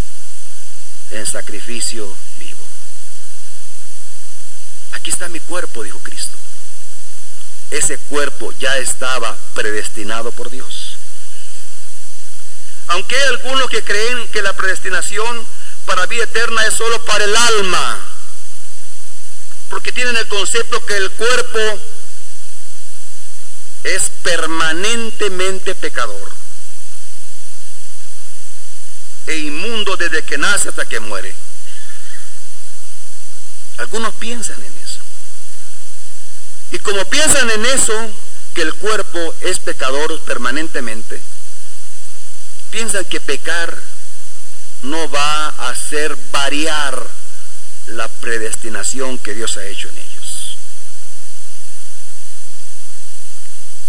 En 1.11 1.25
sacrificio 1.25 2.15
vivo. 2.37 2.63
Aquí 4.93 5.09
está 5.09 5.27
mi 5.29 5.39
cuerpo, 5.39 5.83
dijo 5.83 5.99
Cristo. 5.99 6.37
Ese 7.69 7.97
cuerpo 7.97 8.53
ya 8.53 8.77
estaba 8.77 9.37
predestinado 9.53 10.31
por 10.31 10.49
Dios. 10.49 10.97
Aunque 12.87 13.15
hay 13.15 13.27
algunos 13.27 13.69
que 13.69 13.83
creen 13.83 14.27
que 14.29 14.41
la 14.41 14.53
predestinación 14.53 15.45
para 15.85 16.05
vida 16.05 16.23
eterna 16.23 16.65
es 16.65 16.73
solo 16.73 17.03
para 17.05 17.23
el 17.23 17.35
alma, 17.35 17.99
porque 19.69 19.91
tienen 19.91 20.15
el 20.17 20.27
concepto 20.27 20.85
que 20.85 20.97
el 20.97 21.11
cuerpo 21.11 21.81
es 23.83 24.09
permanentemente 24.23 25.75
pecador 25.75 26.40
e 29.27 29.37
inmundo 29.37 29.95
desde 29.97 30.23
que 30.23 30.37
nace 30.37 30.69
hasta 30.69 30.85
que 30.85 30.99
muere. 30.99 31.35
Algunos 33.77 34.13
piensan 34.15 34.59
en 34.63 34.77
eso. 34.83 34.99
Y 36.71 36.79
como 36.79 37.03
piensan 37.05 37.49
en 37.49 37.65
eso, 37.65 38.11
que 38.53 38.61
el 38.61 38.73
cuerpo 38.75 39.35
es 39.41 39.59
pecador 39.59 40.19
permanentemente, 40.21 41.21
piensan 42.69 43.05
que 43.05 43.19
pecar 43.19 43.77
no 44.83 45.09
va 45.09 45.47
a 45.47 45.69
hacer 45.69 46.15
variar 46.31 47.07
la 47.87 48.07
predestinación 48.07 49.17
que 49.17 49.33
Dios 49.33 49.57
ha 49.57 49.65
hecho 49.65 49.89
en 49.89 49.97
ellos. 49.97 50.57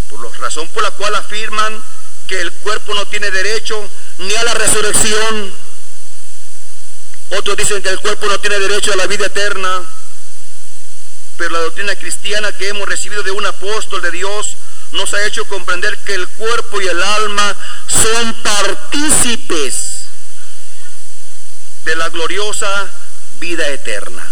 Por 0.09 0.21
la 0.23 0.39
razón 0.39 0.69
por 0.69 0.83
la 0.83 0.91
cual 0.93 1.15
afirman 1.15 1.83
que 2.27 2.41
el 2.41 2.53
cuerpo 2.53 2.95
no 2.95 3.07
tiene 3.07 3.31
derecho 3.31 3.89
ni 4.19 4.35
a 4.35 4.45
la 4.45 4.55
resurrección. 4.55 5.55
Otros 7.31 7.57
dicen 7.57 7.83
que 7.83 7.89
el 7.89 8.01
cuerpo 8.01 8.27
no 8.27 8.39
tiene 8.41 8.59
derecho 8.59 8.93
a 8.93 8.97
la 8.97 9.07
vida 9.07 9.27
eterna 9.27 9.83
pero 11.43 11.51
la 11.51 11.61
doctrina 11.61 11.97
cristiana 11.97 12.53
que 12.53 12.69
hemos 12.69 12.89
recibido 12.89 13.23
de 13.25 13.31
un 13.31 13.45
apóstol 13.45 14.03
de 14.03 14.11
Dios 14.13 14.57
nos 14.93 15.13
ha 15.15 15.27
hecho 15.27 15.45
comprender 15.47 15.99
que 15.99 16.15
el 16.15 16.29
cuerpo 16.29 16.81
y 16.81 16.87
el 16.87 17.03
alma 17.03 17.57
son 17.89 18.35
partícipes 18.43 20.03
de 21.85 21.97
la 21.97 22.11
gloriosa 22.11 22.91
vida 23.41 23.67
eterna. 23.71 24.25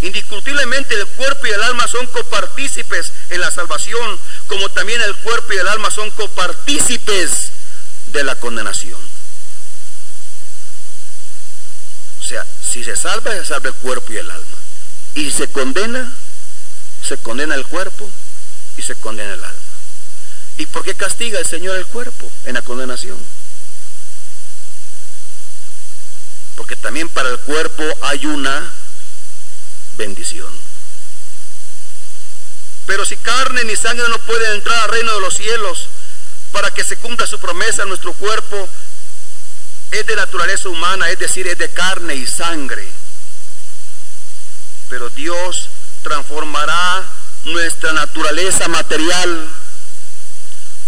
Indiscutiblemente 0.00 0.94
el 0.94 1.06
cuerpo 1.06 1.46
y 1.46 1.50
el 1.50 1.62
alma 1.62 1.86
son 1.88 2.06
copartícipes 2.06 3.12
en 3.30 3.40
la 3.40 3.50
salvación, 3.50 4.18
como 4.46 4.70
también 4.70 5.02
el 5.02 5.14
cuerpo 5.16 5.52
y 5.52 5.58
el 5.58 5.68
alma 5.68 5.90
son 5.90 6.10
copartícipes 6.12 7.50
de 8.14 8.24
la 8.24 8.36
condenación. 8.36 9.00
O 12.20 12.22
sea, 12.22 12.46
si 12.62 12.82
se 12.82 12.96
salva, 12.96 13.32
se 13.32 13.44
salva 13.44 13.68
el 13.68 13.74
cuerpo 13.74 14.12
y 14.12 14.16
el 14.16 14.30
alma. 14.30 14.56
Y 15.14 15.30
se 15.30 15.48
condena, 15.48 16.10
se 17.06 17.18
condena 17.18 17.54
el 17.56 17.66
cuerpo 17.66 18.08
y 18.76 18.82
se 18.82 18.94
condena 18.94 19.34
el 19.34 19.44
alma. 19.44 19.60
¿Y 20.56 20.66
por 20.66 20.84
qué 20.84 20.94
castiga 20.94 21.40
el 21.40 21.46
Señor 21.46 21.76
el 21.76 21.86
cuerpo 21.86 22.30
en 22.44 22.54
la 22.54 22.62
condenación? 22.62 23.18
Porque 26.56 26.76
también 26.76 27.08
para 27.08 27.30
el 27.30 27.38
cuerpo 27.40 27.82
hay 28.02 28.26
una 28.26 28.72
bendición. 29.98 30.54
Pero 32.86 33.04
si 33.04 33.16
carne 33.16 33.64
ni 33.64 33.74
sangre 33.74 34.08
no 34.08 34.18
puede 34.20 34.54
entrar 34.54 34.78
al 34.84 34.90
reino 34.90 35.14
de 35.14 35.20
los 35.20 35.34
cielos 35.34 35.88
para 36.54 36.70
que 36.70 36.84
se 36.84 36.96
cumpla 36.96 37.26
su 37.26 37.38
promesa, 37.38 37.84
nuestro 37.84 38.14
cuerpo 38.14 38.66
es 39.90 40.06
de 40.06 40.16
naturaleza 40.16 40.70
humana, 40.70 41.10
es 41.10 41.18
decir, 41.18 41.46
es 41.46 41.58
de 41.58 41.68
carne 41.68 42.14
y 42.14 42.26
sangre 42.26 42.88
pero 44.94 45.10
Dios 45.10 45.70
transformará 46.02 47.04
nuestra 47.44 47.92
naturaleza 47.92 48.68
material 48.68 49.48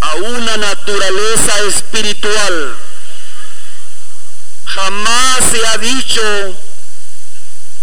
a 0.00 0.14
una 0.14 0.56
naturaleza 0.56 1.58
espiritual. 1.68 2.76
Jamás 4.66 5.44
se 5.50 5.66
ha 5.66 5.78
dicho 5.78 6.22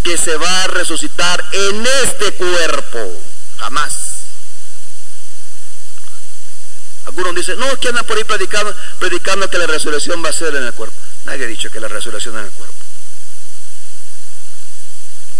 que 0.03 0.17
se 0.17 0.37
va 0.37 0.63
a 0.63 0.67
resucitar 0.67 1.43
en 1.51 1.85
este 2.03 2.31
cuerpo. 2.35 3.21
Jamás. 3.57 4.02
Algunos 7.15 7.35
dicen, 7.35 7.59
no, 7.59 7.79
que 7.79 7.93
por 7.93 8.17
ahí 8.17 8.23
predicando, 8.23 8.75
predicando 8.97 9.47
que 9.47 9.59
la 9.59 9.67
resurrección 9.67 10.23
va 10.25 10.29
a 10.29 10.33
ser 10.33 10.55
en 10.55 10.63
el 10.63 10.73
cuerpo. 10.73 10.95
Nadie 11.25 11.45
ha 11.45 11.47
dicho 11.47 11.69
que 11.69 11.79
la 11.79 11.87
resurrección 11.87 12.35
en 12.39 12.45
el 12.45 12.51
cuerpo. 12.51 12.73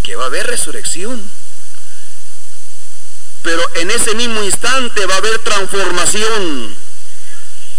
Que 0.03 0.15
va 0.15 0.25
a 0.25 0.27
haber 0.27 0.45
resurrección. 0.45 1.19
Pero 3.41 3.63
en 3.77 3.89
ese 3.89 4.13
mismo 4.13 4.43
instante 4.43 5.03
va 5.07 5.15
a 5.15 5.17
haber 5.17 5.39
transformación. 5.39 6.75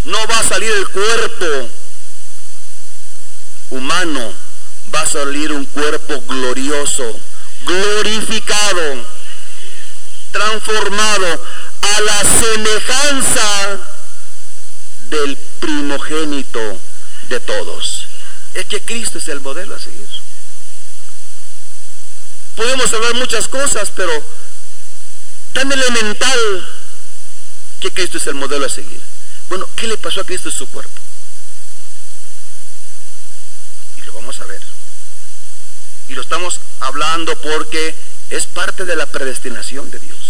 No 0.03 0.27
va 0.27 0.39
a 0.39 0.43
salir 0.43 0.71
el 0.71 0.89
cuerpo 0.89 1.69
humano, 3.69 4.33
va 4.93 5.01
a 5.01 5.07
salir 5.07 5.53
un 5.53 5.65
cuerpo 5.67 6.21
glorioso, 6.27 7.17
glorificado, 7.65 9.05
transformado 10.31 11.41
a 11.81 12.01
la 12.01 12.23
semejanza 12.39 13.79
del 15.09 15.37
primogénito 15.59 16.79
de 17.29 17.39
todos. 17.39 18.07
Es 18.53 18.65
que 18.65 18.81
Cristo 18.81 19.17
es 19.17 19.27
el 19.27 19.41
modelo 19.41 19.75
a 19.75 19.79
seguir. 19.79 20.07
Podemos 22.55 22.91
hablar 22.93 23.15
muchas 23.15 23.47
cosas, 23.47 23.91
pero 23.95 24.11
tan 25.53 25.71
elemental 25.71 26.67
que 27.79 27.91
Cristo 27.91 28.17
es 28.17 28.27
el 28.27 28.35
modelo 28.35 28.65
a 28.65 28.69
seguir. 28.69 29.01
Bueno, 29.49 29.67
¿qué 29.75 29.87
le 29.87 29.97
pasó 29.97 30.21
a 30.21 30.23
Cristo 30.23 30.49
en 30.49 30.55
su 30.55 30.67
cuerpo? 30.67 30.99
Y 33.97 34.01
lo 34.01 34.13
vamos 34.13 34.39
a 34.39 34.45
ver. 34.45 34.61
Y 36.07 36.13
lo 36.13 36.21
estamos 36.21 36.59
hablando 36.79 37.35
porque 37.41 37.95
es 38.29 38.45
parte 38.47 38.85
de 38.85 38.95
la 38.95 39.05
predestinación 39.05 39.91
de 39.91 39.99
Dios. 39.99 40.24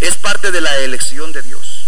Es 0.00 0.16
parte 0.16 0.50
de 0.50 0.60
la 0.60 0.76
elección 0.78 1.32
de 1.32 1.42
Dios. 1.42 1.86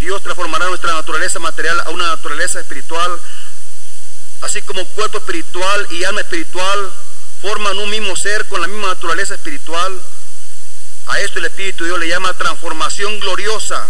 Dios 0.00 0.22
transformará 0.22 0.66
nuestra 0.66 0.92
naturaleza 0.94 1.38
material 1.40 1.80
a 1.80 1.90
una 1.90 2.06
naturaleza 2.06 2.60
espiritual, 2.60 3.18
así 4.42 4.62
como 4.62 4.84
cuerpo 4.86 5.18
espiritual 5.18 5.86
y 5.90 6.04
alma 6.04 6.20
espiritual 6.20 6.90
forman 7.42 7.78
un 7.78 7.90
mismo 7.90 8.16
ser 8.16 8.46
con 8.46 8.60
la 8.60 8.68
misma 8.68 8.88
naturaleza 8.88 9.34
espiritual. 9.34 10.00
A 11.06 11.20
esto 11.20 11.38
el 11.38 11.46
Espíritu 11.46 11.84
de 11.84 11.90
Dios 11.90 12.00
le 12.00 12.08
llama 12.08 12.34
transformación 12.34 13.18
gloriosa 13.20 13.86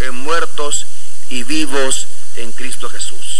en 0.00 0.14
muertos 0.14 0.86
y 1.30 1.42
vivos 1.42 2.06
en 2.36 2.52
Cristo 2.52 2.88
Jesús. 2.88 3.37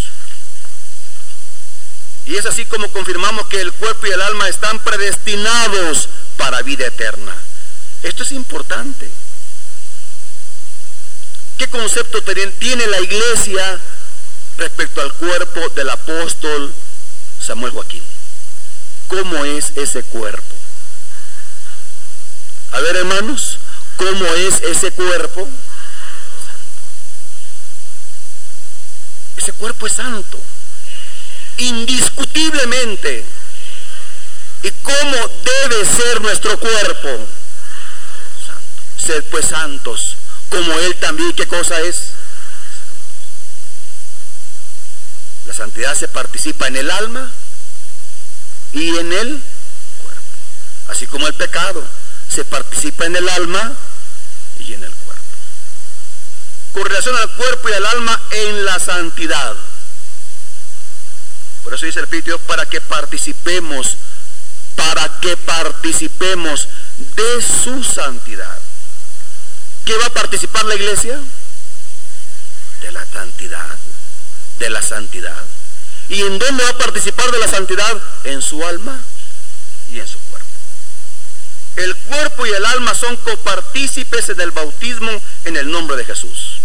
Y 2.29 2.37
es 2.37 2.47
así 2.47 2.65
como 2.67 2.89
confirmamos 2.93 3.49
que 3.49 3.61
el 3.61 3.73
cuerpo 3.73 4.07
y 4.07 4.11
el 4.11 4.21
alma 4.21 4.49
están 4.49 4.79
predestinados 4.85 6.09
para 6.37 6.63
vida 6.63 6.87
eterna. 6.87 7.35
Esto 8.05 8.23
es 8.23 8.31
importante. 8.31 9.11
¿Qué 11.57 11.69
concepto 11.69 12.23
tiene 12.61 12.87
la 12.87 13.01
iglesia 13.01 13.81
respecto 14.59 15.01
al 15.01 15.13
cuerpo 15.15 15.69
del 15.71 15.91
apóstol 15.91 16.73
Samuel 17.41 17.73
Joaquín? 17.73 18.05
cómo 19.09 19.45
es 19.45 19.73
ese 19.75 20.05
cuerpo. 20.05 20.55
A 22.73 22.81
ver, 22.81 22.97
hermanos, 22.97 23.59
¿cómo 23.97 24.27
es 24.27 24.63
ese 24.63 24.93
cuerpo? 24.93 25.49
Ese 29.37 29.53
cuerpo 29.55 29.87
es 29.87 29.95
santo, 29.95 30.41
indiscutiblemente. 31.59 33.25
¿Y 34.63 34.71
cómo 34.71 35.17
debe 35.45 35.85
ser 35.85 36.21
nuestro 36.21 36.59
cuerpo? 36.59 37.29
Ser 38.97 39.25
pues 39.31 39.47
santos, 39.47 40.17
como 40.49 40.73
Él 40.81 40.97
también, 40.97 41.33
¿qué 41.35 41.47
cosa 41.47 41.81
es? 41.81 42.11
La 45.47 45.55
santidad 45.55 45.95
se 45.95 46.09
participa 46.09 46.67
en 46.67 46.77
el 46.77 46.91
alma, 46.91 47.33
y 48.73 48.97
en 48.97 49.13
el 49.13 49.43
cuerpo. 49.99 50.21
Así 50.89 51.07
como 51.07 51.27
el 51.27 51.35
pecado 51.35 51.85
se 52.29 52.45
participa 52.45 53.07
en 53.07 53.17
el 53.17 53.29
alma 53.29 53.75
y 54.61 54.75
en 54.75 54.85
el 54.85 54.93
cuerpo. 54.95 55.23
Con 56.73 56.85
relación 56.85 57.17
al 57.17 57.33
cuerpo 57.33 57.69
y 57.69 57.73
al 57.73 57.87
alma 57.87 58.21
en 58.31 58.65
la 58.65 58.79
santidad. 58.79 59.57
Por 61.69 61.75
eso 61.75 61.85
dice 61.85 61.99
el 61.99 62.07
Espíritu 62.07 62.39
para 62.47 62.65
que 62.65 62.81
participemos, 62.81 63.99
para 64.75 65.21
que 65.21 65.37
participemos 65.37 66.67
de 66.97 67.43
su 67.43 67.85
santidad. 67.85 68.59
¿Qué 69.85 69.95
va 69.99 70.07
a 70.07 70.15
participar 70.15 70.65
la 70.65 70.77
iglesia? 70.77 71.21
De 72.81 72.91
la 72.91 73.05
santidad, 73.05 73.77
de 74.59 74.71
la 74.71 74.81
santidad. 74.81 75.45
¿Y 76.09 76.23
en 76.23 76.39
dónde 76.39 76.65
va 76.65 76.71
a 76.71 76.79
participar 76.79 77.31
de 77.33 77.39
la 77.39 77.49
santidad? 77.49 78.03
En 78.25 78.41
su 78.41 78.65
alma 78.65 78.99
y 79.93 80.01
en 80.01 80.09
su 80.09 80.19
cuerpo. 80.21 80.49
El 81.77 81.95
cuerpo 81.97 82.47
y 82.47 82.51
el 82.51 82.65
alma 82.65 82.95
son 82.95 83.15
copartícipes 83.19 84.31
en 84.31 84.41
el 84.41 84.53
bautismo 84.53 85.11
en 85.45 85.59
el 85.59 85.71
nombre 85.71 85.99
de 85.99 86.07
Jesús. 86.07 86.63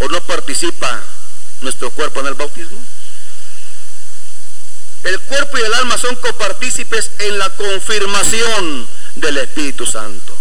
¿O 0.00 0.08
no 0.08 0.22
participa 0.24 1.00
nuestro 1.62 1.90
cuerpo 1.90 2.20
en 2.20 2.26
el 2.26 2.34
bautismo? 2.34 2.84
El 5.04 5.20
cuerpo 5.20 5.58
y 5.58 5.62
el 5.62 5.74
alma 5.74 5.96
son 5.96 6.16
copartícipes 6.16 7.10
en 7.20 7.38
la 7.38 7.50
confirmación 7.50 8.86
del 9.16 9.38
Espíritu 9.38 9.86
Santo. 9.86 10.36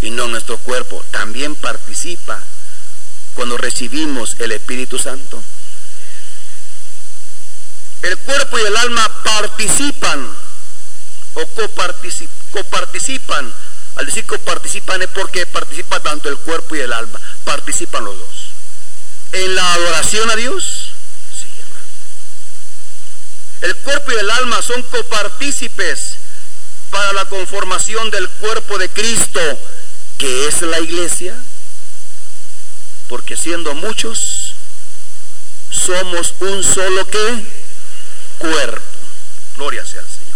Y 0.00 0.10
no 0.10 0.28
nuestro 0.28 0.58
cuerpo 0.58 1.04
también 1.10 1.54
participa 1.54 2.40
cuando 3.34 3.56
recibimos 3.56 4.36
el 4.38 4.52
Espíritu 4.52 4.98
Santo. 4.98 5.42
El 8.02 8.16
cuerpo 8.18 8.58
y 8.58 8.62
el 8.62 8.76
alma 8.76 9.08
participan 9.24 10.36
o 11.34 11.46
coparticipan. 12.52 13.54
Al 13.96 14.06
decir 14.06 14.26
coparticipan 14.26 15.02
es 15.02 15.08
porque 15.08 15.46
participa 15.46 16.00
tanto 16.00 16.28
el 16.28 16.36
cuerpo 16.38 16.76
y 16.76 16.80
el 16.80 16.92
alma. 16.92 17.20
Participan 17.44 18.04
los 18.04 18.18
dos. 18.18 18.50
En 19.32 19.54
la 19.54 19.74
adoración 19.74 20.30
a 20.30 20.36
Dios. 20.36 20.87
El 23.60 23.74
cuerpo 23.76 24.12
y 24.12 24.16
el 24.16 24.30
alma 24.30 24.62
son 24.62 24.82
copartícipes 24.84 26.18
para 26.90 27.12
la 27.12 27.24
conformación 27.26 28.10
del 28.10 28.28
cuerpo 28.28 28.78
de 28.78 28.88
Cristo, 28.88 29.40
que 30.16 30.46
es 30.46 30.62
la 30.62 30.80
iglesia. 30.80 31.36
Porque 33.08 33.36
siendo 33.36 33.74
muchos, 33.74 34.54
somos 35.70 36.34
un 36.40 36.62
solo 36.62 37.06
que 37.08 37.44
cuerpo. 38.38 38.82
Gloria 39.56 39.84
sea 39.84 40.00
al 40.00 40.08
Señor. 40.08 40.28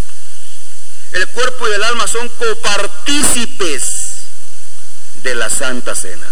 El 1.13 1.29
cuerpo 1.29 1.69
y 1.69 1.73
el 1.73 1.83
alma 1.85 2.07
son 2.09 2.29
copartícipes 2.29 4.03
de 5.23 5.35
la 5.35 5.49
Santa 5.49 5.95
Cena. 5.95 6.27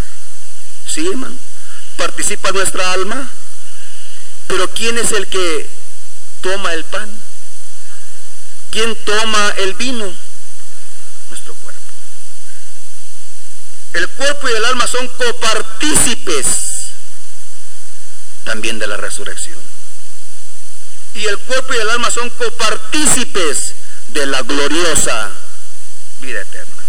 ¿Sí, 0.87 1.07
hermano? 1.07 1.37
Participa 1.97 2.51
nuestra 2.51 2.93
alma. 2.93 3.31
Pero 4.49 4.69
¿quién 4.73 4.99
es 4.99 5.13
el 5.13 5.29
que 5.29 5.71
toma 6.41 6.73
el 6.75 6.85
pan? 6.85 7.11
¿Quién 8.71 8.97
toma 9.05 9.51
el 9.59 9.75
vino? 9.75 10.13
Nuestro 11.29 11.55
cuerpo. 11.55 11.81
El 13.95 14.09
cuerpo 14.09 14.49
y 14.49 14.53
el 14.53 14.65
alma 14.65 14.87
son 14.87 15.09
copartícipes 15.09 16.47
también 18.45 18.79
de 18.79 18.87
la 18.87 18.97
resurrección 18.97 19.59
y 21.15 21.27
el 21.27 21.39
cuerpo 21.39 21.75
y 21.75 21.79
el 21.79 21.91
alma 21.91 22.11
son 22.11 22.31
copartícipes 22.31 23.75
de 24.09 24.27
la 24.27 24.43
gloriosa 24.43 25.31
vida 26.21 26.41
eterna. 26.41 26.83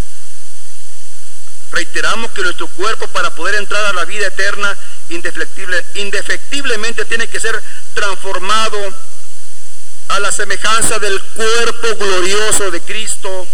Reiteramos 1.72 2.32
que 2.32 2.41
nuestro 2.41 2.68
cuerpo 2.68 3.08
para 3.08 3.34
poder 3.34 3.56
entrar 3.56 3.84
a 3.86 3.93
la 3.93 4.06
vida 4.06 4.28
eterna 4.28 4.78
indefectible, 5.10 5.86
indefectiblemente 5.95 7.06
tiene 7.06 7.28
que 7.28 7.39
ser 7.39 7.62
transformado 7.93 8.93
a 10.12 10.20
la 10.20 10.32
semejanza 10.32 10.99
del 10.99 11.20
cuerpo 11.22 11.95
glorioso 11.97 12.70
de 12.72 12.82
Cristo, 12.82 13.47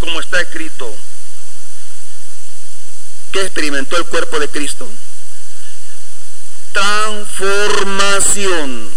como 0.00 0.20
está 0.20 0.40
escrito. 0.40 0.94
¿Qué 3.32 3.42
experimentó 3.42 3.96
el 3.96 4.06
cuerpo 4.06 4.38
de 4.38 4.48
Cristo? 4.48 4.88
Transformación 6.72 8.90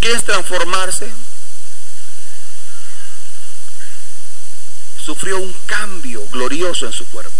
¿Qué 0.00 0.12
es 0.12 0.24
transformarse? 0.24 1.12
sufrió 5.04 5.38
un 5.38 5.52
cambio 5.66 6.22
glorioso 6.30 6.86
en 6.86 6.92
su 6.92 7.04
cuerpo. 7.06 7.32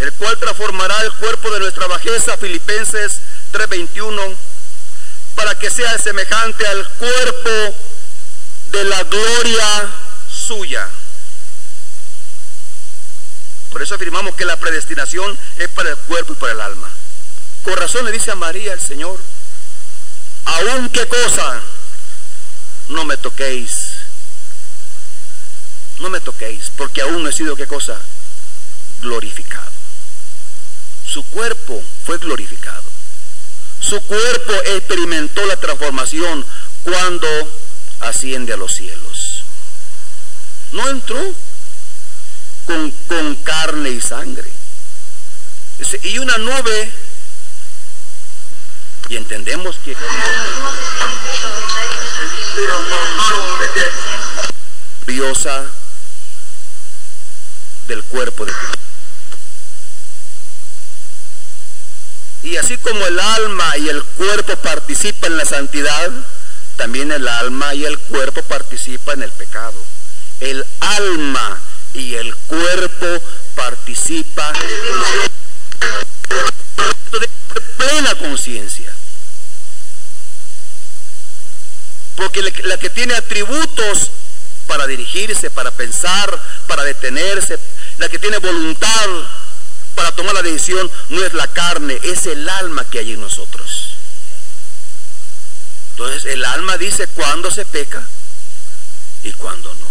El 0.00 0.12
cual 0.14 0.36
transformará 0.38 1.00
el 1.02 1.12
cuerpo 1.14 1.50
de 1.52 1.60
nuestra 1.60 1.86
bajeza, 1.86 2.36
Filipenses 2.36 3.20
3:21, 3.52 4.36
para 5.34 5.58
que 5.58 5.70
sea 5.70 5.98
semejante 5.98 6.66
al 6.66 6.88
cuerpo 6.94 7.76
de 8.70 8.84
la 8.84 9.02
gloria 9.04 9.92
suya. 10.30 10.88
Por 13.70 13.82
eso 13.82 13.94
afirmamos 13.94 14.34
que 14.34 14.44
la 14.44 14.56
predestinación 14.56 15.38
es 15.58 15.68
para 15.68 15.90
el 15.90 15.96
cuerpo 15.98 16.32
y 16.32 16.36
para 16.36 16.52
el 16.52 16.60
alma. 16.60 16.88
Con 17.62 17.76
razón 17.76 18.04
le 18.04 18.12
dice 18.12 18.30
a 18.30 18.34
María 18.34 18.72
el 18.72 18.80
Señor, 18.80 19.20
aún 20.46 20.88
qué 20.90 21.06
cosa, 21.06 21.60
no 22.88 23.04
me 23.04 23.16
toquéis, 23.16 23.96
no 25.98 26.08
me 26.08 26.20
toquéis, 26.20 26.70
porque 26.76 27.02
aún 27.02 27.22
no 27.22 27.28
he 27.28 27.32
sido 27.32 27.56
qué 27.56 27.66
cosa, 27.66 28.00
glorificado. 29.00 29.72
Su 31.04 31.24
cuerpo 31.24 31.82
fue 32.04 32.18
glorificado. 32.18 32.85
Su 33.88 34.00
cuerpo 34.02 34.52
experimentó 34.64 35.44
la 35.46 35.56
transformación 35.56 36.44
cuando 36.82 37.28
asciende 38.00 38.52
a 38.52 38.56
los 38.56 38.74
cielos. 38.74 39.44
No 40.72 40.88
entró 40.88 41.20
con, 42.64 43.36
carne 43.44 43.90
y 43.90 44.00
sangre. 44.00 44.50
Y 46.02 46.18
una 46.18 46.38
nube, 46.38 46.92
y 49.08 49.16
entendemos 49.16 49.76
que 49.84 49.94
gloriosa 55.16 55.64
del 57.88 58.02
cuerpo 58.04 58.44
de 58.44 58.52
Cristo. 58.52 58.85
Y 62.46 62.56
así 62.58 62.78
como 62.78 63.04
el 63.04 63.18
alma 63.18 63.76
y 63.76 63.88
el 63.88 64.04
cuerpo 64.04 64.54
participan 64.58 65.32
en 65.32 65.38
la 65.38 65.44
santidad, 65.44 66.12
también 66.76 67.10
el 67.10 67.26
alma 67.26 67.74
y 67.74 67.84
el 67.84 67.98
cuerpo 67.98 68.40
participan 68.42 69.18
en 69.18 69.24
el 69.24 69.32
pecado. 69.32 69.84
El 70.38 70.64
alma 70.78 71.60
y 71.92 72.14
el 72.14 72.32
cuerpo 72.36 73.06
participan 73.56 74.54
de 77.10 77.28
plena 77.78 78.14
conciencia. 78.14 78.94
Porque 82.14 82.42
la 82.62 82.78
que 82.78 82.90
tiene 82.90 83.14
atributos 83.14 84.12
para 84.68 84.86
dirigirse, 84.86 85.50
para 85.50 85.72
pensar, 85.72 86.40
para 86.68 86.84
detenerse, 86.84 87.58
la 87.98 88.08
que 88.08 88.20
tiene 88.20 88.38
voluntad 88.38 89.08
para 89.96 90.12
tomar 90.12 90.34
la 90.34 90.42
decisión 90.42 90.88
no 91.08 91.24
es 91.24 91.34
la 91.34 91.48
carne, 91.48 91.98
es 92.04 92.26
el 92.26 92.48
alma 92.48 92.88
que 92.88 93.00
hay 93.00 93.14
en 93.14 93.20
nosotros. 93.20 93.96
Entonces 95.90 96.24
el 96.26 96.44
alma 96.44 96.78
dice 96.78 97.08
cuándo 97.08 97.50
se 97.50 97.64
peca 97.64 98.06
y 99.24 99.32
cuándo 99.32 99.74
no. 99.74 99.86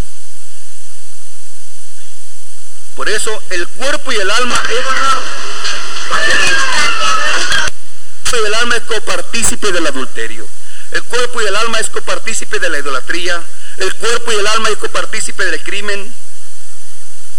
Por 2.95 3.09
eso 3.09 3.43
el 3.49 3.67
cuerpo 3.67 4.13
y 4.13 4.15
el 4.15 4.31
alma 4.31 4.63
el 8.45 8.53
alma 8.53 8.75
es 8.75 8.83
copartícipe 8.83 9.71
del 9.71 9.87
adulterio. 9.87 10.47
El 10.91 11.03
cuerpo 11.03 11.41
y 11.41 11.45
el 11.45 11.55
alma 11.55 11.79
es 11.79 11.89
copartícipe 11.89 12.59
de 12.59 12.69
la 12.69 12.79
idolatría. 12.79 13.41
El 13.77 13.93
cuerpo 13.95 14.31
y 14.31 14.35
el 14.35 14.47
alma 14.47 14.69
es 14.69 14.77
copartícipe 14.77 15.43
del 15.45 15.61
crimen, 15.63 16.13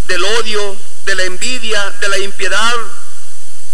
del 0.07 0.23
odio, 0.23 0.75
de 1.05 1.15
la 1.15 1.23
envidia, 1.23 1.91
de 2.01 2.09
la 2.09 2.17
impiedad. 2.19 2.73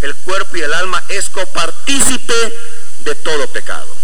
El 0.02 0.16
cuerpo 0.16 0.58
y 0.58 0.62
el 0.62 0.74
alma 0.74 1.04
es 1.08 1.30
copartícipe 1.30 2.54
de 3.00 3.16
todo 3.16 3.48
pecado. 3.52 3.96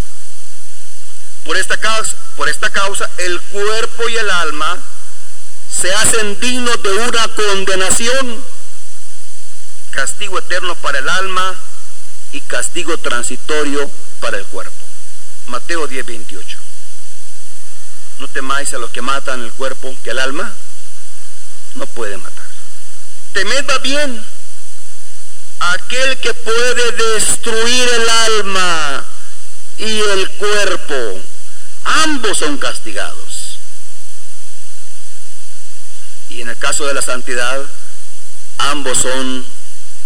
Por 1.44 1.56
esta 1.56 1.76
causa, 1.78 2.16
por 2.36 2.48
esta 2.48 2.70
causa 2.70 3.10
el 3.18 3.40
cuerpo 3.40 4.08
y 4.08 4.16
el 4.16 4.30
alma 4.30 4.78
se 5.70 5.92
hacen 5.94 6.38
dignos 6.40 6.82
de 6.82 6.92
una 6.92 7.28
condenación, 7.28 8.44
castigo 9.90 10.38
eterno 10.38 10.74
para 10.76 10.98
el 10.98 11.08
alma 11.08 11.54
y 12.32 12.40
castigo 12.42 12.98
transitorio 12.98 13.90
para 14.20 14.38
el 14.38 14.46
cuerpo. 14.46 14.86
Mateo 15.46 15.86
10, 15.86 16.06
28. 16.06 16.58
No 18.18 18.28
temáis 18.28 18.72
a 18.74 18.78
los 18.78 18.90
que 18.90 19.02
matan 19.02 19.42
el 19.42 19.52
cuerpo, 19.52 19.96
que 20.04 20.10
el 20.10 20.18
alma 20.18 20.52
no 21.74 21.86
puede 21.86 22.16
matar. 22.18 22.46
Temed 23.32 23.66
va 23.68 23.78
bien 23.78 24.24
aquel 25.60 26.18
que 26.18 26.34
puede 26.34 26.92
destruir 27.14 27.88
el 27.88 28.08
alma 28.08 29.04
y 29.78 29.98
el 30.00 30.30
cuerpo. 30.32 31.20
Ambos 31.84 32.38
son 32.38 32.58
castigados. 32.58 33.58
Y 36.28 36.42
en 36.42 36.48
el 36.48 36.56
caso 36.58 36.86
de 36.86 36.94
la 36.94 37.02
santidad, 37.02 37.64
ambos 38.58 38.98
son 38.98 39.44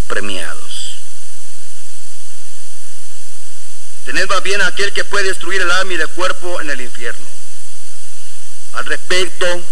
premiados. 0.07 0.65
Tened 4.05 4.27
más 4.29 4.43
bien 4.43 4.61
a 4.61 4.67
aquel 4.67 4.93
que 4.93 5.03
puede 5.03 5.29
destruir 5.29 5.61
el 5.61 5.71
alma 5.71 5.93
y 5.93 5.95
el 5.95 6.07
cuerpo 6.09 6.61
en 6.61 6.69
el 6.69 6.79
infierno. 6.79 7.25
Al 8.73 8.85
respecto, 8.85 9.63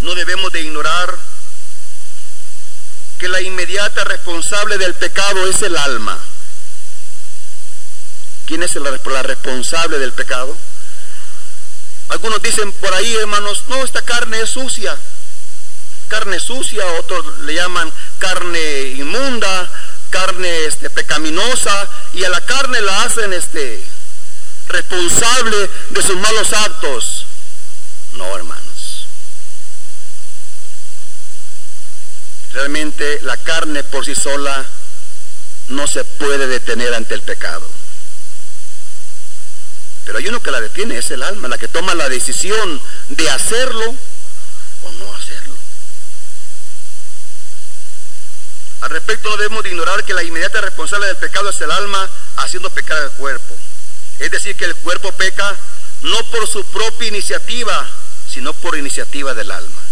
no 0.00 0.14
debemos 0.14 0.52
de 0.52 0.62
ignorar 0.62 1.18
que 3.18 3.28
la 3.28 3.40
inmediata 3.40 4.04
responsable 4.04 4.78
del 4.78 4.94
pecado 4.94 5.48
es 5.48 5.62
el 5.62 5.76
alma. 5.76 6.18
¿Quién 8.46 8.62
es 8.62 8.74
la 8.76 9.22
responsable 9.22 9.98
del 9.98 10.12
pecado? 10.12 10.56
Algunos 12.08 12.40
dicen 12.42 12.72
por 12.72 12.92
ahí, 12.94 13.14
hermanos, 13.16 13.64
no, 13.68 13.84
esta 13.84 14.02
carne 14.02 14.40
es 14.40 14.50
sucia. 14.50 14.96
Carne 16.08 16.38
sucia, 16.38 16.84
otros 17.00 17.38
le 17.40 17.54
llaman 17.54 17.92
carne 18.18 18.82
inmunda, 18.96 19.70
carne 20.10 20.66
este, 20.66 20.88
pecaminosa, 20.90 21.90
y 22.12 22.22
a 22.22 22.30
la 22.30 22.40
carne 22.42 22.80
la 22.80 23.02
hacen 23.02 23.32
este, 23.32 23.84
responsable 24.68 25.70
de 25.90 26.02
sus 26.02 26.16
malos 26.16 26.52
actos. 26.52 27.26
No, 28.12 28.36
hermanos. 28.36 28.65
Realmente 32.56 33.20
la 33.20 33.36
carne 33.36 33.84
por 33.84 34.06
sí 34.06 34.14
sola 34.14 34.64
no 35.68 35.86
se 35.86 36.04
puede 36.04 36.46
detener 36.46 36.94
ante 36.94 37.12
el 37.12 37.20
pecado. 37.20 37.68
Pero 40.06 40.16
hay 40.16 40.26
uno 40.28 40.42
que 40.42 40.50
la 40.50 40.62
detiene, 40.62 40.96
es 40.96 41.10
el 41.10 41.22
alma, 41.22 41.48
la 41.48 41.58
que 41.58 41.68
toma 41.68 41.94
la 41.94 42.08
decisión 42.08 42.80
de 43.10 43.28
hacerlo 43.28 43.94
o 44.84 44.92
no 44.92 45.14
hacerlo. 45.14 45.54
Al 48.80 48.88
respecto 48.88 49.28
no 49.28 49.36
debemos 49.36 49.62
de 49.62 49.68
ignorar 49.68 50.02
que 50.06 50.14
la 50.14 50.22
inmediata 50.22 50.62
responsable 50.62 51.08
del 51.08 51.18
pecado 51.18 51.50
es 51.50 51.60
el 51.60 51.70
alma 51.70 52.08
haciendo 52.38 52.70
pecar 52.70 52.96
al 53.02 53.12
cuerpo. 53.12 53.54
Es 54.18 54.30
decir, 54.30 54.56
que 54.56 54.64
el 54.64 54.76
cuerpo 54.76 55.12
peca 55.12 55.58
no 56.00 56.24
por 56.30 56.48
su 56.48 56.64
propia 56.64 57.08
iniciativa, 57.08 57.86
sino 58.26 58.54
por 58.54 58.78
iniciativa 58.78 59.34
del 59.34 59.50
alma. 59.50 59.85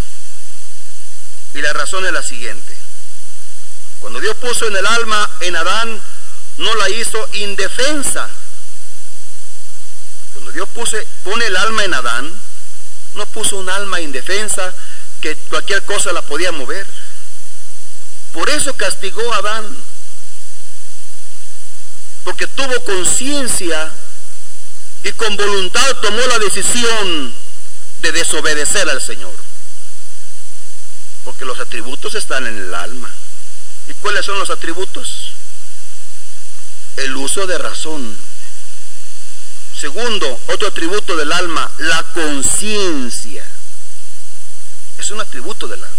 Y 1.54 1.62
la 1.62 1.72
razón 1.72 2.04
es 2.04 2.12
la 2.12 2.22
siguiente. 2.22 2.76
Cuando 4.00 4.20
Dios 4.20 4.36
puso 4.36 4.66
en 4.66 4.76
el 4.76 4.86
alma 4.86 5.30
en 5.40 5.56
Adán, 5.56 6.00
no 6.58 6.74
la 6.74 6.90
hizo 6.90 7.28
indefensa, 7.32 8.28
cuando 10.32 10.52
Dios 10.52 10.68
pone 11.22 11.46
el 11.46 11.56
alma 11.56 11.84
en 11.84 11.94
Adán, 11.94 12.40
no 13.14 13.26
puso 13.26 13.56
un 13.56 13.70
alma 13.70 14.00
indefensa 14.00 14.74
que 15.20 15.36
cualquier 15.36 15.84
cosa 15.84 16.12
la 16.12 16.22
podía 16.22 16.52
mover. 16.52 16.86
Por 18.32 18.50
eso 18.50 18.74
castigó 18.74 19.32
a 19.32 19.38
Adán. 19.38 19.76
Porque 22.24 22.46
tuvo 22.48 22.84
conciencia 22.84 23.92
y 25.04 25.12
con 25.12 25.36
voluntad 25.36 25.96
tomó 26.02 26.20
la 26.26 26.38
decisión 26.40 27.34
de 28.00 28.12
desobedecer 28.12 28.88
al 28.90 29.00
Señor. 29.00 29.34
Porque 31.24 31.44
los 31.44 31.58
atributos 31.60 32.14
están 32.14 32.46
en 32.46 32.58
el 32.58 32.74
alma. 32.74 33.10
¿Y 33.88 33.94
cuáles 33.94 34.24
son 34.24 34.38
los 34.38 34.50
atributos? 34.50 35.32
El 36.96 37.16
uso 37.16 37.46
de 37.46 37.58
razón 37.58 38.16
Segundo, 39.84 40.40
otro 40.46 40.68
atributo 40.68 41.16
del 41.16 41.32
alma, 41.32 41.70
la 41.78 42.02
conciencia. 42.14 43.44
Es 44.98 45.10
un 45.10 45.20
atributo 45.20 45.66
del 45.66 45.82
alma. 45.82 45.96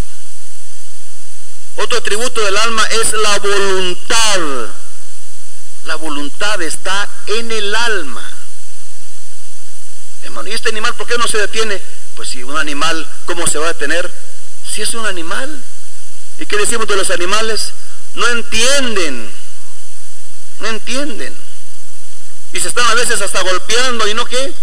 Otro 1.75 1.97
atributo 1.97 2.41
del 2.41 2.55
alma 2.55 2.83
es 2.85 3.13
la 3.13 3.37
voluntad. 3.39 4.69
La 5.83 5.95
voluntad 5.97 6.61
está 6.61 7.07
en 7.27 7.51
el 7.51 7.75
alma. 7.75 8.27
hermano, 10.23 10.49
¿y 10.49 10.53
este 10.53 10.69
animal 10.69 10.95
por 10.95 11.05
qué 11.05 11.17
no 11.17 11.27
se 11.27 11.37
detiene? 11.37 11.79
Pues 12.15 12.29
si 12.29 12.43
un 12.43 12.57
animal, 12.57 13.07
¿cómo 13.25 13.45
se 13.45 13.59
va 13.59 13.65
a 13.65 13.73
detener? 13.73 14.11
Si 14.75 14.81
es 14.81 14.93
un 14.93 15.05
animal. 15.05 15.63
¿Y 16.37 16.45
qué 16.45 16.57
decimos 16.57 16.85
de 16.85 16.97
los 16.97 17.09
animales? 17.09 17.71
No 18.13 18.27
entienden. 18.27 19.31
No 20.59 20.67
entienden. 20.67 21.33
Y 22.51 22.59
se 22.59 22.67
están 22.67 22.85
a 22.87 22.93
veces 22.95 23.21
hasta 23.21 23.41
golpeando 23.41 24.05
y 24.05 24.13
no 24.13 24.25
qué. 24.25 24.53